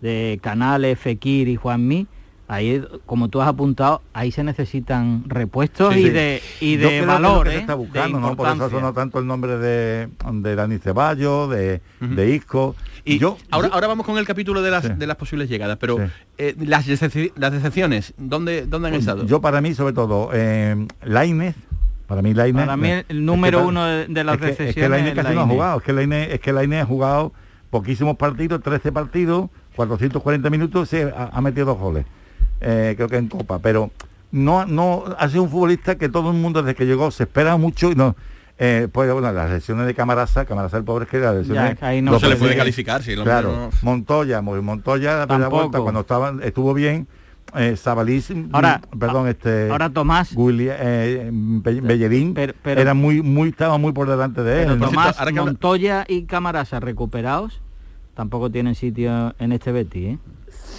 de 0.00 0.40
Canales, 0.42 0.98
Fekir 0.98 1.46
y 1.48 1.54
Juanmi, 1.56 2.08
ahí, 2.52 2.84
como 3.06 3.28
tú 3.28 3.40
has 3.40 3.48
apuntado, 3.48 4.02
ahí 4.12 4.30
se 4.30 4.44
necesitan 4.44 5.24
repuestos 5.26 5.94
Sí, 5.94 6.00
y 6.00 6.02
sí. 6.04 6.10
de, 6.10 6.42
y 6.60 6.76
Yo 6.78 6.88
de 6.88 6.98
es 7.00 7.06
valor, 7.06 7.38
lo 7.38 7.44
que 7.44 7.50
se 7.50 7.56
¿eh? 7.56 7.60
está 7.60 7.72
de 7.72 7.78
buscando, 7.78 8.20
¿no? 8.20 8.36
Por 8.36 8.48
eso 8.48 8.70
sonó 8.70 8.92
tanto 8.92 9.18
el 9.18 9.26
nombre 9.26 9.56
de, 9.58 10.08
de 10.32 10.54
Dani 10.54 10.78
Ceballos, 10.78 11.50
de, 11.50 11.80
de 12.00 12.30
Isco. 12.34 12.76
Y 13.04 13.18
yo, 13.18 13.36
ahora, 13.50 13.68
yo- 13.68 13.74
ahora 13.74 13.86
vamos 13.88 14.04
con 14.06 14.18
el 14.18 14.26
capítulo 14.26 14.62
de 14.62 14.70
las, 14.70 14.84
Sí. 14.84 14.90
de 14.96 15.06
las 15.06 15.16
posibles 15.16 15.48
llegadas, 15.48 15.78
pero 15.80 15.96
Sí. 15.96 16.02
eh, 16.38 16.54
las, 16.60 16.86
decepci- 16.86 17.32
las 17.36 17.52
decepciones, 17.52 18.14
¿dónde, 18.18 18.66
¿dónde 18.66 18.88
han 18.88 18.94
estado? 18.94 19.24
Yo 19.26 19.40
para 19.40 19.60
mí, 19.60 19.74
sobre 19.74 19.92
todo, 19.94 20.30
eh, 20.32 20.86
Lainez, 21.02 21.56
para 22.06 22.20
mí 22.22 22.34
Lainez... 22.34 22.66
Para 22.66 22.76
mí 22.76 22.90
el 23.08 23.24
número 23.24 23.58
es 23.58 23.62
que- 23.64 23.68
uno 23.68 23.84
de, 23.84 24.24
las 24.24 24.34
es 24.34 24.40
que, 24.40 24.48
es 24.50 24.56
que 24.56 24.62
decepciones 24.64 24.90
Lainez 24.90 25.14
casi 25.14 25.34
no 25.34 25.40
ha 25.40 25.46
jugado, 25.46 25.78
es 25.78 25.84
que 25.84 25.92
Lainez, 25.94 26.28
es 26.32 26.40
que 26.40 26.52
Lainez 26.52 26.82
ha 26.82 26.86
jugado 26.86 27.32
poquísimos 27.70 28.16
partidos, 28.18 28.60
13 28.62 28.92
partidos, 28.92 29.48
440 29.76 30.50
minutos, 30.50 30.90
sí, 30.90 30.98
ha, 31.00 31.30
ha 31.32 31.40
metido 31.40 31.64
dos 31.66 31.78
goles, 31.78 32.04
eh, 32.62 32.94
creo 32.96 33.08
que 33.08 33.16
en 33.16 33.28
Copa, 33.28 33.58
pero 33.58 33.90
no, 34.30 34.64
no 34.66 35.04
ha 35.18 35.28
sido 35.28 35.42
un 35.42 35.50
futbolista 35.50 35.96
que 35.96 36.08
todo 36.08 36.30
el 36.30 36.36
mundo 36.38 36.62
desde 36.62 36.74
que 36.74 36.86
llegó 36.86 37.10
se 37.10 37.24
espera 37.24 37.56
mucho 37.56 37.90
y 37.92 37.94
no... 37.94 38.16
Eh, 38.58 38.86
pues 38.92 39.10
bueno, 39.12 39.32
las 39.32 39.50
lesiones 39.50 39.86
de 39.86 39.94
Camarasa, 39.94 40.44
Camarasa 40.44 40.76
el 40.76 40.84
pobre 40.84 41.04
es 41.06 41.10
que 41.10 41.18
las 41.18 41.34
lesiones... 41.34 41.82
ahí 41.82 42.00
no 42.00 42.18
se 42.20 42.28
le 42.28 42.36
puede 42.36 42.56
calificar, 42.56 43.02
si 43.02 43.12
el 43.12 43.18
hombre 43.18 43.32
Claro, 43.32 43.48
no- 43.56 43.70
Montoya, 43.82 44.40
muy- 44.40 44.60
Montoya, 44.60 45.16
la 45.18 45.26
primera 45.26 45.48
vuelta, 45.48 45.80
cuando 45.80 46.00
estaba, 46.02 46.32
estuvo 46.42 46.72
bien, 46.72 47.08
eh, 47.56 47.76
Sabalís, 47.76 48.30
mm, 48.30 48.50
Ahora- 48.52 48.80
perdón, 48.96 49.26
este... 49.26 49.68
Ahora 49.70 49.90
Tomás, 49.90 50.32
William, 50.36 50.76
eh, 50.78 51.28
Be- 51.32 51.80
Bellerín 51.80 52.34
pero- 52.34 52.54
era 52.80 52.94
muy 52.94 53.20
muy 53.20 53.48
estaba 53.48 53.78
muy 53.78 53.92
por 53.92 54.08
delante 54.08 54.42
de 54.44 54.60
él 54.62 54.66
pero 54.68 54.76
¿no? 54.76 54.86
Tomás, 54.86 55.16
Montoya 55.34 56.04
y 56.06 56.22
Camarasa 56.24 56.78
recuperados 56.78 57.60
tampoco 58.14 58.48
tienen 58.50 58.74
sitio 58.76 59.34
en 59.40 59.52
este 59.52 59.72
Betis, 59.72 60.04
¿eh? 60.14 60.18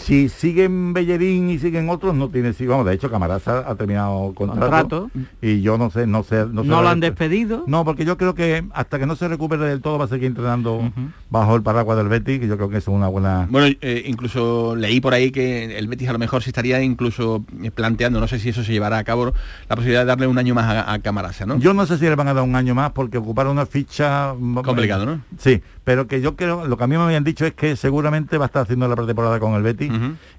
Si 0.04 0.28
siguen 0.30 0.94
Bellerín 0.94 1.50
y 1.50 1.60
siguen 1.60 1.90
otros 1.90 2.14
no 2.14 2.30
tiene 2.30 2.54
sí 2.54 2.66
vamos 2.66 2.86
de 2.86 2.94
hecho 2.94 3.10
Camarasa 3.10 3.64
ha 3.68 3.76
terminado 3.76 4.34
contrato, 4.36 4.60
Contrato. 4.60 5.12
y 5.42 5.62
yo 5.62 5.78
no 5.78 5.90
sé 5.90 6.06
no 6.08 6.24
sé 6.24 6.46
no, 6.52 6.64
sé 6.64 6.68
No 6.70 6.82
lo 6.82 6.90
han 6.90 7.00
despedido. 7.00 7.64
no 7.68 7.86
porque 7.86 8.04
yo 8.06 8.18
creo 8.18 8.36
que 8.36 8.64
hasta 8.74 9.00
que 9.00 9.06
no 9.06 9.16
se 9.16 9.28
recupere 9.28 9.64
del 9.66 9.82
todo 9.82 9.98
va 9.98 10.06
a 10.06 10.08
seguir 10.08 10.28
entrenando 10.28 10.92
bajo 11.30 11.56
el 11.56 11.64
paraguas 11.64 11.98
del 11.98 12.08
Betis 12.10 12.40
que 12.40 12.48
yo 12.48 12.58
creo 12.58 12.70
que 12.70 12.78
eso 12.78 12.92
es 12.92 12.98
una 12.98 13.08
buena 13.08 13.48
Bueno, 13.50 13.76
eh, 13.82 14.04
incluso 14.06 14.76
leí 14.76 15.00
por 15.00 15.14
ahí 15.14 15.32
que 15.32 15.78
el 15.78 15.88
Betis 15.88 16.10
a 16.10 16.14
lo 16.14 16.20
mejor 16.20 16.44
se 16.44 16.50
estaría 16.50 16.82
incluso 16.82 17.46
eh, 17.62 17.72
planteando, 17.72 18.20
no 18.20 18.28
sé 18.28 18.40
si 18.40 18.50
eso 18.50 18.64
se 18.64 18.72
llevará 18.74 18.98
a 18.98 19.04
cabo, 19.04 19.34
la 19.70 19.76
posibilidad 19.76 20.02
de 20.02 20.08
darle 20.08 20.28
un 20.28 20.38
año 20.38 20.54
más 20.54 20.66
a, 20.66 20.92
a 20.94 21.00
Camarasa, 21.00 21.46
¿no? 21.46 21.58
Yo 21.60 21.74
no 21.74 21.86
sé 21.86 21.98
si 21.98 22.04
le 22.06 22.16
van 22.16 22.28
a 22.28 22.34
dar 22.34 22.44
un 22.44 22.56
año 22.56 22.76
más 22.76 22.92
porque 22.92 23.18
ocupar 23.18 23.48
una 23.48 23.66
ficha... 23.66 24.34
Complicado, 24.66 25.06
¿no? 25.06 25.22
Sí, 25.38 25.62
pero 25.84 26.08
que 26.08 26.20
yo 26.22 26.36
creo, 26.36 26.68
lo 26.68 26.78
que 26.78 26.84
a 26.84 26.88
mí 26.88 26.98
me 26.98 27.04
habían 27.04 27.24
dicho 27.24 27.46
es 27.46 27.54
que 27.54 27.76
seguramente 27.76 28.38
va 28.38 28.46
a 28.46 28.48
estar 28.48 28.64
haciendo 28.64 28.88
la 28.88 28.96
pretemporada 28.96 29.40
con 29.40 29.54
el 29.54 29.64
Betis 29.64 29.92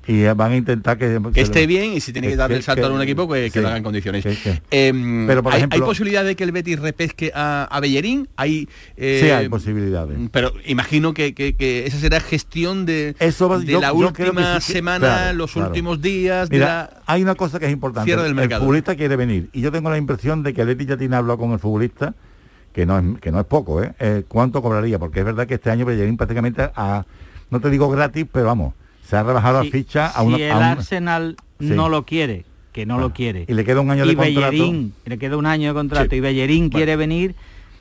y 0.07 0.21
eh, 0.23 0.33
van 0.35 0.53
a 0.53 0.57
intentar 0.57 0.99
que... 0.99 1.21
que 1.33 1.41
esté 1.41 1.67
bien 1.67 1.93
y 1.93 2.01
si 2.01 2.13
tiene 2.13 2.29
que, 2.29 2.37
darle 2.37 2.57
el 2.57 2.63
salto 2.63 2.87
a 2.87 2.91
un 2.91 3.01
equipo, 3.01 3.29
que, 3.29 3.51
que 3.51 3.61
lo 3.61 3.69
haga 3.69 3.77
en 3.79 3.83
condiciones. 3.83 4.23
que- 4.25 4.37
que- 4.37 4.63
Em, 4.71 5.27
Pero, 5.27 5.43
por 5.43 5.53
¿hay, 5.53 5.59
ejemplo- 5.61 5.77
hay 5.77 5.83
posibilidad 5.87 6.25
de 6.25 6.37
que 6.37 6.45
el 6.45 6.53
Betis 6.53 6.79
repesque 6.79 7.31
a, 7.35 7.65
a 7.71 7.81
Bellerín? 7.81 8.29
Hay, 8.37 8.69
eh, 8.97 9.21
Sí, 9.23 9.31
hay 9.31 9.49
posibilidades. 9.49 10.17
Pero 10.31 10.53
imagino 10.67 11.15
que, 11.15 11.35
que- 11.35 11.55
que 11.55 11.87
esa 11.87 11.99
será 11.99 12.21
gestión 12.21 12.85
de, 12.87 13.15
Eso 13.19 13.49
va- 13.49 13.59
de 13.59 13.67
yo- 13.67 13.81
la 13.81 13.89
yo 13.93 14.13
que 14.13 14.25
última 14.25 14.55
que- 14.57 14.61
semana, 14.61 14.99
claro, 15.07 15.37
los 15.39 15.53
claro. 15.53 15.69
últimos 15.69 16.01
días, 16.03 16.49
de 16.49 16.57
Mira, 16.57 16.67
la- 16.67 17.03
hay 17.07 17.23
una 17.23 17.35
cosa 17.35 17.59
que 17.59 17.67
es 17.67 17.73
importante. 17.73 18.07
Cierre 18.09 18.23
del 18.23 18.31
el 18.31 18.35
mercado. 18.35 18.63
futbolista 18.63 18.95
quiere 18.97 19.17
venir 19.17 19.49
y 19.53 19.61
yo 19.61 19.73
tengo 19.73 19.91
la 19.91 19.99
impresión 19.99 20.43
de 20.43 20.53
que 20.53 20.61
el 20.61 20.67
Betis 20.69 20.87
ya 20.89 20.97
tiene 20.97 21.17
hablado 21.17 21.39
con 21.39 21.53
el 21.53 21.59
futbolista 21.59 22.15
que 22.73 22.85
no 22.87 22.99
es 22.99 23.05
que 23.21 23.31
no 23.31 23.39
es 23.41 23.47
poco, 23.47 23.83
¿eh? 23.83 23.95
Eh, 24.01 24.25
¿Cuánto 24.27 24.61
cobraría? 24.61 24.99
Porque 24.99 25.21
es 25.21 25.25
verdad 25.25 25.47
que 25.47 25.55
este 25.55 25.71
año 25.71 25.87
Bellerín 25.87 26.17
prácticamente 26.17 26.71
a 26.75 27.05
no 27.51 27.61
te 27.61 27.71
digo 27.71 27.89
gratis, 27.89 28.27
pero 28.33 28.47
vamos, 28.47 28.75
se 29.09 29.17
ha 29.17 29.23
rebajado 29.23 29.61
Si- 29.63 29.67
la 29.69 29.73
ficha 29.73 30.07
a 30.07 30.21
si 30.21 30.27
una 30.27 30.37
el 30.39 30.51
a 30.53 30.57
una- 30.57 30.73
Arsenal 30.73 31.37
Sí. 31.61 31.67
no 31.71 31.89
lo 31.89 32.05
quiere, 32.05 32.45
que 32.73 32.87
no 32.87 32.97
Ah, 32.97 33.01
lo 33.01 33.13
quiere. 33.13 33.45
y 33.49 33.55
le 33.55 33.65
queda 33.65 33.81
un 33.81 33.91
año 33.91 34.05
y 34.05 34.09
de 34.09 34.17
contrato. 34.17 34.51
Bellerín, 34.51 34.93
le 35.05 35.19
queda 35.19 35.37
un 35.37 35.47
año 35.47 35.69
de 35.69 35.75
contrato 35.75 36.11
Sí. 36.11 36.17
y 36.17 36.21
Bellerín 36.21 36.65
Bueno. 36.71 36.77
quiere 36.77 36.97
venir. 36.97 37.35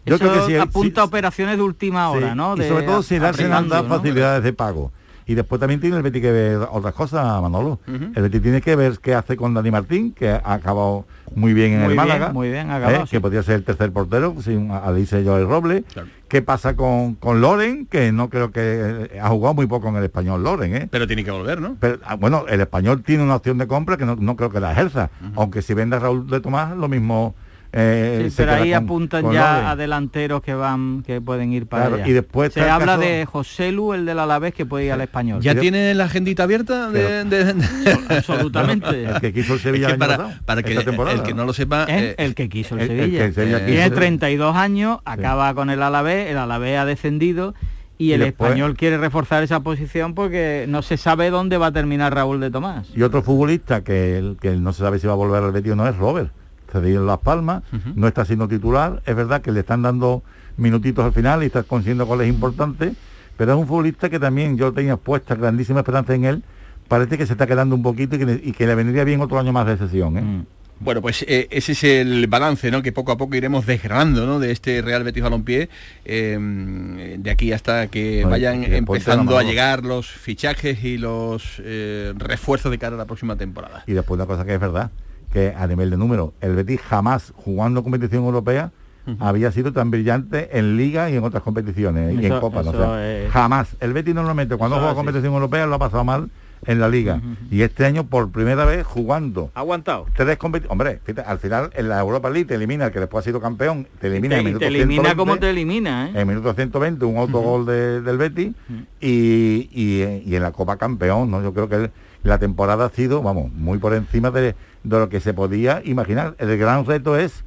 Yo 0.05 0.15
eso 0.15 0.23
creo 0.29 0.45
que 0.45 0.53
si- 0.53 0.57
apunta 0.59 1.01
a 1.01 1.05
si- 1.05 1.07
operaciones 1.07 1.55
de 1.57 1.63
última 1.63 2.09
hora, 2.09 2.35
¿no? 2.35 2.55
Y 2.57 2.63
sobre 2.67 2.83
todo 2.85 3.01
si 3.03 3.15
el 3.15 3.25
Arsenal 3.25 3.69
da 3.69 3.83
facilidades 3.83 4.43
de 4.43 4.51
pago. 4.53 4.91
Y 5.25 5.35
después 5.35 5.59
también 5.59 5.79
tiene 5.79 5.97
el 5.97 6.03
Betis 6.03 6.21
que 6.21 6.31
ver 6.31 6.57
otras 6.71 6.93
cosas, 6.93 7.41
Manolo. 7.41 7.79
El 7.87 8.21
Betis 8.23 8.41
tiene 8.41 8.61
que 8.61 8.75
ver 8.75 8.99
qué 9.01 9.13
hace 9.15 9.35
con 9.37 9.53
Dani 9.53 9.71
Martín, 9.71 10.11
que 10.11 10.29
ha 10.31 10.53
acabado 10.53 11.05
muy 11.35 11.53
bien 11.53 11.71
en 11.73 11.79
Muy 11.79 11.85
el 11.85 11.93
bien, 11.93 12.07
Málaga. 12.07 12.33
muy 12.33 12.49
bien, 12.49 12.69
ha 12.69 12.75
acabado, 12.75 13.03
¿eh? 13.03 13.05
sí. 13.05 13.11
Que 13.11 13.21
podría 13.21 13.41
ser 13.43 13.55
el 13.55 13.63
tercer 13.63 13.91
portero, 13.91 14.35
sin 14.41 14.69
Alice 14.71 15.23
Joel 15.23 15.47
Robles. 15.47 15.83
¿Qué 16.27 16.41
pasa 16.41 16.75
con, 16.75 17.15
con 17.15 17.41
Loren? 17.41 17.85
Que 17.85 18.11
no 18.11 18.29
creo 18.29 18.51
que 18.51 19.07
eh, 19.13 19.19
ha 19.21 19.29
jugado 19.29 19.53
muy 19.53 19.67
poco 19.67 19.87
en 19.89 19.95
el 19.97 20.03
español 20.03 20.43
Loren, 20.43 20.75
¿eh? 20.75 20.87
Pero 20.89 21.05
tiene 21.07 21.23
que 21.23 21.31
volver, 21.31 21.61
¿no? 21.61 21.77
Pero, 21.79 21.99
ah, 22.05 22.15
bueno, 22.15 22.45
el 22.49 22.59
español 22.59 23.03
tiene 23.03 23.23
una 23.23 23.35
opción 23.35 23.57
de 23.59 23.67
compra 23.67 23.97
que 23.97 24.05
no, 24.05 24.15
no 24.15 24.35
creo 24.35 24.49
que 24.49 24.59
la 24.59 24.71
ejerza. 24.71 25.09
Aunque 25.35 25.61
si 25.61 25.73
vende 25.73 25.95
a 25.95 25.99
Raúl 25.99 26.27
de 26.27 26.39
Tomás, 26.39 26.75
lo 26.75 26.87
mismo. 26.87 27.35
Eh, 27.75 28.27
Sí, 28.29 28.33
pero 28.37 28.51
ahí 28.53 28.71
con- 28.71 28.83
apuntan 28.83 29.21
con 29.23 29.33
ya 29.33 29.71
a 29.71 29.75
delanteros 29.75 30.41
que 30.43 30.53
van, 30.53 31.01
que 31.03 31.19
pueden 31.21 31.51
ir 31.53 31.65
para 31.65 31.87
Claro, 31.87 31.95
allá. 32.03 32.07
y 32.07 32.13
después 32.13 32.53
se 32.53 32.61
habla 32.61 32.93
caso- 32.97 33.01
de 33.01 33.25
José 33.25 33.71
Lu, 33.71 33.93
el 33.93 34.05
del 34.05 34.19
Alavés, 34.19 34.53
que 34.53 34.65
puede 34.65 34.85
ir 34.85 34.91
al 34.91 35.01
español. 35.01 35.41
¿Ya 35.41 35.55
tiene 35.55 35.93
la 35.95 36.03
agendita 36.05 36.43
abierta? 36.43 36.89
De, 36.91 37.23
de- 37.25 37.55
Absolutamente. 38.09 39.05
El 39.05 39.21
que 39.21 39.33
quiso 39.33 39.53
el 39.55 39.59
Sevilla 39.59 39.87
Es 39.87 39.93
que 39.93 39.99
para, 39.99 40.17
pasado, 40.17 40.39
para 40.45 40.63
que 40.63 40.73
el, 40.73 40.85
temporada, 40.85 41.15
el 41.15 41.23
que 41.23 41.33
¿no? 41.33 41.45
lo 41.45 41.53
sepa... 41.53 41.83
¿Eh? 41.89 42.09
eh, 42.09 42.15
el 42.19 42.35
que 42.35 42.49
quiso 42.49 42.75
el, 42.77 42.87
Sevilla. 42.87 43.25
el 43.25 43.33
Sevilla 43.33 43.57
Eh. 43.57 43.65
Tiene 43.65 43.89
32 43.89 44.55
años, 44.55 44.99
acaba 45.05 45.53
con 45.53 45.69
el 45.69 45.81
Alavés, 45.81 46.29
el 46.29 46.37
Alavés 46.37 46.77
ha 46.77 46.85
descendido 46.85 47.53
y, 47.97 48.09
Y 48.09 48.13
el 48.13 48.19
después- 48.21 48.49
español 48.49 48.75
quiere 48.75 48.97
reforzar 48.97 49.43
esa 49.43 49.61
posición 49.61 50.13
porque 50.15 50.65
no 50.67 50.81
se 50.81 50.97
sabe 50.97 51.29
dónde 51.29 51.57
va 51.57 51.67
a 51.67 51.71
terminar 51.71 52.13
Raúl 52.13 52.39
de 52.39 52.51
Tomás. 52.51 52.87
Y 52.95 53.01
otro 53.03 53.21
futbolista 53.23 53.83
que, 53.83 54.35
que 54.41 54.51
no 54.51 54.73
se 54.73 54.79
sabe 54.83 54.99
si 54.99 55.07
va 55.07 55.13
a 55.13 55.15
volver 55.15 55.43
al 55.43 55.51
Betis 55.51 55.71
o 55.71 55.75
no 55.75 55.87
es 55.87 55.95
Robert. 55.97 56.31
Cedido 56.73 56.99
en 57.01 57.07
Las 57.07 57.19
Palmas, 57.19 57.63
no 57.95 58.07
está 58.07 58.25
siendo 58.25 58.47
titular. 58.49 59.01
Es 59.05 59.15
verdad 59.15 59.41
que 59.41 59.51
le 59.53 59.61
están 59.61 59.81
dando 59.83 60.23
minutitos 60.57 61.05
al 61.05 61.13
final 61.13 61.41
y 61.43 61.45
está 61.45 61.63
consiguiendo 61.63 62.05
goles 62.05 62.27
importantes, 62.27 62.93
pero 63.37 63.53
es 63.53 63.57
un 63.57 63.65
futbolista 63.67 64.09
que 64.09 64.19
también 64.19 64.57
yo 64.57 64.73
tenía 64.73 64.97
puesta 64.97 65.35
grandísima 65.35 65.79
esperanza 65.79 66.13
en 66.13 66.25
él. 66.25 66.43
Parece 66.89 67.17
que 67.17 67.25
se 67.25 67.31
está 67.33 67.47
quedando 67.47 67.75
un 67.75 67.81
poquito 67.81 68.17
y 68.17 68.19
que, 68.19 68.25
le- 68.25 68.41
y 68.43 68.51
que 68.51 68.67
le 68.67 68.75
vendría 68.75 69.03
bien 69.05 69.21
otro 69.21 69.39
año 69.39 69.53
más 69.53 69.65
de 69.65 69.77
sesión. 69.77 70.17
¿eh? 70.17 70.21
Mm. 70.21 70.45
Bueno, 70.79 71.01
pues 71.01 71.23
eh, 71.29 71.47
ese 71.49 71.71
es 71.71 71.83
el 71.85 72.27
balance, 72.27 72.69
¿no? 72.69 72.81
Que 72.81 72.91
poco 72.91 73.13
a 73.13 73.17
poco 73.17 73.35
iremos 73.35 73.65
desgranando, 73.65 74.25
¿no? 74.25 74.39
De 74.39 74.51
este 74.51 74.81
Real 74.81 75.03
Betis 75.03 75.23
Balompié, 75.23 75.69
eh, 76.03 77.15
de 77.19 77.31
aquí 77.31 77.53
hasta 77.53 77.87
que 77.87 78.25
vayan 78.25 78.63
empezando 78.63 79.37
a 79.37 79.43
llegar 79.43 79.83
los 79.83 80.07
fichajes 80.07 80.83
y 80.83 80.97
los 80.97 81.61
eh, 81.63 82.13
refuerzos 82.17 82.69
de 82.71 82.77
cara 82.79 82.95
a 82.95 82.97
la 82.99 83.05
próxima 83.05 83.35
temporada. 83.37 83.83
Y 83.87 83.93
después 83.93 84.17
una 84.17 84.25
cosa 84.25 84.45
que 84.45 84.53
es 84.55 84.59
verdad, 84.59 84.91
que 85.33 85.53
a 85.57 85.65
nivel 85.67 85.89
de 85.89 85.97
número, 85.97 86.33
el 86.41 86.55
Betis 86.55 86.79
jamás 86.81 87.33
jugando 87.35 87.83
competición 87.83 88.23
europea 88.23 88.71
había 89.19 89.51
sido 89.51 89.73
tan 89.73 89.91
brillante 89.91 90.57
en 90.57 90.77
liga 90.77 91.09
y 91.09 91.17
en 91.17 91.25
otras 91.25 91.43
competiciones 91.43 92.17
y 92.21 92.25
en 92.25 92.39
copas. 92.39 92.63
¿no? 92.63 92.71
O 92.71 92.73
sea, 92.73 93.05
es- 93.25 93.31
Jamás. 93.31 93.75
El 93.81 93.91
Betis 93.91 94.15
normalmente 94.15 94.55
cuando 94.55 94.77
Eso 94.77 94.83
juega 94.85 94.95
competición 94.95 95.33
europea 95.33 95.65
lo 95.65 95.75
ha 95.75 95.79
pasado 95.79 96.05
mal 96.05 96.29
en 96.65 96.79
la 96.79 96.87
liga. 96.87 97.19
Y 97.51 97.63
este 97.63 97.85
año 97.85 98.05
por 98.05 98.31
primera 98.31 98.63
vez 98.63 98.85
jugando 98.87 99.51
Ha 99.55 99.59
aguantado. 99.59 100.05
tres 100.15 100.37
competiciones. 100.37 100.71
Hombre, 100.71 101.01
fíjate, 101.03 101.27
al 101.27 101.37
final 101.39 101.71
en 101.73 101.89
la 101.89 101.99
Europa 101.99 102.29
League 102.29 102.45
te 102.45 102.55
elimina 102.55 102.85
el 102.85 102.91
que 102.93 103.01
después 103.01 103.25
ha 103.25 103.27
sido 103.27 103.41
campeón, 103.41 103.87
te 103.99 104.07
elimina 104.07 104.35
Te, 104.35 104.39
en 104.39 104.41
y 104.41 104.45
minuto 104.45 104.59
te 104.59 104.67
elimina 104.67 105.01
120, 105.09 105.17
como 105.17 105.37
te 105.37 105.49
elimina, 105.49 106.07
¿eh? 106.07 106.21
en 106.21 106.25
minuto 106.27 106.53
120 106.53 107.03
un 107.03 107.17
autogol 107.17 107.65
de- 107.65 107.99
del 107.99 108.17
Betis 108.17 108.53
y, 109.01 109.67
y- 109.73 110.23
y 110.25 110.35
en 110.35 110.43
la 110.43 110.51
Copa 110.51 110.77
Campeón, 110.77 111.29
¿no? 111.29 111.41
Yo 111.43 111.53
creo 111.53 111.67
que 111.67 111.75
el- 111.75 111.91
la 112.23 112.37
temporada 112.39 112.85
ha 112.85 112.89
sido, 112.89 113.21
vamos, 113.21 113.51
muy 113.51 113.79
por 113.79 113.93
encima 113.93 114.31
de, 114.31 114.55
de 114.83 114.99
lo 114.99 115.09
que 115.09 115.19
se 115.19 115.33
podía 115.33 115.81
imaginar. 115.85 116.35
El 116.39 116.57
gran 116.57 116.85
reto 116.85 117.17
es 117.17 117.43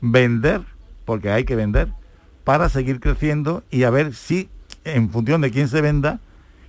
vender, 0.00 0.62
porque 1.04 1.30
hay 1.30 1.44
que 1.44 1.56
vender, 1.56 1.88
para 2.44 2.68
seguir 2.68 3.00
creciendo 3.00 3.62
y 3.70 3.82
a 3.84 3.90
ver 3.90 4.14
si, 4.14 4.48
en 4.84 5.10
función 5.10 5.40
de 5.40 5.50
quién 5.50 5.68
se 5.68 5.80
venda, 5.80 6.20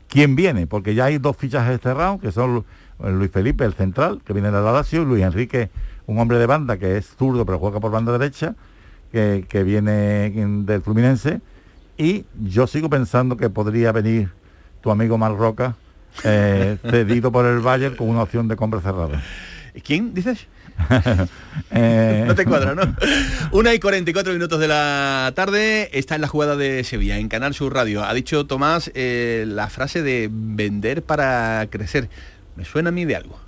quién 0.10 0.36
viene, 0.36 0.68
porque 0.68 0.96
ya 0.96 1.06
hay 1.06 1.18
dos 1.20 1.38
fichajes 1.38 1.80
cerrados, 1.82 2.20
que 2.20 2.32
son 2.32 2.56
Lu- 2.56 2.66
Luis 3.12 3.32
Felipe, 3.32 3.64
el 3.64 3.74
central, 3.74 4.22
que 4.26 4.34
viene 4.34 4.52
de 4.52 4.62
la 4.62 4.72
Lazio, 4.74 5.04
y 5.04 5.06
Luis 5.06 5.24
Enrique, 5.24 5.70
un 6.06 6.20
hombre 6.20 6.38
de 6.38 6.48
banda 6.48 6.78
que 6.78 6.98
es 6.98 7.06
zurdo, 7.18 7.46
pero 7.46 7.60
juega 7.60 7.80
por 7.80 7.92
banda 7.92 8.12
derecha, 8.18 8.56
que, 9.12 9.46
que 9.48 9.64
viene 9.64 10.26
en- 10.26 10.66
del 10.66 10.82
Fluminense, 10.82 11.40
y 11.98 12.26
yo 12.44 12.68
sigo 12.68 12.90
pensando 12.90 13.38
que 13.38 13.50
podría 13.50 13.92
venir 13.92 14.32
tu 14.82 14.92
amigo 14.92 15.18
Marroca, 15.18 15.76
eh, 16.24 16.78
cedido 16.90 17.32
por 17.32 17.46
el 17.46 17.60
Bayern 17.60 17.96
con 17.96 18.10
una 18.10 18.24
opción 18.24 18.48
de 18.48 18.56
compra 18.56 18.82
cerrada. 18.82 19.22
¿Quién 19.84 20.14
dices? 20.14 20.48
Eh, 21.72 22.24
No 22.26 22.34
te 22.36 22.46
cuadra, 22.46 22.74
¿no? 22.74 22.82
Una 23.52 23.74
y 23.74 23.80
44 23.80 24.34
minutos 24.34 24.60
de 24.60 24.68
la 24.68 25.32
tarde 25.36 25.90
está 25.98 26.16
en 26.16 26.22
la 26.22 26.28
jugada 26.28 26.56
de 26.56 26.84
Sevilla, 26.84 27.18
en 27.18 27.28
Canal 27.28 27.54
Sur 27.54 27.74
Radio. 27.74 28.04
Ha 28.04 28.14
dicho 28.14 28.46
Tomás 28.48 28.90
eh, 28.96 29.44
la 29.48 29.70
frase 29.70 30.02
de 30.02 30.30
vender 30.32 31.04
para 31.04 31.68
crecer. 31.70 32.10
Me 32.56 32.66
suena 32.66 32.90
a 32.90 32.92
mí 32.92 33.06
de 33.06 33.16
algo. 33.18 33.40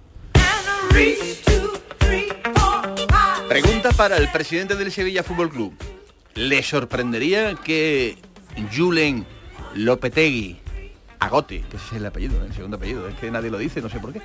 Pregunta 3.50 3.92
para 3.92 4.18
el 4.18 4.32
presidente 4.32 4.76
del 4.76 4.92
Sevilla 4.92 5.24
Fútbol 5.24 5.50
Club. 5.50 5.74
¿Le 6.36 6.64
sorprendería 6.64 7.56
que 7.56 8.18
Julen 8.76 9.26
Lopetegui, 9.76 10.61
Agote, 11.22 11.64
que 11.70 11.78
ese 11.78 11.86
es 11.86 11.94
el 11.94 12.06
apellido, 12.08 12.44
el 12.44 12.52
segundo 12.52 12.78
apellido, 12.78 13.08
es 13.08 13.14
que 13.16 13.30
nadie 13.30 13.52
lo 13.52 13.60
dice, 13.60 13.80
no 13.80 13.90
sé 13.90 14.00
por 14.00 14.12
qué, 14.12 14.22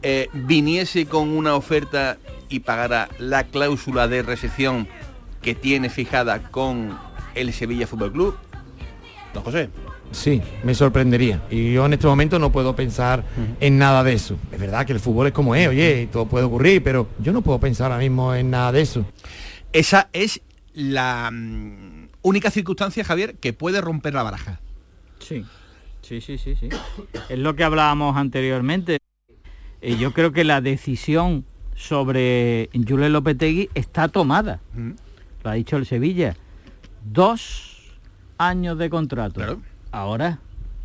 eh, 0.00 0.28
viniese 0.32 1.06
con 1.06 1.28
una 1.28 1.56
oferta 1.56 2.18
y 2.48 2.60
pagara 2.60 3.08
la 3.18 3.44
cláusula 3.44 4.06
de 4.06 4.22
recepción 4.22 4.86
que 5.42 5.56
tiene 5.56 5.90
fijada 5.90 6.50
con 6.52 6.96
el 7.34 7.52
Sevilla 7.52 7.88
Fútbol 7.88 8.12
Club? 8.12 8.36
Don 9.34 9.42
José. 9.42 9.70
Sí, 10.12 10.40
me 10.62 10.72
sorprendería. 10.72 11.42
Y 11.50 11.72
yo 11.72 11.86
en 11.86 11.94
este 11.94 12.06
momento 12.06 12.38
no 12.38 12.52
puedo 12.52 12.76
pensar 12.76 13.24
en 13.58 13.78
nada 13.78 14.04
de 14.04 14.12
eso. 14.12 14.38
Es 14.52 14.60
verdad 14.60 14.86
que 14.86 14.92
el 14.92 15.00
fútbol 15.00 15.26
es 15.26 15.32
como 15.32 15.56
es, 15.56 15.66
oye, 15.66 16.02
y 16.02 16.06
todo 16.06 16.26
puede 16.26 16.44
ocurrir, 16.44 16.80
pero 16.82 17.08
yo 17.18 17.32
no 17.32 17.42
puedo 17.42 17.58
pensar 17.58 17.90
ahora 17.90 18.02
mismo 18.02 18.32
en 18.36 18.50
nada 18.50 18.70
de 18.70 18.82
eso. 18.82 19.04
Esa 19.72 20.08
es 20.12 20.40
la 20.74 21.28
mm, 21.32 22.08
única 22.22 22.52
circunstancia, 22.52 23.02
Javier, 23.04 23.34
que 23.34 23.52
puede 23.52 23.80
romper 23.80 24.14
la 24.14 24.22
baraja. 24.22 24.60
Sí, 25.18 25.44
sí, 26.10 26.20
sí, 26.20 26.38
sí, 26.38 26.56
sí. 26.56 26.68
Es 27.28 27.38
lo 27.38 27.54
que 27.54 27.64
hablábamos 27.64 28.16
anteriormente. 28.16 28.98
Eh, 29.80 29.96
yo 29.96 30.12
creo 30.12 30.32
que 30.32 30.44
la 30.44 30.60
decisión 30.60 31.44
sobre 31.74 32.68
Julen 32.74 33.12
Lopetegui 33.12 33.70
está 33.74 34.08
tomada. 34.08 34.60
Lo 35.44 35.50
ha 35.50 35.54
dicho 35.54 35.76
el 35.76 35.86
Sevilla. 35.86 36.36
Dos 37.04 37.92
años 38.38 38.76
de 38.78 38.90
contrato. 38.90 39.40
Ahora, 39.92 40.38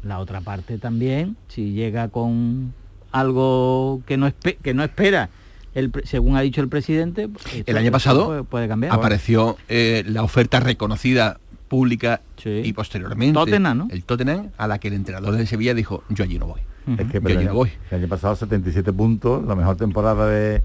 la 0.04 0.20
otra 0.20 0.42
parte 0.42 0.78
también, 0.78 1.36
si 1.48 1.72
llega 1.74 2.08
con 2.10 2.74
algo 3.12 4.02
que 4.06 4.18
no, 4.18 4.28
espe- 4.28 4.58
que 4.62 4.74
no 4.74 4.84
espera, 4.84 5.30
el, 5.74 5.92
según 6.06 6.38
ha 6.38 6.42
dicho 6.42 6.62
el 6.62 6.70
presidente, 6.70 7.24
esto- 7.54 7.72
El 7.72 7.78
año 7.78 7.92
pasado 7.92 8.26
puede, 8.28 8.44
puede 8.44 8.68
cambiar. 8.68 8.94
apareció 8.94 9.58
eh, 9.68 10.04
la 10.08 10.24
oferta 10.24 10.60
reconocida 10.60 11.40
pública 11.76 12.22
y 12.44 12.72
posteriormente 12.74 13.34
Tottenham, 13.34 13.78
¿no? 13.78 13.88
el 13.92 14.04
Tottenham 14.06 14.52
a 14.58 14.68
la 14.68 14.80
que 14.80 14.88
el 14.88 14.94
entrenador 14.94 15.36
de 15.36 15.46
Sevilla 15.46 15.74
dijo 15.74 16.04
yo 16.10 16.24
allí 16.24 16.40
no 16.40 16.48
voy 16.48 16.62
Es 16.98 17.12
que 17.12 17.20
yo 17.20 17.28
allí 17.28 17.38
el, 17.38 17.46
no 17.48 17.54
voy 17.54 17.72
el 17.92 18.00
año 18.00 18.08
pasado 18.08 18.36
77 18.36 18.94
puntos, 18.94 19.46
la 19.46 19.56
mejor 19.56 19.76
temporada 19.76 20.28
de... 20.28 20.62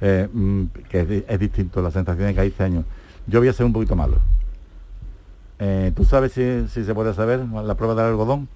eh, 0.00 0.28
mm, 0.32 0.64
que 0.88 1.00
es, 1.00 1.24
es 1.28 1.38
distinto 1.38 1.82
las 1.82 1.92
sensaciones 1.92 2.34
que 2.34 2.40
hay 2.40 2.48
este 2.48 2.64
año. 2.64 2.84
Yo 3.26 3.40
voy 3.40 3.48
a 3.48 3.52
ser 3.52 3.66
un 3.66 3.72
poquito 3.72 3.94
malo. 3.94 4.18
Eh, 5.58 5.92
¿Tú 5.94 6.04
sabes 6.04 6.32
si, 6.32 6.66
si 6.68 6.84
se 6.84 6.94
puede 6.94 7.14
saber 7.14 7.40
la 7.40 7.74
prueba 7.74 7.94
del 7.94 8.06
algodón? 8.06 8.48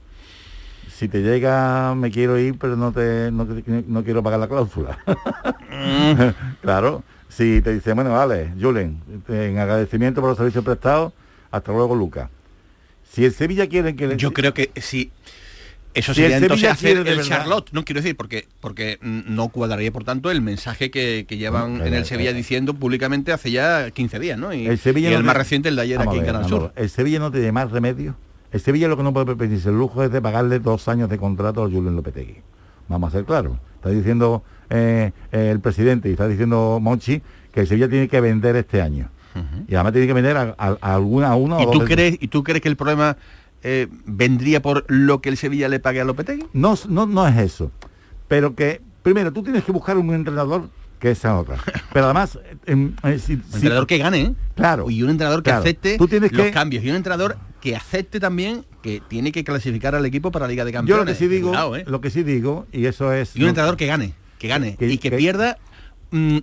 Si 0.90 1.08
te 1.08 1.22
llega, 1.22 1.94
me 1.94 2.10
quiero 2.10 2.38
ir, 2.38 2.58
pero 2.58 2.76
no 2.76 2.92
te 2.92 3.30
no, 3.30 4.04
quiero 4.04 4.22
pagar 4.22 4.40
la 4.40 4.48
cláusula. 4.48 4.98
claro. 6.62 7.02
Si 7.28 7.60
te 7.62 7.74
dice, 7.74 7.92
bueno, 7.92 8.10
vale, 8.10 8.52
Julen, 8.60 9.00
en 9.28 9.58
agradecimiento 9.58 10.20
por 10.20 10.30
los 10.30 10.38
servicios 10.38 10.64
prestados, 10.64 11.12
hasta 11.50 11.72
luego, 11.72 11.94
Luca. 11.94 12.30
Si 13.10 13.24
el 13.24 13.32
Sevilla 13.32 13.66
quiere 13.68 13.96
que 13.96 14.06
le... 14.06 14.16
yo 14.16 14.32
creo 14.32 14.52
que 14.54 14.70
sí 14.76 15.10
eso 15.94 16.12
Si 16.12 16.22
el 16.22 16.30
sería 16.32 16.36
entonces 16.36 16.60
Sevilla 16.60 16.72
hacer 16.72 16.96
el 16.98 17.04
verdad- 17.16 17.22
Charlotte 17.28 17.70
no 17.72 17.82
quiero 17.84 18.02
decir 18.02 18.14
porque 18.16 18.46
porque 18.60 18.98
no 19.02 19.48
cuadraría 19.48 19.90
por 19.90 20.04
tanto 20.04 20.30
el 20.30 20.42
mensaje 20.42 20.90
que, 20.90 21.24
que 21.26 21.38
llevan 21.38 21.80
en 21.80 21.94
el 21.94 22.02
eh, 22.02 22.04
Sevilla 22.04 22.30
eh, 22.30 22.34
diciendo 22.34 22.74
públicamente 22.74 23.32
hace 23.32 23.50
ya 23.50 23.90
15 23.90 24.18
días 24.18 24.38
no 24.38 24.52
y 24.52 24.66
El 24.66 24.78
Sevilla 24.78 25.08
y 25.08 25.12
no 25.12 25.16
el 25.18 25.22
te- 25.22 25.26
más 25.26 25.36
reciente 25.36 25.70
el 25.70 25.76
de 25.76 25.82
ayer 25.82 25.98
Vamos 25.98 26.12
aquí 26.12 26.20
en 26.20 26.26
Canal 26.26 26.46
Sur. 26.48 26.72
El 26.76 26.90
Sevilla 26.90 27.18
no 27.18 27.32
tiene 27.32 27.50
más 27.52 27.70
remedio. 27.70 28.14
El 28.52 28.60
Sevilla 28.60 28.86
lo 28.88 28.96
que 28.98 29.02
no 29.02 29.12
puede 29.14 29.26
permitirse 29.26 29.70
el 29.70 29.78
lujo 29.78 30.04
es 30.04 30.12
de 30.12 30.20
pagarle 30.22 30.58
dos 30.58 30.86
años 30.88 31.08
de 31.08 31.16
contrato 31.18 31.64
a 31.64 31.70
Julen 31.70 31.96
Lopetegui. 31.96 32.36
Vamos 32.88 33.08
a 33.08 33.16
ser 33.16 33.24
claros. 33.24 33.56
Está 33.76 33.88
diciendo 33.88 34.42
eh, 34.70 35.12
eh, 35.32 35.48
el 35.50 35.60
presidente 35.60 36.08
y 36.10 36.12
está 36.12 36.28
diciendo 36.28 36.78
Monchi 36.80 37.22
que 37.52 37.60
el 37.60 37.66
Sevilla 37.66 37.88
tiene 37.88 38.08
que 38.08 38.20
vender 38.20 38.56
este 38.56 38.82
año. 38.82 39.10
Y 39.68 39.74
además 39.74 39.92
tiene 39.92 40.06
que 40.06 40.12
vender 40.12 40.36
a, 40.36 40.54
a- 40.58 40.76
a 40.80 40.94
alguna, 40.94 41.28
a 41.28 41.34
una 41.36 41.56
o 41.56 41.62
¿Y 41.62 41.64
dos 41.66 41.74
tú 41.74 41.84
crees 41.84 42.16
y 42.20 42.28
tú 42.28 42.42
crees 42.42 42.60
que 42.60 42.68
el 42.68 42.76
problema 42.76 43.16
eh, 43.62 43.88
vendría 44.06 44.62
por 44.62 44.84
lo 44.88 45.20
que 45.20 45.28
el 45.28 45.36
Sevilla 45.36 45.68
le 45.68 45.80
pague 45.80 46.00
a 46.00 46.04
Lopetegui 46.04 46.46
No, 46.52 46.74
no, 46.88 47.06
no 47.06 47.26
es 47.26 47.36
eso. 47.36 47.70
Pero 48.28 48.54
que, 48.54 48.80
primero, 49.02 49.32
tú 49.32 49.42
tienes 49.42 49.64
que 49.64 49.72
buscar 49.72 49.96
un 49.96 50.12
entrenador 50.14 50.68
que 51.00 51.14
sea 51.14 51.38
otra. 51.38 51.56
Pero 51.92 52.06
además, 52.06 52.38
em, 52.66 52.92
eh, 53.04 53.18
si- 53.18 53.34
un 53.34 53.42
si- 53.44 53.54
entrenador 53.56 53.86
que 53.86 53.98
gane 53.98 54.20
¿eh? 54.20 54.34
Claro. 54.56 54.90
y 54.90 55.02
un 55.02 55.10
entrenador 55.10 55.40
que 55.42 55.50
claro. 55.50 55.60
acepte 55.62 55.96
Tú 55.96 56.08
tienes 56.08 56.32
los 56.32 56.46
que- 56.46 56.50
cambios 56.52 56.82
y 56.84 56.90
un 56.90 56.96
entrenador 56.96 57.36
que 57.60 57.74
acepte 57.76 58.20
también 58.20 58.64
que 58.82 59.00
tiene 59.08 59.32
que 59.32 59.42
clasificar 59.44 59.94
al 59.94 60.04
equipo 60.06 60.30
para 60.30 60.46
la 60.46 60.50
Liga 60.50 60.64
de 60.64 60.70
Yo 60.72 60.78
Campeones 60.78 61.04
lo 61.06 61.12
que 61.12 61.14
sí 61.18 61.26
digo, 61.28 61.76
¿eh? 61.76 61.84
lo 61.86 62.00
que 62.00 62.10
sí 62.10 62.22
digo, 62.22 62.66
y 62.72 62.86
eso 62.86 63.12
es. 63.12 63.34
y 63.34 63.42
un 63.42 63.48
entrenador 63.48 63.76
que 63.76 63.86
gane 63.86 64.14
que 64.38 64.46
gane 64.46 64.76
y 64.78 64.98
que, 64.98 65.10
pierda 65.10 65.58
mm, 66.12 66.38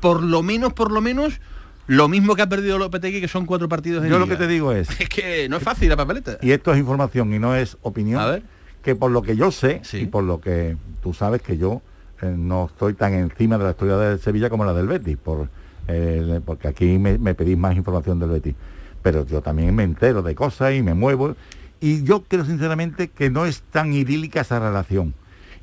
por 0.00 0.22
lo 0.22 0.42
menos 0.42 0.72
por 0.72 0.90
lo 0.90 1.00
menos 1.00 1.40
lo 1.88 2.08
mismo 2.08 2.34
que 2.34 2.42
ha 2.42 2.48
perdido 2.48 2.78
Lopetegui 2.78 3.20
que 3.20 3.28
son 3.28 3.46
cuatro 3.46 3.68
partidos 3.68 4.04
en 4.04 4.10
Yo 4.10 4.18
lo 4.18 4.26
que 4.26 4.36
te 4.36 4.46
digo 4.46 4.72
es. 4.72 4.88
es 5.00 5.08
que 5.08 5.48
no 5.48 5.56
es 5.58 5.62
fácil 5.62 5.88
la 5.88 5.96
papeleta 5.96 6.38
y 6.42 6.50
esto 6.52 6.72
es 6.72 6.78
información 6.78 7.32
y 7.34 7.38
no 7.38 7.54
es 7.54 7.76
opinión, 7.82 8.20
A 8.20 8.26
ver. 8.26 8.42
que 8.82 8.94
por 8.96 9.10
lo 9.10 9.22
que 9.22 9.36
yo 9.36 9.50
sé 9.50 9.80
Sí. 9.84 9.98
y 9.98 10.06
por 10.06 10.24
lo 10.24 10.40
que 10.40 10.76
tú 11.02 11.14
sabes 11.14 11.42
que 11.42 11.56
yo 11.58 11.82
eh, 12.22 12.34
no 12.36 12.66
estoy 12.66 12.94
tan 12.94 13.12
encima 13.14 13.58
de 13.58 13.64
la 13.64 13.70
historia 13.70 13.96
del 13.98 14.18
Sevilla 14.18 14.48
como 14.50 14.64
la 14.64 14.72
del 14.72 14.86
Betis, 14.88 15.16
por, 15.18 15.48
eh, 15.88 16.40
porque 16.44 16.68
aquí 16.68 16.98
me, 16.98 17.18
me 17.18 17.34
pedís 17.34 17.58
más 17.58 17.76
información 17.76 18.18
del 18.18 18.30
Betis. 18.30 18.54
Pero 19.02 19.24
yo 19.26 19.40
también 19.42 19.74
me 19.74 19.82
entero 19.84 20.22
de 20.22 20.34
cosas 20.34 20.74
y 20.74 20.82
me 20.82 20.94
muevo. 20.94 21.36
Y 21.78 22.02
yo 22.04 22.24
creo 22.26 22.44
sinceramente 22.46 23.08
que 23.08 23.28
no 23.30 23.44
es 23.46 23.60
tan 23.70 23.92
idílica 23.92 24.40
esa 24.40 24.58
relación. 24.58 25.14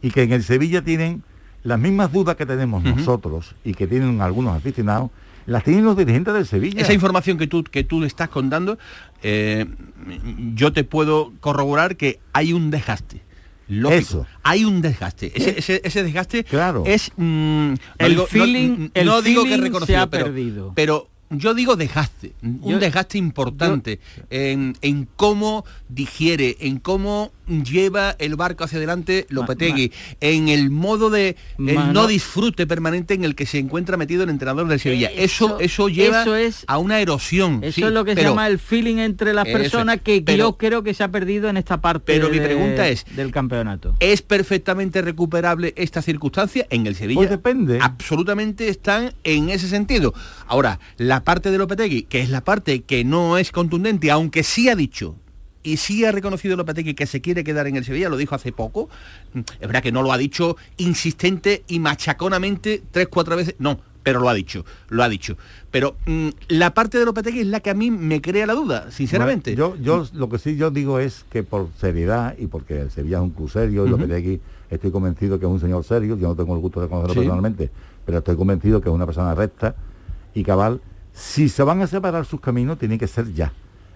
Y 0.01 0.11
que 0.11 0.21
en 0.23 0.31
el 0.31 0.43
Sevilla 0.43 0.81
tienen 0.83 1.23
las 1.63 1.79
mismas 1.79 2.11
dudas 2.13 2.35
que 2.35 2.45
tenemos 2.45 2.83
nosotros 2.83 3.55
y 3.63 3.73
que 3.73 3.87
tienen 3.87 4.21
algunos 4.21 4.55
aficionados, 4.55 5.09
las 5.45 5.63
tienen 5.63 5.83
los 5.85 5.97
dirigentes 5.97 6.33
del 6.33 6.45
Sevilla. 6.45 6.81
esa 6.81 6.93
información 6.93 7.37
que 7.37 7.47
tú 7.47 7.63
que 7.63 7.83
tú 7.83 7.99
le 8.01 8.07
estás 8.07 8.29
contando 8.29 8.77
eh, 9.21 9.65
yo 10.55 10.73
te 10.73 10.83
puedo 10.83 11.33
corroborar 11.39 11.95
que 11.97 12.19
hay 12.33 12.53
un 12.53 12.71
desgaste 12.71 13.21
Lógico. 13.69 13.97
Eso. 14.01 14.27
Hay 14.43 14.65
un 14.65 14.81
desgaste. 14.81 15.31
Ese, 15.35 15.57
ese- 15.57 15.81
ese 15.85 16.03
desgaste 16.03 16.43
Claro. 16.43 16.83
es... 16.85 17.11
mm, 17.15 17.69
no 17.69 17.75
El 17.97 18.09
digo- 18.11 18.21
no- 18.23 18.27
feeling- 18.27 18.91
el 18.93 19.05
no 19.05 19.21
digo 19.21 19.45
que 19.45 19.55
reconocido, 19.55 19.85
se 19.85 19.95
ha 20.03 20.07
pero, 20.09 20.25
perdido. 20.25 20.73
pero 20.75 21.07
yo 21.29 21.53
digo 21.53 21.77
desgaste, 21.77 22.33
un 22.43 22.61
Yo- 22.71 22.77
desgaste 22.79 23.17
importante 23.17 23.99
en, 24.29 24.75
en 24.81 25.07
cómo 25.15 25.63
digiere, 25.87 26.57
en 26.59 26.77
cómo 26.77 27.31
lleva 27.47 28.15
el 28.19 28.35
barco 28.35 28.63
hacia 28.63 28.77
adelante 28.77 29.25
Lopetegui, 29.29 29.91
en 30.21 30.47
el 30.49 30.69
modo 30.69 31.09
de 31.09 31.35
el 31.59 31.93
no 31.93 32.07
disfrute 32.07 32.65
permanente 32.67 33.13
en 33.13 33.23
el 33.23 33.35
que 33.35 33.45
se 33.45 33.59
encuentra 33.59 33.97
metido 33.97 34.23
el 34.23 34.29
entrenador 34.29 34.67
del 34.67 34.79
Sevilla. 34.79 35.09
Eso, 35.09 35.57
Eso- 35.57 35.59
eso 35.59 35.89
lleva 35.89 36.21
eso 36.21 36.35
es- 36.35 36.63
a 36.67 36.77
una 36.77 36.99
erosión. 36.99 37.59
Eso 37.63 37.73
sí, 37.75 37.83
es 37.83 37.91
lo 37.91 38.05
que 38.05 38.15
se 38.15 38.23
llama 38.23 38.47
el 38.47 38.59
feeling 38.59 38.97
entre 38.97 39.33
las 39.33 39.47
es. 39.47 39.53
personas 39.53 40.01
que 40.01 40.21
Pero- 40.21 40.37
yo 40.37 40.57
creo 40.57 40.83
que 40.83 40.93
se 40.93 41.03
ha 41.03 41.09
perdido 41.11 41.49
en 41.49 41.57
esta 41.57 41.81
parte 41.81 42.13
Pero 42.13 42.29
mi 42.29 42.39
pregunta 42.39 42.87
es, 42.87 43.05
del 43.15 43.31
campeonato. 43.31 43.95
¿Es 43.99 44.21
perfectamente 44.21 45.01
recuperable 45.01 45.73
esta 45.75 46.01
circunstancia? 46.01 46.65
En 46.69 46.87
el 46.87 46.95
Sevilla 46.95 47.17
Pues 47.17 47.29
depende. 47.29 47.79
absolutamente 47.81 48.67
están 48.69 49.13
en 49.23 49.49
ese 49.49 49.67
sentido. 49.67 50.13
Ahora, 50.47 50.79
la 50.97 51.23
parte 51.23 51.51
de 51.51 51.57
Lopetegui, 51.57 52.03
que 52.03 52.21
es 52.21 52.29
la 52.29 52.43
parte 52.43 52.81
que 52.83 53.03
no 53.03 53.37
es 53.37 53.51
contundente, 53.51 54.11
aunque 54.11 54.43
sí 54.43 54.69
ha 54.69 54.75
dicho 54.75 55.15
y 55.63 55.77
sí 55.77 56.03
ha 56.05 56.11
reconocido 56.11 56.55
Lopetegui 56.55 56.93
que 56.93 57.05
se 57.07 57.21
quiere 57.21 57.43
quedar 57.43 57.67
en 57.67 57.75
el 57.77 57.85
Sevilla, 57.85 58.09
lo 58.09 58.17
dijo 58.17 58.35
hace 58.35 58.51
poco, 58.51 58.89
es 59.33 59.59
verdad 59.67 59.81
que 59.81 59.91
no 59.91 60.03
lo 60.03 60.11
ha 60.11 60.17
dicho 60.17 60.57
insistente 60.77 61.63
y 61.67 61.79
machaconamente 61.79 62.83
tres, 62.91 63.07
cuatro 63.07 63.35
veces, 63.35 63.55
no, 63.59 63.79
pero 64.03 64.19
lo 64.19 64.27
ha 64.29 64.33
dicho, 64.33 64.65
lo 64.89 65.01
ha 65.03 65.09
dicho. 65.09 65.37
Pero 65.71 65.95
mm, 66.05 66.27
la 66.49 66.73
parte 66.73 66.99
de 66.99 67.05
Lopetegui 67.05 67.39
es 67.41 67.47
la 67.47 67.61
que 67.61 67.69
a 67.69 67.73
mí 67.73 67.89
me 67.89 68.21
crea 68.21 68.45
la 68.45 68.53
duda, 68.53 68.91
sinceramente. 68.91 69.55
Bueno, 69.55 69.75
yo, 69.77 70.03
yo 70.03 70.07
lo 70.13 70.29
que 70.29 70.37
sí 70.39 70.55
yo 70.57 70.69
digo 70.71 70.99
es 70.99 71.25
que 71.29 71.43
por 71.43 71.69
seriedad 71.79 72.35
y 72.37 72.47
porque 72.47 72.81
el 72.81 72.91
Sevilla 72.91 73.17
es 73.17 73.23
un 73.23 73.29
club 73.31 73.49
serio 73.49 73.85
y 73.85 73.89
Ujú. 73.89 73.97
Lopetegui 74.01 74.41
estoy 74.69 74.91
convencido 74.91 75.39
que 75.39 75.45
es 75.45 75.51
un 75.51 75.59
señor 75.59 75.83
serio, 75.83 76.17
yo 76.17 76.27
no 76.27 76.35
tengo 76.35 76.53
el 76.55 76.59
gusto 76.61 76.81
de 76.81 76.87
conocerlo 76.89 77.13
Sí. 77.13 77.19
personalmente, 77.19 77.71
pero 78.05 78.17
estoy 78.17 78.35
convencido 78.35 78.81
que 78.81 78.89
es 78.89 78.95
una 78.95 79.05
persona 79.05 79.33
recta 79.35 79.75
y 80.33 80.43
cabal. 80.43 80.81
Si 81.13 81.47
se 81.47 81.61
van 81.63 81.81
a 81.81 81.87
separar 81.87 82.25
sus 82.25 82.41
caminos, 82.41 82.79
tiene 82.79 82.97
que 82.97 83.07
ser 83.07 83.31
ya. 83.33 83.53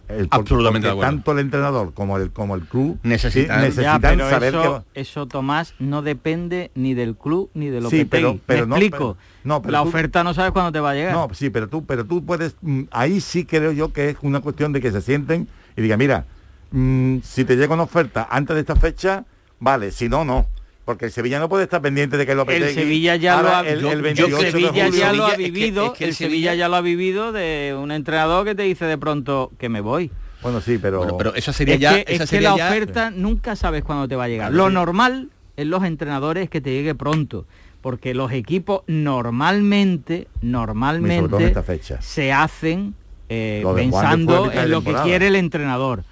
El- 0.09 0.29
porque- 0.29 0.37
Absolutamente 0.41 0.87
de 0.87 0.93
porque 0.93 1.05
acuerdo. 1.05 1.17
tanto 1.17 1.31
el 1.33 1.39
entrenador 1.39 1.93
como 1.93 2.17
el 2.17 2.31
como 2.31 2.55
el 2.55 2.61
club 2.61 2.97
Necesitan- 3.03 3.47
Ya, 3.57 3.61
necesitan 3.61 4.01
pero 4.01 4.29
saber 4.29 4.55
eso, 4.55 4.85
que 4.93 5.01
eso, 5.01 5.25
Tomás, 5.25 5.73
no 5.79 6.01
depende 6.01 6.71
ni 6.75 6.93
del 6.93 7.15
club 7.17 7.49
ni 7.53 7.67
de 7.69 7.81
lo 7.81 7.89
Sí, 7.89 7.99
que 7.99 8.05
pero- 8.05 8.39
pero 8.45 8.61
Me 8.61 8.67
no, 8.67 8.75
explico. 8.77 8.97
pero- 8.97 9.17
no, 9.43 9.61
pero 9.61 9.71
la 9.73 9.81
tú- 9.83 9.89
oferta 9.89 10.23
no 10.23 10.33
sabes 10.33 10.51
cuándo 10.53 10.71
te 10.71 10.79
va 10.79 10.91
a 10.91 10.93
llegar. 10.93 11.13
No, 11.13 11.27
sí, 11.33 11.49
pero 11.49 11.67
tú, 11.67 11.85
pero 11.85 12.05
tú 12.05 12.23
puedes, 12.25 12.55
mm, 12.61 12.83
ahí 12.91 13.19
sí 13.19 13.43
creo 13.45 13.73
yo 13.73 13.91
que 13.91 14.11
es 14.11 14.17
una 14.21 14.39
cuestión 14.39 14.71
de 14.71 14.79
que 14.79 14.91
se 14.93 15.01
sienten 15.01 15.49
y 15.75 15.81
digan, 15.81 15.99
mira, 15.99 16.25
mm, 16.71 17.17
si 17.23 17.43
te 17.43 17.57
llega 17.57 17.73
una 17.73 17.83
oferta 17.83 18.27
antes 18.31 18.55
de 18.55 18.61
esta 18.61 18.75
fecha, 18.77 19.25
vale, 19.59 19.91
si 19.91 20.07
no, 20.07 20.23
no. 20.23 20.45
Porque 20.87 21.03
el 21.03 21.11
Sevilla 21.11 21.37
no 21.37 21.49
puede 21.49 21.65
estar 21.65 21.81
pendiente 21.81 22.15
de 22.15 22.25
que 22.25 22.33
lo 22.33 22.45
el 22.47 22.69
Sevilla 22.73 23.17
ya 23.17 23.41
lo 23.41 23.49
ha, 23.49 23.59
el, 23.67 23.81
yo- 23.81 23.91
el 23.91 23.97
yo- 23.97 24.03
28 24.03 24.37
de 24.37 24.51
Sevilla 24.51 24.69
julio. 24.85 24.89
ya 25.01 25.11
lo 25.11 25.25
ha 25.25 25.31
es 25.31 25.35
que- 25.35 25.43
vivido, 25.51 25.85
es 25.87 25.91
que 25.97 26.03
el 26.05 26.09
el 26.11 26.15
Sevilla 26.15 26.51
Sevilla- 26.51 26.55
ya 26.55 26.69
lo 26.69 26.75
ha 26.77 26.81
vivido 26.81 27.31
de 27.33 27.75
un 27.77 27.91
entrenador 27.91 28.45
que 28.45 28.55
te 28.55 28.63
dice 28.63 28.85
de 28.85 28.97
pronto 28.97 29.51
que 29.57 29.67
me 29.67 29.81
voy. 29.81 30.11
Bueno, 30.41 30.61
sí, 30.61 30.77
pero... 30.81 30.99
Bueno, 30.99 31.17
pero 31.17 31.35
esa 31.35 31.51
sería 31.51 31.73
es 31.75 31.81
ya... 31.81 31.89
que, 31.95 32.13
esa 32.13 32.23
es 32.23 32.29
que 32.29 32.35
sería 32.37 32.51
la 32.51 32.57
ya- 32.57 32.67
oferta 32.69 33.09
nunca 33.11 33.57
sabes 33.57 33.83
cuándo 33.83 34.07
te 34.07 34.15
va 34.15 34.23
a 34.23 34.27
llegar. 34.29 34.49
Claro, 34.49 34.63
Lo 34.63 34.69
sí. 34.69 34.73
normal 34.75 35.29
en 35.57 35.69
los 35.69 35.83
entrenadores 35.83 36.45
es 36.45 36.49
que 36.49 36.61
te 36.61 36.71
llegue 36.71 36.95
pronto. 36.95 37.45
porque 37.81 38.13
los 38.13 38.31
equipos 38.31 38.83
normalmente, 38.87 40.27
normalmente 40.41 41.45
esta 41.45 41.63
fecha. 41.63 42.01
se 42.01 42.31
hacen 42.33 42.95
eh, 43.29 43.63
pensando 43.75 44.51
en 44.51 44.71
lo 44.71 44.83
que 44.83 44.93
quiere 45.03 45.27
el 45.27 45.35
entrenador. 45.35 46.03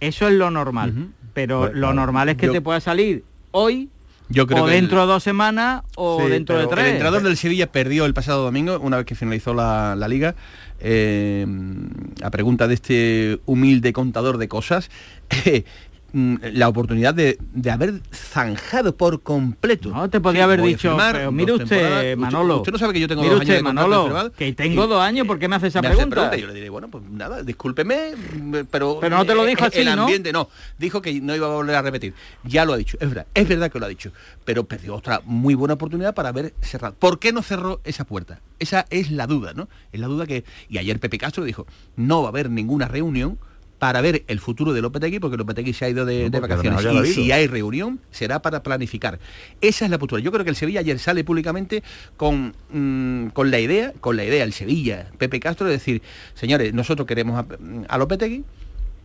Eso 0.00 0.28
es 0.28 0.34
lo 0.34 0.50
normal. 0.50 1.08
Pero 1.34 1.60
Pues, 1.60 1.74
lo 1.74 1.92
normal 1.92 2.28
es 2.30 2.36
que 2.36 2.46
Yo- 2.46 2.52
te 2.52 2.60
pueda 2.60 2.80
salir 2.80 3.24
hoy 3.50 3.88
Yo 4.28 4.46
creo 4.46 4.64
o 4.64 4.66
que 4.66 4.72
dentro 4.72 5.02
el- 5.02 5.06
de 5.06 5.12
dos 5.12 5.22
semanas 5.22 5.82
o 5.96 6.22
Sí, 6.22 6.28
dentro 6.30 6.58
de 6.58 6.66
tres. 6.66 6.84
El 6.86 6.90
entrenador 6.92 7.22
del 7.22 7.36
Sevilla 7.36 7.70
perdió 7.70 8.06
el 8.06 8.14
pasado 8.14 8.42
domingo, 8.42 8.78
una 8.80 8.96
vez 8.96 9.06
que 9.06 9.14
finalizó 9.14 9.52
la, 9.54 9.94
la 9.96 10.08
liga, 10.08 10.34
eh, 10.80 11.46
a 12.22 12.30
pregunta 12.30 12.66
de 12.68 12.74
este 12.74 13.40
humilde 13.46 13.92
contador 13.92 14.38
de 14.38 14.48
cosas, 14.48 14.90
mm, 15.30 15.58
la 16.14 16.68
oportunidad 16.68 17.12
de, 17.12 17.38
de 17.52 17.70
haber 17.72 18.00
zanjado 18.12 18.96
por 18.96 19.22
completo. 19.22 19.90
No, 19.90 20.08
te 20.08 20.20
podía 20.20 20.44
haber 20.44 20.62
dicho, 20.62 20.96
pero 20.96 21.32
mire 21.32 21.52
usted. 21.52 22.16
Manolo. 22.16 22.58
Usted, 22.58 22.72
no 22.72 22.78
sabe 22.78 22.92
que 22.92 23.00
yo 23.00 23.08
tengo 23.08 23.22
mire 23.22 23.34
dos 23.34 23.42
usted, 23.42 23.54
años 23.54 23.64
de 23.64 23.74
Manolo, 23.74 24.32
que 24.32 24.52
tengo 24.52 24.86
dos 24.86 25.02
años, 25.02 25.26
¿por 25.26 25.40
qué 25.40 25.48
me 25.48 25.56
hace 25.56 25.66
esa 25.66 25.82
me 25.82 25.88
hace 25.88 25.96
pregunta? 25.96 26.36
y 26.36 26.42
yo 26.42 26.46
le 26.46 26.54
diré, 26.54 26.68
bueno, 26.68 26.88
pues 26.88 27.02
nada, 27.10 27.42
discúlpeme, 27.42 28.12
mm, 28.14 28.54
pero... 28.70 28.98
Pero 29.00 29.16
no 29.16 29.26
te 29.26 29.34
lo 29.34 29.44
dijo 29.44 29.64
eh, 29.64 29.66
así, 29.66 29.80
El 29.80 29.96
¿no? 29.96 30.02
ambiente, 30.02 30.32
no. 30.32 30.48
Dijo 30.78 31.02
que 31.02 31.20
no 31.20 31.34
iba 31.34 31.48
a 31.48 31.50
volver 31.50 31.74
a 31.74 31.82
repetir. 31.82 32.14
Ya 32.44 32.64
lo 32.64 32.74
ha 32.74 32.76
dicho, 32.76 32.96
es 33.00 33.08
verdad, 33.08 33.26
es 33.34 33.48
verdad 33.48 33.72
que 33.72 33.80
lo 33.80 33.86
ha 33.86 33.88
dicho. 33.88 34.12
Pero 34.44 34.64
perdió 34.64 34.94
otra 34.94 35.20
muy 35.24 35.54
buena 35.54 35.74
oportunidad 35.74 36.14
para 36.14 36.28
haber 36.28 36.54
cerrado. 36.60 36.94
¿Por 36.94 37.18
qué 37.18 37.32
no 37.32 37.42
cerró 37.42 37.80
esa 37.82 38.04
puerta? 38.04 38.40
Esa 38.60 38.86
es 38.90 39.10
la 39.10 39.26
duda, 39.26 39.52
¿no? 39.52 39.68
Es 39.92 39.98
la 39.98 40.06
duda 40.06 40.26
que... 40.26 40.44
Y 40.68 40.78
ayer 40.78 41.00
Pepe 41.00 41.18
Castro 41.18 41.42
dijo, 41.42 41.66
no 41.96 42.22
va 42.22 42.28
a 42.28 42.30
haber 42.30 42.50
ninguna 42.50 42.86
reunión 42.86 43.38
para 43.78 44.00
ver 44.00 44.24
el 44.28 44.40
futuro 44.40 44.72
de 44.72 44.80
Lopetegui, 44.80 45.18
porque 45.18 45.36
Lopetegui 45.36 45.72
se 45.72 45.84
ha 45.84 45.88
ido 45.88 46.04
de, 46.04 46.30
No, 46.30 46.40
vacaciones. 46.40 47.08
Y 47.08 47.12
si 47.12 47.32
hay 47.32 47.46
reunión, 47.46 48.00
será 48.10 48.40
para 48.40 48.62
planificar. 48.62 49.18
Esa 49.60 49.84
es 49.84 49.90
la 49.90 49.98
postura. 49.98 50.22
Yo 50.22 50.32
creo 50.32 50.44
que 50.44 50.50
el 50.50 50.56
Sevilla 50.56 50.80
ayer 50.80 50.98
sale 50.98 51.24
públicamente 51.24 51.82
con, 52.16 52.54
mm, 52.70 53.28
con 53.28 53.50
la 53.50 53.60
idea, 53.60 53.92
con 54.00 54.16
la 54.16 54.24
idea, 54.24 54.44
el 54.44 54.52
Sevilla, 54.52 55.10
Pepe 55.18 55.40
Castro, 55.40 55.66
de 55.66 55.72
decir, 55.72 56.02
señores, 56.34 56.72
nosotros 56.72 57.06
queremos 57.06 57.38
a, 57.38 57.46
a 57.88 57.98
Lopetegui, 57.98 58.44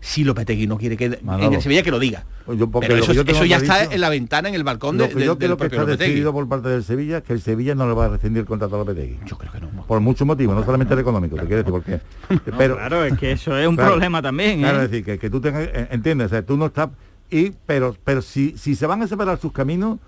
si 0.01 0.23
Lopetegui 0.23 0.65
no 0.65 0.77
quiere 0.77 0.95
que 0.95 1.05
en 1.05 1.17
Manolo. 1.23 1.55
el 1.55 1.61
Sevilla 1.61 1.83
que 1.83 1.91
lo 1.91 1.99
diga. 1.99 2.23
Yo, 2.47 2.69
porque 2.69 2.87
Pero 2.87 2.97
lo 2.99 3.03
eso, 3.03 3.11
que 3.11 3.31
yo 3.31 3.37
eso 3.37 3.45
ya 3.45 3.57
está 3.57 3.83
en 3.83 3.99
la 4.01 4.09
ventana, 4.09 4.49
en 4.49 4.55
el 4.55 4.63
balcón 4.63 4.97
Lo 4.97 5.03
de, 5.03 5.09
que 5.09 5.15
de- 5.19 5.25
yo 5.25 5.35
del 5.35 5.47
creo 5.49 5.57
que 5.57 5.65
está 5.65 5.77
Lopetegui. 5.81 6.05
decidido 6.11 6.31
por 6.33 6.47
parte 6.47 6.69
del 6.69 6.83
Sevilla 6.83 7.17
es 7.17 7.23
que 7.23 7.33
el 7.33 7.41
Sevilla 7.41 7.75
no 7.75 7.87
le 7.87 7.93
va 7.93 8.05
a 8.05 8.09
rescindir 8.09 8.39
el 8.41 8.45
contrato 8.45 8.75
a 8.75 8.79
Lopetegui. 8.79 9.19
Yo 9.25 9.37
creo 9.37 9.51
que 9.51 9.59
no. 9.59 9.69
Por 9.85 9.99
muchos 9.99 10.25
motivos, 10.25 10.55
no 10.55 10.63
solamente 10.63 10.93
el 10.93 10.99
económico, 11.01 11.35
te 11.35 11.41
quiero 11.45 11.57
decir 11.57 11.71
por 11.71 11.83
qué. 11.83 11.99
Pero, 12.57 12.75
claro, 12.77 13.03
es 13.03 13.17
que 13.17 13.33
eso 13.33 13.57
es 13.57 13.67
un 13.67 13.75
Claro, 13.75 13.91
problema 13.91 14.21
también. 14.21 14.59
Claro, 14.61 14.81
¿eh? 14.81 14.85
es 14.85 14.91
decir, 14.91 15.05
que, 15.05 15.19
que 15.19 15.29
tú 15.29 15.41
tengas, 15.41 15.63
eh, 15.73 15.87
entiendes, 15.91 16.27
o 16.27 16.29
sea, 16.29 16.41
tú 16.43 16.55
no 16.57 16.67
estás, 16.67 16.89
y, 17.29 17.51
pero, 17.65 17.95
pero 18.03 18.21
si, 18.21 18.57
si 18.57 18.75
se 18.75 18.87
van 18.87 19.01
a 19.03 19.07
separar 19.07 19.37
sus 19.39 19.51
caminos, 19.51 19.99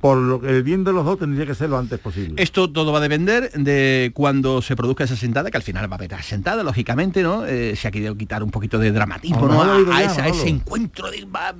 por 0.00 0.16
lo, 0.16 0.42
el 0.48 0.62
bien 0.62 0.84
de 0.84 0.92
los 0.92 1.04
dos 1.04 1.18
tendría 1.18 1.44
que 1.44 1.54
ser 1.54 1.68
lo 1.68 1.78
antes 1.78 1.98
posible. 1.98 2.42
Esto 2.42 2.70
todo 2.70 2.92
va 2.92 2.98
a 2.98 3.02
depender 3.02 3.50
de 3.52 4.10
cuando 4.14 4.62
se 4.62 4.74
produzca 4.74 5.04
esa 5.04 5.16
sentada, 5.16 5.50
que 5.50 5.56
al 5.58 5.62
final 5.62 5.90
va 5.90 5.96
a 5.96 5.98
haber 5.98 6.22
sentada, 6.22 6.62
lógicamente, 6.62 7.22
¿no? 7.22 7.44
Eh, 7.44 7.76
se 7.76 7.88
ha 7.88 7.90
querido 7.90 8.16
quitar 8.16 8.42
un 8.42 8.50
poquito 8.50 8.78
de 8.78 8.90
dramatismo, 8.92 9.46
¿no? 9.46 9.92
A, 9.92 10.02
esa- 10.02 10.28
ese 10.28 10.48
encuentro 10.48 11.10
de 11.10 11.24
va- 11.26 11.54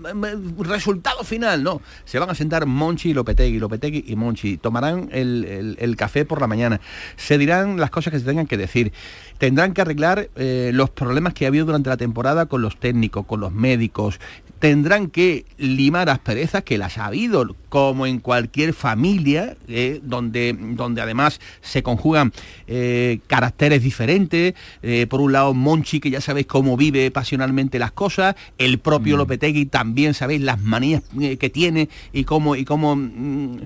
resultado 0.61 1.25
final, 1.25 1.63
¿no? 1.63 1.81
Se 2.05 2.19
van 2.19 2.31
a 2.31 2.35
sentar 2.35 2.67
Monchi 2.67 3.11
y 3.11 3.15
Lopetegui, 3.15 3.59
Lopetegui 3.59 4.05
y 4.07 4.17
Monchi. 4.17 4.57
Tomarán 4.57 5.09
el, 5.13 5.45
el- 5.45 5.77
el 5.79 5.97
café 5.97 6.25
por 6.25 6.41
la 6.41 6.47
mañana. 6.47 6.81
Se 7.17 7.39
dirán 7.39 7.79
las 7.79 7.91
cosas 7.91 8.13
que 8.13 8.19
se 8.19 8.25
tengan 8.25 8.47
que 8.47 8.57
decir. 8.57 8.93
Tendrán 9.39 9.75
que 9.75 9.81
arreglar 9.83 10.31
eh, 10.37 10.71
los 10.73 10.91
problemas 10.91 11.35
que 11.35 11.45
ha 11.45 11.49
habido 11.49 11.67
durante 11.67 11.91
la 11.91 11.97
temporada 11.97 12.47
con 12.47 12.63
los 12.63 12.79
técnicos, 12.79 13.27
con 13.27 13.41
los 13.41 13.53
médicos. 13.53 14.21
Tendrán 14.65 15.11
que 15.11 15.45
limar 15.59 16.09
asperezas 16.09 16.63
que 16.63 16.79
las 16.79 16.97
ha 16.97 17.05
habido, 17.05 17.55
como 17.69 18.07
en 18.07 18.19
cualquier 18.19 18.73
familia, 18.73 19.59
eh, 19.69 20.01
donde, 20.03 20.57
donde 20.59 21.03
además 21.03 21.39
se 21.61 21.83
conjugan 21.83 22.33
eh, 22.67 23.19
caracteres 23.27 23.83
diferentes. 23.83 24.55
Eh, 24.83 25.07
por 25.07 25.21
un 25.21 25.33
lado, 25.33 25.53
Monchi, 25.53 26.01
que 26.01 26.09
ya 26.09 26.23
sabéis 26.23 26.47
cómo 26.47 26.79
vive 26.79 27.11
pasionalmente 27.11 27.79
las 27.79 27.93
cosas, 27.93 28.37
el 28.57 28.79
propio 28.79 29.19
Lopetegui 29.19 29.67
también 29.67 30.15
sabéis 30.15 30.41
las 30.41 30.59
manías 30.63 31.03
que 31.39 31.51
tiene 31.51 31.91
y 32.15 32.25
cómo, 32.25 32.57
y 32.57 32.65
cómo 32.65 32.97
mm, 32.97 33.59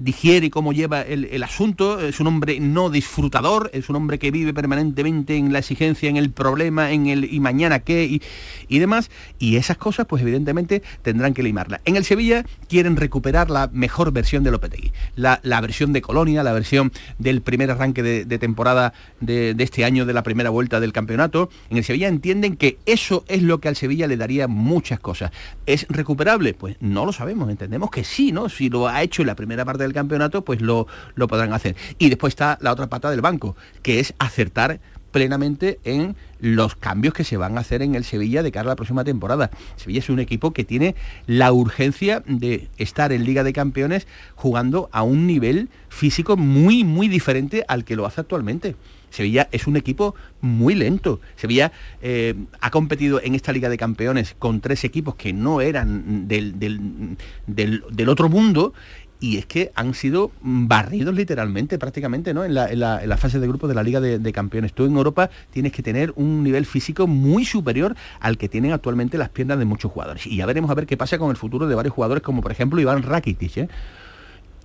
digiere 0.00 0.46
y 0.46 0.50
cómo 0.50 0.74
lleva 0.74 1.00
el, 1.00 1.24
el 1.26 1.42
asunto. 1.44 2.00
Es 2.00 2.20
un 2.20 2.26
hombre 2.26 2.60
no 2.60 2.90
disfrutador, 2.90 3.70
es 3.72 3.88
un 3.88 3.96
hombre 3.96 4.18
que 4.18 4.30
vive 4.30 4.52
permanentemente 4.52 5.36
en 5.36 5.50
la 5.50 5.60
exigencia, 5.60 6.10
en 6.10 6.18
el 6.18 6.30
problema, 6.30 6.90
en 6.90 7.06
el 7.06 7.32
y 7.32 7.40
mañana 7.40 7.78
qué 7.78 8.04
y, 8.04 8.22
y 8.68 8.80
demás. 8.80 9.08
Y 9.38 9.56
esas 9.56 9.78
cosas, 9.78 9.93
pues 10.02 10.22
evidentemente 10.22 10.82
tendrán 11.02 11.34
que 11.34 11.42
limarla. 11.44 11.80
En 11.84 11.94
el 11.94 12.04
Sevilla 12.04 12.44
quieren 12.68 12.96
recuperar 12.96 13.50
la 13.50 13.70
mejor 13.72 14.12
versión 14.12 14.42
de 14.42 14.50
Lopetegui, 14.50 14.92
la, 15.14 15.40
la 15.44 15.60
versión 15.60 15.92
de 15.92 16.02
Colonia, 16.02 16.42
la 16.42 16.52
versión 16.52 16.92
del 17.18 17.40
primer 17.42 17.70
arranque 17.70 18.02
de, 18.02 18.38
temporada 18.38 18.92
de, 19.20 19.54
de 19.54 19.64
este 19.64 19.84
año, 19.84 20.06
de 20.06 20.12
la 20.12 20.22
primera 20.24 20.50
vuelta 20.50 20.80
del 20.80 20.92
campeonato. 20.92 21.50
En 21.70 21.76
el 21.76 21.84
Sevilla 21.84 22.08
entienden 22.08 22.56
que 22.56 22.78
eso 22.86 23.24
es 23.28 23.42
lo 23.42 23.60
que 23.60 23.68
al 23.68 23.76
Sevilla 23.76 24.08
le 24.08 24.16
daría 24.16 24.48
muchas 24.48 24.98
cosas. 24.98 25.30
¿Es 25.66 25.86
recuperable? 25.88 26.54
Pues 26.54 26.76
no 26.80 27.06
lo 27.06 27.12
sabemos, 27.12 27.48
entendemos 27.50 27.90
que 27.90 28.02
sí, 28.02 28.32
¿no? 28.32 28.48
Si 28.48 28.70
lo 28.70 28.88
ha 28.88 29.02
hecho 29.02 29.22
en 29.22 29.28
la 29.28 29.36
primera 29.36 29.64
parte 29.64 29.84
del 29.84 29.92
campeonato, 29.92 30.44
pues 30.44 30.60
lo, 30.60 30.86
lo 31.14 31.28
podrán 31.28 31.52
hacer. 31.52 31.76
Y 31.98 32.08
después 32.08 32.32
está 32.32 32.58
la 32.60 32.72
otra 32.72 32.88
pata 32.88 33.10
del 33.10 33.20
banco, 33.20 33.56
que 33.82 34.00
es 34.00 34.14
acertar 34.18 34.80
plenamente 35.14 35.78
en 35.84 36.16
los 36.40 36.74
cambios 36.74 37.14
que 37.14 37.22
se 37.22 37.36
van 37.36 37.56
a 37.56 37.60
hacer 37.60 37.82
en 37.82 37.94
el 37.94 38.02
Sevilla 38.02 38.42
de 38.42 38.50
cara 38.50 38.66
a 38.66 38.72
la 38.72 38.76
próxima 38.76 39.04
temporada. 39.04 39.48
Sevilla 39.76 40.00
es 40.00 40.10
un 40.10 40.18
equipo 40.18 40.50
que 40.52 40.64
tiene 40.64 40.96
la 41.28 41.52
urgencia 41.52 42.24
de 42.26 42.68
estar 42.78 43.12
en 43.12 43.24
Liga 43.24 43.44
de 43.44 43.52
Campeones 43.52 44.08
jugando 44.34 44.88
a 44.90 45.04
un 45.04 45.28
nivel 45.28 45.68
físico 45.88 46.36
muy, 46.36 46.82
muy 46.82 47.06
diferente 47.06 47.64
al 47.68 47.84
que 47.84 47.94
lo 47.94 48.06
hace 48.06 48.22
actualmente. 48.22 48.74
Sevilla 49.10 49.48
es 49.52 49.68
un 49.68 49.76
equipo 49.76 50.16
muy 50.40 50.74
lento. 50.74 51.20
Sevilla 51.36 51.70
eh, 52.02 52.34
ha 52.60 52.70
competido 52.72 53.20
en 53.22 53.36
esta 53.36 53.52
Liga 53.52 53.68
de 53.68 53.78
Campeones 53.78 54.34
con 54.36 54.60
tres 54.60 54.82
equipos 54.82 55.14
que 55.14 55.32
no 55.32 55.60
eran 55.60 56.26
del, 56.26 56.58
del, 56.58 57.16
del- 57.46 57.84
del 57.88 58.08
otro 58.08 58.28
mundo 58.28 58.74
y 59.20 59.38
es 59.38 59.46
que 59.46 59.72
han 59.74 59.94
sido 59.94 60.32
barridos 60.42 61.14
literalmente, 61.14 61.78
prácticamente, 61.78 62.34
¿no? 62.34 62.44
En 62.44 62.52
la, 62.54 62.70
en 62.70 62.80
la- 62.80 63.02
en 63.02 63.08
la 63.08 63.16
fase 63.16 63.38
de 63.40 63.46
grupo 63.48 63.68
de 63.68 63.74
la 63.74 63.82
Liga 63.82 64.00
de, 64.00 64.18
de 64.18 64.32
Campeones. 64.32 64.72
Tú 64.74 64.84
en 64.84 64.96
Europa 64.96 65.30
tienes 65.50 65.72
que 65.72 65.82
tener 65.82 66.12
un 66.16 66.42
nivel 66.42 66.66
físico 66.66 67.06
muy 67.06 67.44
superior 67.44 67.96
al 68.20 68.36
que 68.36 68.48
tienen 68.48 68.72
actualmente 68.72 69.16
las 69.16 69.30
piernas 69.30 69.58
de 69.58 69.64
muchos 69.64 69.90
jugadores. 69.92 70.26
Y 70.26 70.36
ya 70.36 70.46
veremos 70.46 70.70
a 70.70 70.74
ver 70.74 70.86
qué 70.86 70.96
pasa 70.96 71.16
con 71.18 71.30
el 71.30 71.36
futuro 71.36 71.66
de 71.66 71.74
varios 71.74 71.94
jugadores, 71.94 72.22
como 72.22 72.42
por 72.42 72.52
ejemplo 72.52 72.80
Iván 72.80 73.02
Rakitic, 73.02 73.56
¿eh? 73.56 73.68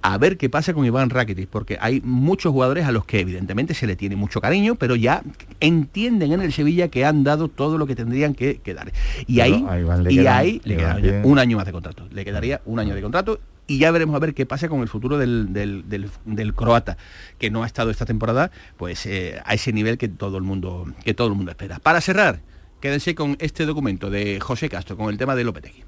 a 0.02 0.18
ver 0.18 0.38
qué 0.38 0.50
pasa 0.50 0.74
con 0.74 0.86
Iván 0.86 1.10
Rakitic, 1.10 1.50
porque 1.50 1.78
hay 1.80 2.00
muchos 2.02 2.52
jugadores 2.54 2.86
a 2.86 2.92
los 2.94 3.06
que 3.06 3.20
evidentemente 3.20 3.74
se 3.74 3.86
le 3.86 3.96
tiene 3.98 4.16
mucho 4.16 4.40
cariño, 4.40 4.76
pero 4.76 4.96
ya 4.96 5.24
entienden 5.60 6.32
en 6.32 6.42
el 6.42 6.54
Sevilla 6.54 6.88
que 6.88 7.04
han 7.06 7.24
dado 7.26 7.50
todo 7.50 7.78
lo 7.78 7.86
que 7.86 7.96
tendrían 7.96 8.34
que, 8.34 8.58
que 8.64 8.74
dar. 8.74 8.92
Y 9.28 9.42
ahí, 9.42 9.62
le 10.04 10.14
y 10.14 10.26
ahí 10.28 10.62
bien. 11.02 11.22
un 11.26 11.38
año 11.38 11.58
más 11.58 11.66
de 11.66 11.72
contrato. 11.74 12.08
Le 12.12 12.24
quedaría 12.26 12.62
un 12.66 12.80
año 12.80 12.96
de 12.96 13.02
contrato 13.02 13.40
y 13.70 13.78
ya 13.78 13.92
veremos 13.92 14.16
a 14.16 14.20
ver 14.20 14.34
qué 14.34 14.46
pasa 14.46 14.68
con 14.68 14.82
el 14.82 14.90
futuro 14.90 15.18
del, 15.18 15.54
del- 15.54 15.86
del- 16.26 16.54
croata, 16.54 16.98
que 17.38 17.50
no 17.50 17.64
ha 17.64 17.68
estado 17.68 17.92
esta 17.92 18.06
temporada 18.06 18.52
pues 18.76 19.06
eh, 19.06 19.40
a 19.46 19.54
ese 19.54 19.72
nivel 19.72 19.98
que 19.98 20.10
todo 20.10 20.36
el 20.38 20.44
mundo, 20.44 20.86
que 21.06 21.14
todo 21.14 21.28
el 21.28 21.36
mundo 21.36 21.52
espera. 21.52 21.80
Para 21.80 22.02
cerrar, 22.02 22.42
quédense 22.82 23.16
con 23.16 23.38
este 23.40 23.66
documento 23.66 24.10
de 24.10 24.40
José 24.40 24.68
Castro, 24.68 24.98
con 24.98 25.10
el 25.10 25.18
tema 25.18 25.36
de 25.36 25.44
Lopetegui. 25.44 25.84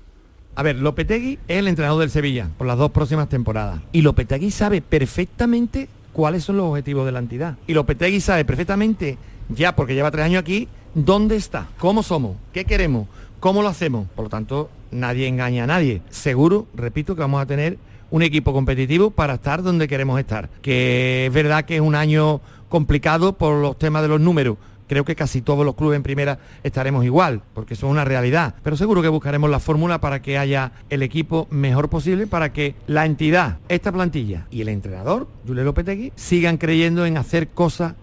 A 0.56 0.64
ver, 0.64 0.76
Lopetegui 0.76 1.40
es 1.48 1.58
el 1.58 1.68
entrenador 1.68 2.00
del 2.02 2.10
Sevilla 2.12 2.50
por 2.58 2.68
las 2.68 2.78
dos 2.78 2.92
próximas 2.92 3.28
temporadas. 3.30 3.82
Y 3.92 4.02
Lopetegui 4.02 4.52
sabe 4.52 4.82
perfectamente 4.82 5.90
cuáles 6.14 6.44
son 6.44 6.58
los 6.58 6.66
objetivos 6.68 7.06
de 7.06 7.12
la 7.14 7.20
entidad. 7.20 7.58
Y 7.68 7.74
Lopetegui 7.74 8.20
sabe 8.22 8.44
perfectamente, 8.46 9.18
ya 9.50 9.76
porque 9.76 9.96
lleva 9.96 10.12
tres 10.12 10.26
años 10.26 10.42
aquí, 10.42 10.68
dónde 10.94 11.38
está, 11.38 11.70
cómo 11.78 12.04
somos, 12.04 12.36
qué 12.54 12.66
queremos, 12.66 13.08
cómo 13.40 13.62
lo 13.62 13.70
hacemos. 13.70 14.08
Por 14.14 14.26
lo 14.26 14.30
tanto, 14.30 14.70
nadie 14.92 15.28
engaña 15.28 15.64
a 15.64 15.68
nadie. 15.68 16.02
Seguro, 16.10 16.68
repito, 16.76 17.16
que 17.16 17.22
vamos 17.22 17.42
a 17.42 17.46
tener 17.46 17.78
un 18.12 18.22
equipo 18.22 18.54
competitivo 18.54 19.10
para 19.10 19.36
estar 19.36 19.64
donde 19.64 19.88
queremos 19.88 20.20
estar. 20.20 20.50
Que 20.62 21.28
es 21.28 21.34
verdad 21.34 21.66
que 21.66 21.76
es 21.76 21.82
un 21.82 21.96
año 21.96 22.42
complicado 22.70 23.34
por 23.34 23.62
los 23.62 23.78
temas 23.78 24.02
de 24.02 24.08
los 24.10 24.22
números. 24.22 24.58
Creo 24.88 25.06
que 25.06 25.16
casi 25.16 25.42
todos 25.42 25.66
los 25.66 25.76
clubes 25.76 25.96
en 25.96 26.04
primera 26.04 26.40
estaremos 26.64 27.06
igual, 27.06 27.42
porque 27.54 27.76
eso 27.76 27.88
es 27.88 27.92
una 27.92 28.04
realidad. 28.04 28.56
Pero 28.62 28.76
seguro 28.76 29.02
que 29.02 29.08
buscaremos 29.08 29.50
la 29.50 29.62
fórmula 29.62 30.02
para 30.02 30.22
que 30.22 30.38
haya 30.38 30.74
el 30.90 31.02
equipo 31.02 31.48
mejor 31.50 31.90
posible, 31.90 32.28
para 32.28 32.52
que 32.52 32.76
la 32.88 33.06
entidad, 33.06 33.60
esta 33.70 33.94
plantilla 33.94 34.48
y 34.52 34.60
el 34.60 34.68
entrenador, 34.68 35.30
Julio 35.48 35.64
Lopetegui, 35.64 36.12
sigan 36.18 36.58
creyendo 36.58 37.06
en 37.06 37.16
hacer 37.16 37.48
cosas 37.48 37.94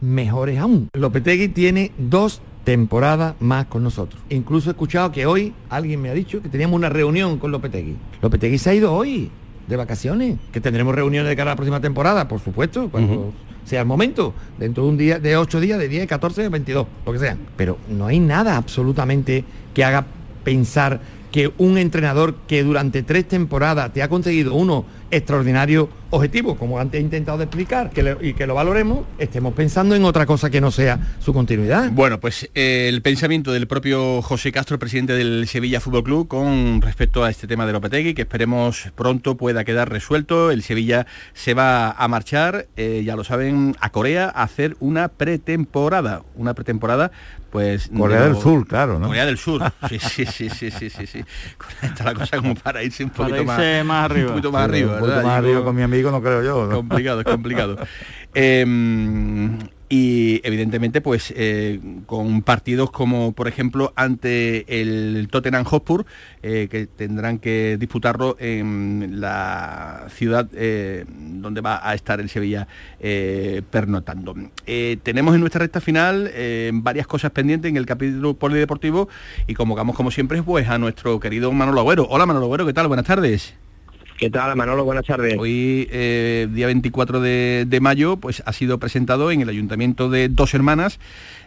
mejores 0.00 0.58
aún. 0.58 0.88
Lopetegui 0.94 1.48
tiene 1.48 1.92
dos 1.98 2.40
temporadas 2.68 3.34
más 3.40 3.64
con 3.64 3.82
nosotros. 3.82 4.20
Incluso 4.28 4.68
he 4.68 4.72
escuchado 4.72 5.10
que 5.10 5.24
hoy 5.24 5.54
alguien 5.70 6.02
me 6.02 6.10
ha 6.10 6.12
dicho 6.12 6.42
que 6.42 6.50
teníamos 6.50 6.76
una 6.76 6.90
reunión 6.90 7.38
con 7.38 7.50
Lopetegui. 7.50 7.96
Lopetegui 8.20 8.58
se 8.58 8.68
ha 8.68 8.74
ido 8.74 8.92
hoy 8.92 9.30
de 9.66 9.76
vacaciones, 9.76 10.36
que 10.52 10.60
tendremos 10.60 10.94
reuniones 10.94 11.30
de 11.30 11.34
cara 11.34 11.52
a 11.52 11.54
la 11.54 11.56
próxima 11.56 11.80
temporada, 11.80 12.28
por 12.28 12.40
supuesto, 12.40 12.90
cuando 12.90 13.32
sea 13.64 13.80
el 13.80 13.86
momento, 13.86 14.34
dentro 14.58 14.82
de 14.82 14.88
un 14.90 14.98
día, 14.98 15.18
de 15.18 15.38
8 15.38 15.60
días, 15.60 15.78
de 15.78 15.88
10, 15.88 16.06
14, 16.06 16.50
22, 16.50 16.86
lo 17.06 17.12
que 17.14 17.18
sea. 17.18 17.38
Pero 17.56 17.78
no 17.88 18.06
hay 18.06 18.20
nada 18.20 18.58
absolutamente 18.58 19.46
que 19.72 19.82
haga 19.82 20.04
pensar 20.44 21.00
que 21.30 21.52
un 21.58 21.78
entrenador 21.78 22.34
que 22.46 22.62
durante 22.62 23.02
tres 23.02 23.28
temporadas 23.28 23.92
te 23.92 24.02
ha 24.02 24.08
conseguido 24.08 24.54
uno 24.54 24.84
extraordinario 25.10 25.88
objetivo, 26.10 26.56
como 26.56 26.78
antes 26.78 26.98
he 26.98 27.02
intentado 27.02 27.42
explicar, 27.42 27.90
y 28.20 28.32
que 28.32 28.46
lo 28.46 28.54
valoremos, 28.54 29.00
estemos 29.18 29.52
pensando 29.54 29.94
en 29.94 30.04
otra 30.04 30.26
cosa 30.26 30.48
que 30.48 30.60
no 30.60 30.70
sea 30.70 31.16
su 31.18 31.32
continuidad. 31.32 31.90
Bueno, 31.92 32.18
pues 32.18 32.48
eh, 32.54 32.86
el 32.88 33.02
pensamiento 33.02 33.52
del 33.52 33.66
propio 33.66 34.22
José 34.22 34.52
Castro, 34.52 34.78
presidente 34.78 35.14
del 35.14 35.46
Sevilla 35.46 35.80
Fútbol 35.80 36.04
Club, 36.04 36.28
con 36.28 36.80
respecto 36.80 37.24
a 37.24 37.30
este 37.30 37.46
tema 37.46 37.66
de 37.66 37.72
Lopetegui, 37.72 38.14
que 38.14 38.22
esperemos 38.22 38.90
pronto 38.94 39.36
pueda 39.36 39.64
quedar 39.64 39.90
resuelto. 39.90 40.50
El 40.50 40.62
Sevilla 40.62 41.06
se 41.34 41.52
va 41.54 41.90
a 41.90 42.08
marchar, 42.08 42.68
eh, 42.76 43.02
ya 43.04 43.16
lo 43.16 43.24
saben, 43.24 43.76
a 43.80 43.90
Corea 43.90 44.32
a 44.34 44.42
hacer 44.42 44.76
una 44.80 45.08
pretemporada, 45.08 46.22
una 46.36 46.54
pretemporada 46.54 47.12
pues 47.50 47.90
Corea 47.96 48.22
del 48.22 48.36
Sur, 48.36 48.66
claro, 48.66 48.98
¿no? 48.98 49.06
Corea 49.08 49.26
del 49.26 49.38
Sur. 49.38 49.62
Sí, 49.88 49.98
sí, 49.98 50.26
sí, 50.26 50.50
sí, 50.50 50.70
sí, 50.70 50.90
sí, 50.90 51.06
sí. 51.06 51.24
Está 51.82 52.04
la 52.04 52.14
cosa 52.14 52.36
como 52.36 52.54
para 52.54 52.82
irse 52.82 53.04
un 53.04 53.10
poquito 53.10 53.44
más, 53.44 53.58
irse 53.58 53.84
más 53.84 54.04
arriba. 54.04 54.28
Un 54.28 54.32
poquito 54.34 54.52
más 54.52 54.64
arriba, 54.64 54.92
Un 54.94 55.00
poquito 55.00 55.22
más 55.22 55.38
arriba 55.38 55.64
con 55.64 55.76
mi 55.76 55.82
amigo 55.82 56.10
no 56.10 56.20
creo 56.20 56.42
yo. 56.42 56.66
¿no? 56.66 56.76
complicado, 56.76 57.20
es 57.20 57.26
complicado. 57.26 57.78
Em, 58.34 59.58
y 59.88 60.40
evidentemente, 60.44 61.00
pues 61.00 61.32
eh, 61.34 61.80
con 62.04 62.42
partidos 62.42 62.90
como, 62.90 63.32
por 63.32 63.48
ejemplo, 63.48 63.92
ante 63.96 64.80
el 64.80 65.28
Tottenham 65.30 65.64
Hotspur, 65.64 66.04
eh, 66.42 66.68
que 66.70 66.86
tendrán 66.86 67.38
que 67.38 67.78
disputarlo 67.78 68.36
en 68.38 69.20
la 69.20 70.06
ciudad 70.10 70.48
eh, 70.52 71.06
donde 71.08 71.62
va 71.62 71.80
a 71.88 71.94
estar 71.94 72.20
el 72.20 72.28
Sevilla 72.28 72.68
pernotando. 73.70 74.34
Tenemos 75.02 75.34
en 75.34 75.40
nuestra 75.40 75.60
recta 75.60 75.80
final 75.80 76.30
varias 76.74 77.06
cosas 77.06 77.30
pendientes 77.30 77.70
en 77.70 77.76
el 77.76 77.86
capítulo 77.86 78.34
polideportivo 78.34 79.08
y 79.46 79.54
convocamos, 79.54 79.96
como 79.96 80.10
siempre, 80.10 80.42
pues 80.42 80.68
a 80.68 80.78
nuestro 80.78 81.18
querido 81.20 81.50
Manolo 81.52 81.80
Agüero. 81.80 82.06
Hola 82.10 82.26
Manolo 82.26 82.46
Agüero, 82.46 82.66
¿qué 82.66 82.74
tal? 82.74 82.88
Buenas 82.88 83.06
tardes. 83.06 83.67
¿Qué 84.18 84.30
tal, 84.30 84.56
Manolo? 84.56 84.84
Buenas 84.84 85.06
tardes. 85.06 85.36
Hoy, 85.38 85.88
eh, 85.92 86.48
día 86.52 86.66
24 86.66 87.20
de, 87.20 87.64
de 87.68 87.80
mayo, 87.80 88.16
pues 88.16 88.42
ha 88.44 88.52
sido 88.52 88.78
presentado 88.78 89.30
en 89.30 89.42
el 89.42 89.48
Ayuntamiento 89.48 90.10
de 90.10 90.28
Dos 90.28 90.54
Hermanas 90.54 90.98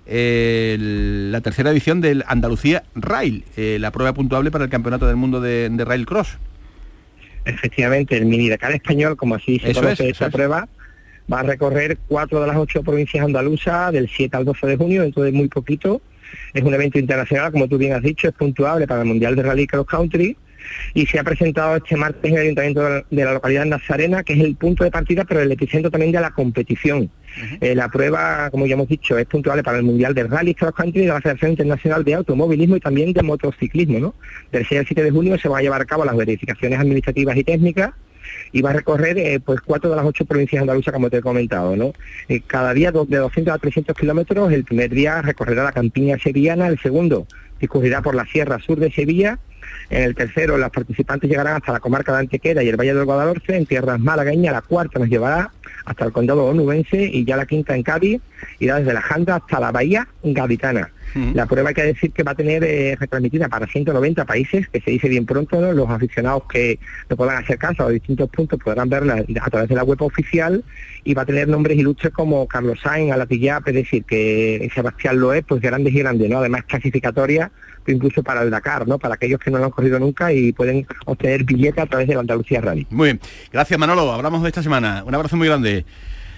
eh, 0.05 0.76
el- 0.80 1.32
la 1.34 1.41
tercera 1.41 1.69
edición 1.72 1.99
del 1.99 2.24
Andalucía 2.28 2.84
Rail, 2.95 3.43
eh, 3.57 3.78
la 3.80 3.91
prueba 3.91 4.13
puntuable 4.13 4.51
para 4.51 4.63
el 4.63 4.69
Campeonato 4.69 5.05
del 5.05 5.17
Mundo 5.17 5.41
de, 5.41 5.67
de 5.69 5.84
Rail 5.86 6.05
Cross. 6.05 6.38
Efectivamente, 7.43 8.15
el 8.17 8.26
mini 8.26 8.47
Dakar 8.49 8.72
español, 8.72 9.17
como 9.17 9.36
así 9.36 9.59
se 9.59 9.72
Eso 9.72 9.82
conoce 9.82 10.03
es, 10.05 10.11
esta 10.11 10.28
es. 10.28 10.32
prueba, 10.34 10.69
va 11.32 11.39
a 11.41 11.43
recorrer 11.43 11.97
cuatro 12.07 12.39
de 12.39 12.47
las 12.47 12.55
ocho 12.55 12.84
provincias 12.84 13.26
andaluzas 13.26 13.91
del 13.91 14.09
7 14.09 14.38
al 14.38 14.45
12 14.45 14.65
de 14.67 14.78
junio, 14.78 15.01
dentro 15.01 15.24
de 15.24 15.32
muy 15.34 15.49
poquito. 15.49 16.01
Es 16.53 16.63
un 16.63 16.74
evento 16.74 16.97
internacional, 16.99 17.51
como 17.51 17.67
tú 17.67 17.78
bien 17.78 17.91
has 17.93 18.01
dicho, 18.01 18.30
es 18.30 18.34
puntuable 18.34 18.88
para 18.88 19.01
el 19.01 19.07
Mundial 19.07 19.36
de 19.36 19.43
Rally 19.43 19.67
Cross 19.67 19.88
Country 19.88 20.38
y 20.93 21.05
se 21.05 21.20
ha 21.20 21.24
presentado 21.24 21.76
este 21.78 21.95
martes 21.95 22.24
en 22.32 22.38
el 22.38 22.43
Ayuntamiento 22.43 22.82
de 23.09 23.24
la- 23.24 23.34
localidad 23.34 23.64
de 23.64 23.70
Nazarena, 23.70 24.24
que 24.24 24.34
es 24.34 24.39
el 24.39 24.55
punto 24.55 24.84
de 24.84 24.91
partida, 24.91 25.24
pero 25.26 25.41
el 25.41 25.51
epicentro 25.51 25.89
también 25.91 26.12
de 26.12 26.20
la 26.22 26.32
competición. 26.32 27.09
Eh, 27.62 27.76
la 27.76 27.88
prueba, 27.88 28.49
como 28.51 28.66
ya 28.68 28.74
hemos 28.74 28.89
dicho, 28.89 29.18
es 29.18 29.26
puntuable 29.26 29.64
para 29.64 29.78
el 29.78 29.84
Mundial 29.84 30.14
de 30.14 30.24
Rally 30.26 30.53
Cross 30.53 30.74
Country 30.76 31.01
de 31.01 31.07
la 31.07 31.22
Federación 31.22 31.51
Internacional 31.51 32.03
de 32.03 32.16
Automovilismo 32.16 32.76
y 32.76 32.80
también 32.82 33.14
de 33.14 33.24
Motociclismo. 33.24 33.99
¿no? 33.99 34.16
Del 34.51 34.66
6 34.68 34.80
al 34.82 34.86
7 34.88 35.03
de 35.03 35.12
junio 35.12 35.38
se 35.39 35.47
van 35.47 35.59
a 35.59 35.62
llevar 35.62 35.82
a 35.82 35.86
cabo 35.86 36.03
las 36.03 36.16
verificaciones 36.18 36.78
administrativas 36.80 37.38
y 37.38 37.43
técnicas 37.45 37.91
y 38.53 38.62
va 38.62 38.70
a 38.70 38.74
recorrer 38.74 39.18
eh, 39.18 39.39
pues 39.43 39.62
cuatro 39.62 39.89
de 39.89 39.95
las 39.95 40.05
ocho 40.05 40.26
provincias 40.26 40.62
andaluzas 40.62 40.93
como 40.93 41.09
te 41.09 41.18
he 41.18 41.22
comentado 41.22 41.76
no 41.76 41.91
Eh, 42.30 42.41
cada 42.45 42.74
día 42.74 42.91
de 42.91 43.18
200 43.18 43.53
a 43.53 43.57
300 43.57 43.95
kilómetros 43.97 44.51
el 44.53 44.64
primer 44.64 44.89
día 44.91 45.22
recorrerá 45.22 45.64
la 45.64 45.72
campiña 45.72 46.18
sevillana 46.20 46.68
el 46.68 46.80
segundo 46.80 47.26
discurrirá 47.59 48.01
por 48.01 48.14
la 48.16 48.26
sierra 48.26 48.59
sur 48.59 48.80
de 48.80 48.91
Sevilla 48.91 49.39
en 49.89 50.03
el 50.03 50.15
tercero 50.15 50.57
las 50.57 50.69
participantes 50.69 51.30
llegarán 51.30 51.57
hasta 51.57 51.74
la 51.74 51.80
comarca 51.80 52.13
de 52.13 52.19
Antequera 52.19 52.63
y 52.63 52.69
el 52.69 52.78
Valle 52.78 52.93
del 52.93 53.05
Guadalhorce 53.05 53.55
en 53.55 53.65
tierras 53.65 53.99
malagueñas. 53.99 54.53
La 54.53 54.61
cuarta 54.61 54.99
nos 54.99 55.09
llevará 55.09 55.51
hasta 55.86 56.05
el 56.05 56.11
condado 56.11 56.45
onubense 56.45 57.03
y 57.03 57.26
ya 57.26 57.38
la 57.38 57.45
quinta 57.45 57.76
en 57.76 57.84
Cádiz 57.84 58.22
irá 58.59 58.78
desde 58.78 58.93
la 58.93 59.01
Janda 59.01 59.38
hasta 59.38 59.59
la 59.59 59.72
bahía 59.72 60.07
gaditana 60.24 60.91
la 61.16 61.45
prueba 61.45 61.70
hay 61.70 61.76
que 61.76 61.84
decir 61.84 62.12
que 62.12 62.24
va 62.24 62.32
a 62.32 62.36
tener 62.36 62.64
eh, 62.64 62.95
retransmitida 62.99 63.49
para 63.49 63.68
190 63.68 64.26
países, 64.26 64.68
que 64.70 64.82
se 64.82 64.91
dice 64.91 65.09
bien 65.09 65.26
pronto, 65.26 65.59
¿no? 65.59 65.72
los 65.72 65.89
aficionados 65.89 66.43
que 66.51 66.80
no 67.09 67.16
puedan 67.16 67.38
acercarse 67.38 67.82
a 67.82 67.86
los 67.86 67.93
distintos 67.93 68.30
puntos 68.30 68.59
podrán 68.64 68.89
verla 68.89 69.24
a 69.41 69.49
través 69.49 69.70
de 69.70 69.76
la 69.76 69.84
web 69.84 70.01
oficial 70.01 70.64
y 71.03 71.14
va 71.14 71.24
a 71.24 71.26
tener 71.26 71.47
nombres 71.47 71.78
ilustres 71.78 72.14
como 72.14 72.47
Carlos 72.47 72.80
Sainz, 72.82 73.12
Alatillap, 73.12 73.68
es 73.68 73.74
decir, 73.74 74.03
que 74.03 74.70
Sebastián 74.74 75.20
Loé, 75.20 75.43
pues 75.43 75.62
grandes 75.62 75.93
y 75.93 75.99
grandes, 75.99 76.30
¿no? 76.30 76.38
Además 76.38 76.64
clasificatoria 76.66 77.51
incluso 77.88 78.22
para 78.24 78.43
el 78.43 78.51
Dakar, 78.51 78.88
¿no? 78.88 78.99
Para 78.99 79.16
aquellos 79.16 79.39
que 79.39 79.49
no 79.49 79.57
lo 79.57 79.66
han 79.66 79.72
corrido 79.72 79.99
nunca 79.99 80.32
y 80.32 80.51
pueden 80.51 80.86
obtener 81.05 81.43
billete 81.43 81.82
a 81.82 81.86
través 81.86 82.07
de 82.07 82.14
la 82.14 82.22
Andalucía 82.22 82.62
Rally. 82.62 82.86
Muy 82.89 83.07
bien, 83.07 83.20
gracias 83.51 83.80
Manolo, 83.80 84.12
hablamos 84.12 84.43
de 84.43 84.49
esta 84.49 84.64
semana. 84.64 85.03
Un 85.05 85.16
abrazo 85.16 85.38
muy 85.38 85.47
grande. 85.47 85.86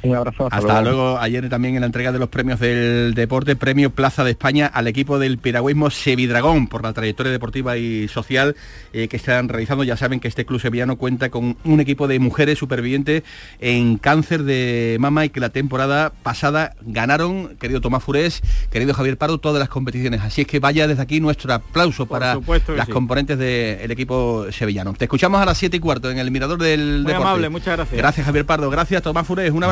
Un 0.04 0.16
abrazo. 0.16 0.50
Hasta, 0.52 0.82
luego. 0.82 1.18
Ayer 1.18 1.48
también 1.48 1.76
en 1.76 1.82
la 1.82 1.86
entrega 1.86 2.12
de 2.12 2.20
los 2.20 2.28
premios 2.28 2.60
del 2.60 3.14
deporte, 3.14 3.56
premio 3.56 3.90
Plaza 3.90 4.24
de 4.26 4.32
España 4.32 4.68
al 4.68 4.88
equipo 4.88 5.18
del 5.18 5.38
piragüismo 5.38 5.90
Sevidragón 5.90 6.68
por 6.68 6.84
la 6.84 6.92
trayectoria 6.92 7.32
deportiva 7.32 7.78
y 7.78 8.10
social 8.10 8.56
eh, 8.92 9.08
que 9.08 9.16
están 9.16 9.48
realizando. 9.48 9.86
Ya 9.86 9.96
saben 9.96 10.20
que 10.20 10.28
este 10.28 10.46
club 10.46 10.60
sevillano 10.60 10.98
cuenta 10.98 11.30
con 11.30 11.56
un 11.64 11.80
equipo 11.80 12.08
de 12.08 12.20
mujeres 12.20 12.60
supervivientes 12.60 13.24
en 13.62 13.98
cáncer 13.98 14.44
de 14.44 14.98
mama 15.00 15.24
y 15.24 15.30
que 15.30 15.40
la 15.40 15.50
temporada 15.50 16.12
pasada 16.22 16.76
ganaron, 16.82 17.56
querido 17.56 17.80
Tomás 17.80 18.04
Furés, 18.04 18.42
querido 18.72 18.94
Javier 18.94 19.18
Pardo, 19.18 19.38
todas 19.38 19.60
las 19.60 19.70
competiciones. 19.70 20.20
Así 20.22 20.42
es 20.42 20.48
que 20.48 20.60
vaya 20.60 20.86
desde 20.86 21.02
aquí 21.02 21.22
nuestro 21.22 21.54
aplauso 21.54 22.06
para 22.08 22.36
las 22.36 22.88
sí. 22.88 22.92
componentes 22.92 23.38
del 23.38 23.90
equipo 23.90 24.48
sevillano. 24.52 24.94
Te 24.94 25.06
escuchamos 25.06 25.42
a 25.42 25.46
las 25.46 25.58
7 25.58 25.78
y 25.78 25.80
cuarto 25.80 26.12
en 26.12 26.18
el 26.18 26.30
Mirador 26.30 26.62
del 26.62 27.04
Muy 27.04 27.14
Deporte. 27.14 27.16
amable, 27.16 27.50
muchas 27.50 27.78
gracias. 27.78 27.98
Gracias 27.98 28.26
Javier 28.26 28.46
Pardo, 28.46 28.70
gracias 28.70 29.02
Tomás 29.02 29.26
Furés, 29.26 29.52
un 29.52 29.64
A 29.64 29.68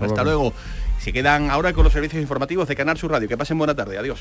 hasta 0.00 0.24
luego. 0.24 0.52
Se 0.98 1.12
quedan 1.12 1.50
ahora 1.50 1.72
con 1.72 1.84
los 1.84 1.92
servicios 1.92 2.22
informativos 2.22 2.68
de 2.68 2.76
Canal 2.76 2.96
Sur 2.96 3.10
Radio. 3.10 3.28
Que 3.28 3.36
pasen 3.36 3.58
buena 3.58 3.74
tarde. 3.74 3.98
Adiós. 3.98 4.20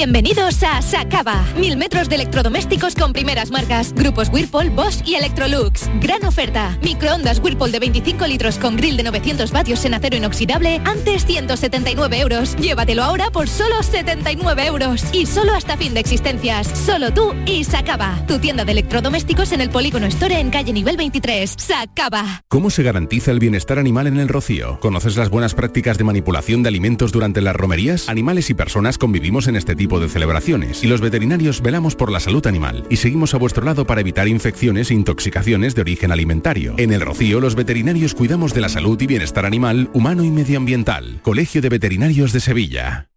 Bienvenidos 0.00 0.62
a 0.62 0.80
Sacaba. 0.80 1.44
Mil 1.58 1.76
metros 1.76 2.08
de 2.08 2.14
electrodomésticos 2.14 2.94
con 2.94 3.12
primeras 3.12 3.50
marcas. 3.50 3.92
Grupos 3.92 4.30
Whirlpool, 4.32 4.70
Bosch 4.70 5.06
y 5.06 5.16
Electrolux. 5.16 5.90
Gran 6.00 6.24
oferta. 6.24 6.78
Microondas 6.82 7.38
Whirlpool 7.38 7.70
de 7.70 7.80
25 7.80 8.26
litros 8.26 8.56
con 8.56 8.78
grill 8.78 8.96
de 8.96 9.02
900 9.02 9.52
vatios 9.52 9.84
en 9.84 9.92
acero 9.92 10.16
inoxidable. 10.16 10.80
Antes 10.86 11.26
179 11.26 12.18
euros. 12.18 12.56
Llévatelo 12.56 13.02
ahora 13.02 13.30
por 13.30 13.46
solo 13.46 13.82
79 13.82 14.64
euros. 14.68 15.04
Y 15.12 15.26
solo 15.26 15.52
hasta 15.52 15.76
fin 15.76 15.92
de 15.92 16.00
existencias. 16.00 16.66
Solo 16.66 17.12
tú 17.12 17.34
y 17.44 17.64
Sacaba. 17.64 18.24
Tu 18.26 18.38
tienda 18.38 18.64
de 18.64 18.72
electrodomésticos 18.72 19.52
en 19.52 19.60
el 19.60 19.68
Polígono 19.68 20.06
Store 20.06 20.40
en 20.40 20.48
calle 20.48 20.72
nivel 20.72 20.96
23. 20.96 21.56
Sacaba. 21.58 22.42
¿Cómo 22.48 22.70
se 22.70 22.82
garantiza 22.82 23.32
el 23.32 23.38
bienestar 23.38 23.78
animal 23.78 24.06
en 24.06 24.18
el 24.18 24.28
rocío? 24.28 24.80
¿Conoces 24.80 25.18
las 25.18 25.28
buenas 25.28 25.52
prácticas 25.52 25.98
de 25.98 26.04
manipulación 26.04 26.62
de 26.62 26.70
alimentos 26.70 27.12
durante 27.12 27.42
las 27.42 27.54
romerías? 27.54 28.08
Animales 28.08 28.48
y 28.48 28.54
personas 28.54 28.96
convivimos 28.96 29.46
en 29.46 29.56
este 29.56 29.76
tipo 29.90 29.98
de 29.98 30.08
celebraciones 30.08 30.84
y 30.84 30.86
los 30.86 31.00
veterinarios 31.00 31.62
velamos 31.62 31.96
por 31.96 32.12
la 32.12 32.20
salud 32.20 32.46
animal 32.46 32.84
y 32.90 32.98
seguimos 32.98 33.34
a 33.34 33.38
vuestro 33.38 33.64
lado 33.64 33.88
para 33.88 34.00
evitar 34.00 34.28
infecciones 34.28 34.92
e 34.92 34.94
intoxicaciones 34.94 35.74
de 35.74 35.80
origen 35.80 36.12
alimentario. 36.12 36.76
En 36.78 36.92
el 36.92 37.00
rocío 37.00 37.40
los 37.40 37.56
veterinarios 37.56 38.14
cuidamos 38.14 38.54
de 38.54 38.60
la 38.60 38.68
salud 38.68 39.02
y 39.02 39.08
bienestar 39.08 39.46
animal, 39.46 39.90
humano 39.92 40.22
y 40.22 40.30
medioambiental. 40.30 41.18
Colegio 41.22 41.60
de 41.60 41.70
Veterinarios 41.70 42.32
de 42.32 42.38
Sevilla. 42.38 43.09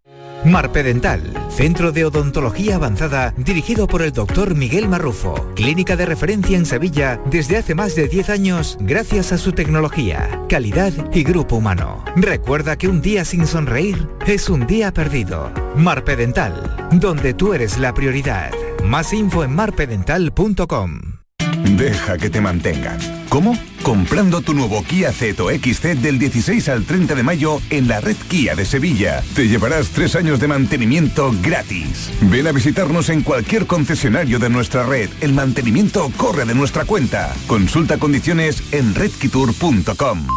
Marpedental, 0.45 1.33
centro 1.49 1.93
de 1.93 2.03
odontología 2.03 2.75
avanzada 2.75 3.33
dirigido 3.37 3.87
por 3.87 4.01
el 4.01 4.11
doctor 4.11 4.55
Miguel 4.55 4.89
Marrufo, 4.89 5.53
clínica 5.55 5.95
de 5.95 6.05
referencia 6.05 6.57
en 6.57 6.65
Sevilla 6.65 7.21
desde 7.25 7.57
hace 7.57 7.75
más 7.75 7.95
de 7.95 8.09
10 8.09 8.29
años 8.29 8.77
gracias 8.81 9.31
a 9.31 9.37
su 9.37 9.53
tecnología, 9.53 10.41
calidad 10.49 10.91
y 11.13 11.23
grupo 11.23 11.55
humano. 11.55 12.03
Recuerda 12.17 12.77
que 12.77 12.89
un 12.89 13.01
día 13.01 13.23
sin 13.23 13.47
sonreír 13.47 14.09
es 14.27 14.49
un 14.49 14.67
día 14.67 14.91
perdido. 14.91 15.51
Marpedental, 15.77 16.89
donde 16.91 17.33
tú 17.33 17.53
eres 17.53 17.77
la 17.77 17.93
prioridad. 17.93 18.51
Más 18.83 19.13
info 19.13 19.45
en 19.45 19.55
marpedental.com. 19.55 21.22
Deja 21.63 22.17
que 22.17 22.29
te 22.29 22.41
mantengan. 22.41 22.99
¿Cómo? 23.29 23.57
Comprando 23.81 24.41
tu 24.41 24.53
nuevo 24.53 24.83
Kia 24.83 25.11
Ceto 25.11 25.49
XC 25.49 25.95
del 25.95 26.19
16 26.19 26.69
al 26.69 26.85
30 26.85 27.15
de 27.15 27.23
mayo 27.23 27.59
en 27.69 27.87
la 27.87 27.99
red 27.99 28.15
Kia 28.27 28.55
de 28.55 28.65
Sevilla. 28.65 29.23
Te 29.35 29.47
llevarás 29.47 29.89
tres 29.89 30.15
años 30.15 30.39
de 30.39 30.47
mantenimiento 30.47 31.33
gratis. 31.41 32.11
Ven 32.21 32.47
a 32.47 32.51
visitarnos 32.51 33.09
en 33.09 33.23
cualquier 33.23 33.65
concesionario 33.65 34.39
de 34.39 34.49
nuestra 34.49 34.83
red. 34.83 35.09
El 35.21 35.33
mantenimiento 35.33 36.11
corre 36.17 36.45
de 36.45 36.55
nuestra 36.55 36.85
cuenta. 36.85 37.33
Consulta 37.47 37.97
condiciones 37.97 38.63
en 38.71 38.93
redkitur.com. 38.93 40.27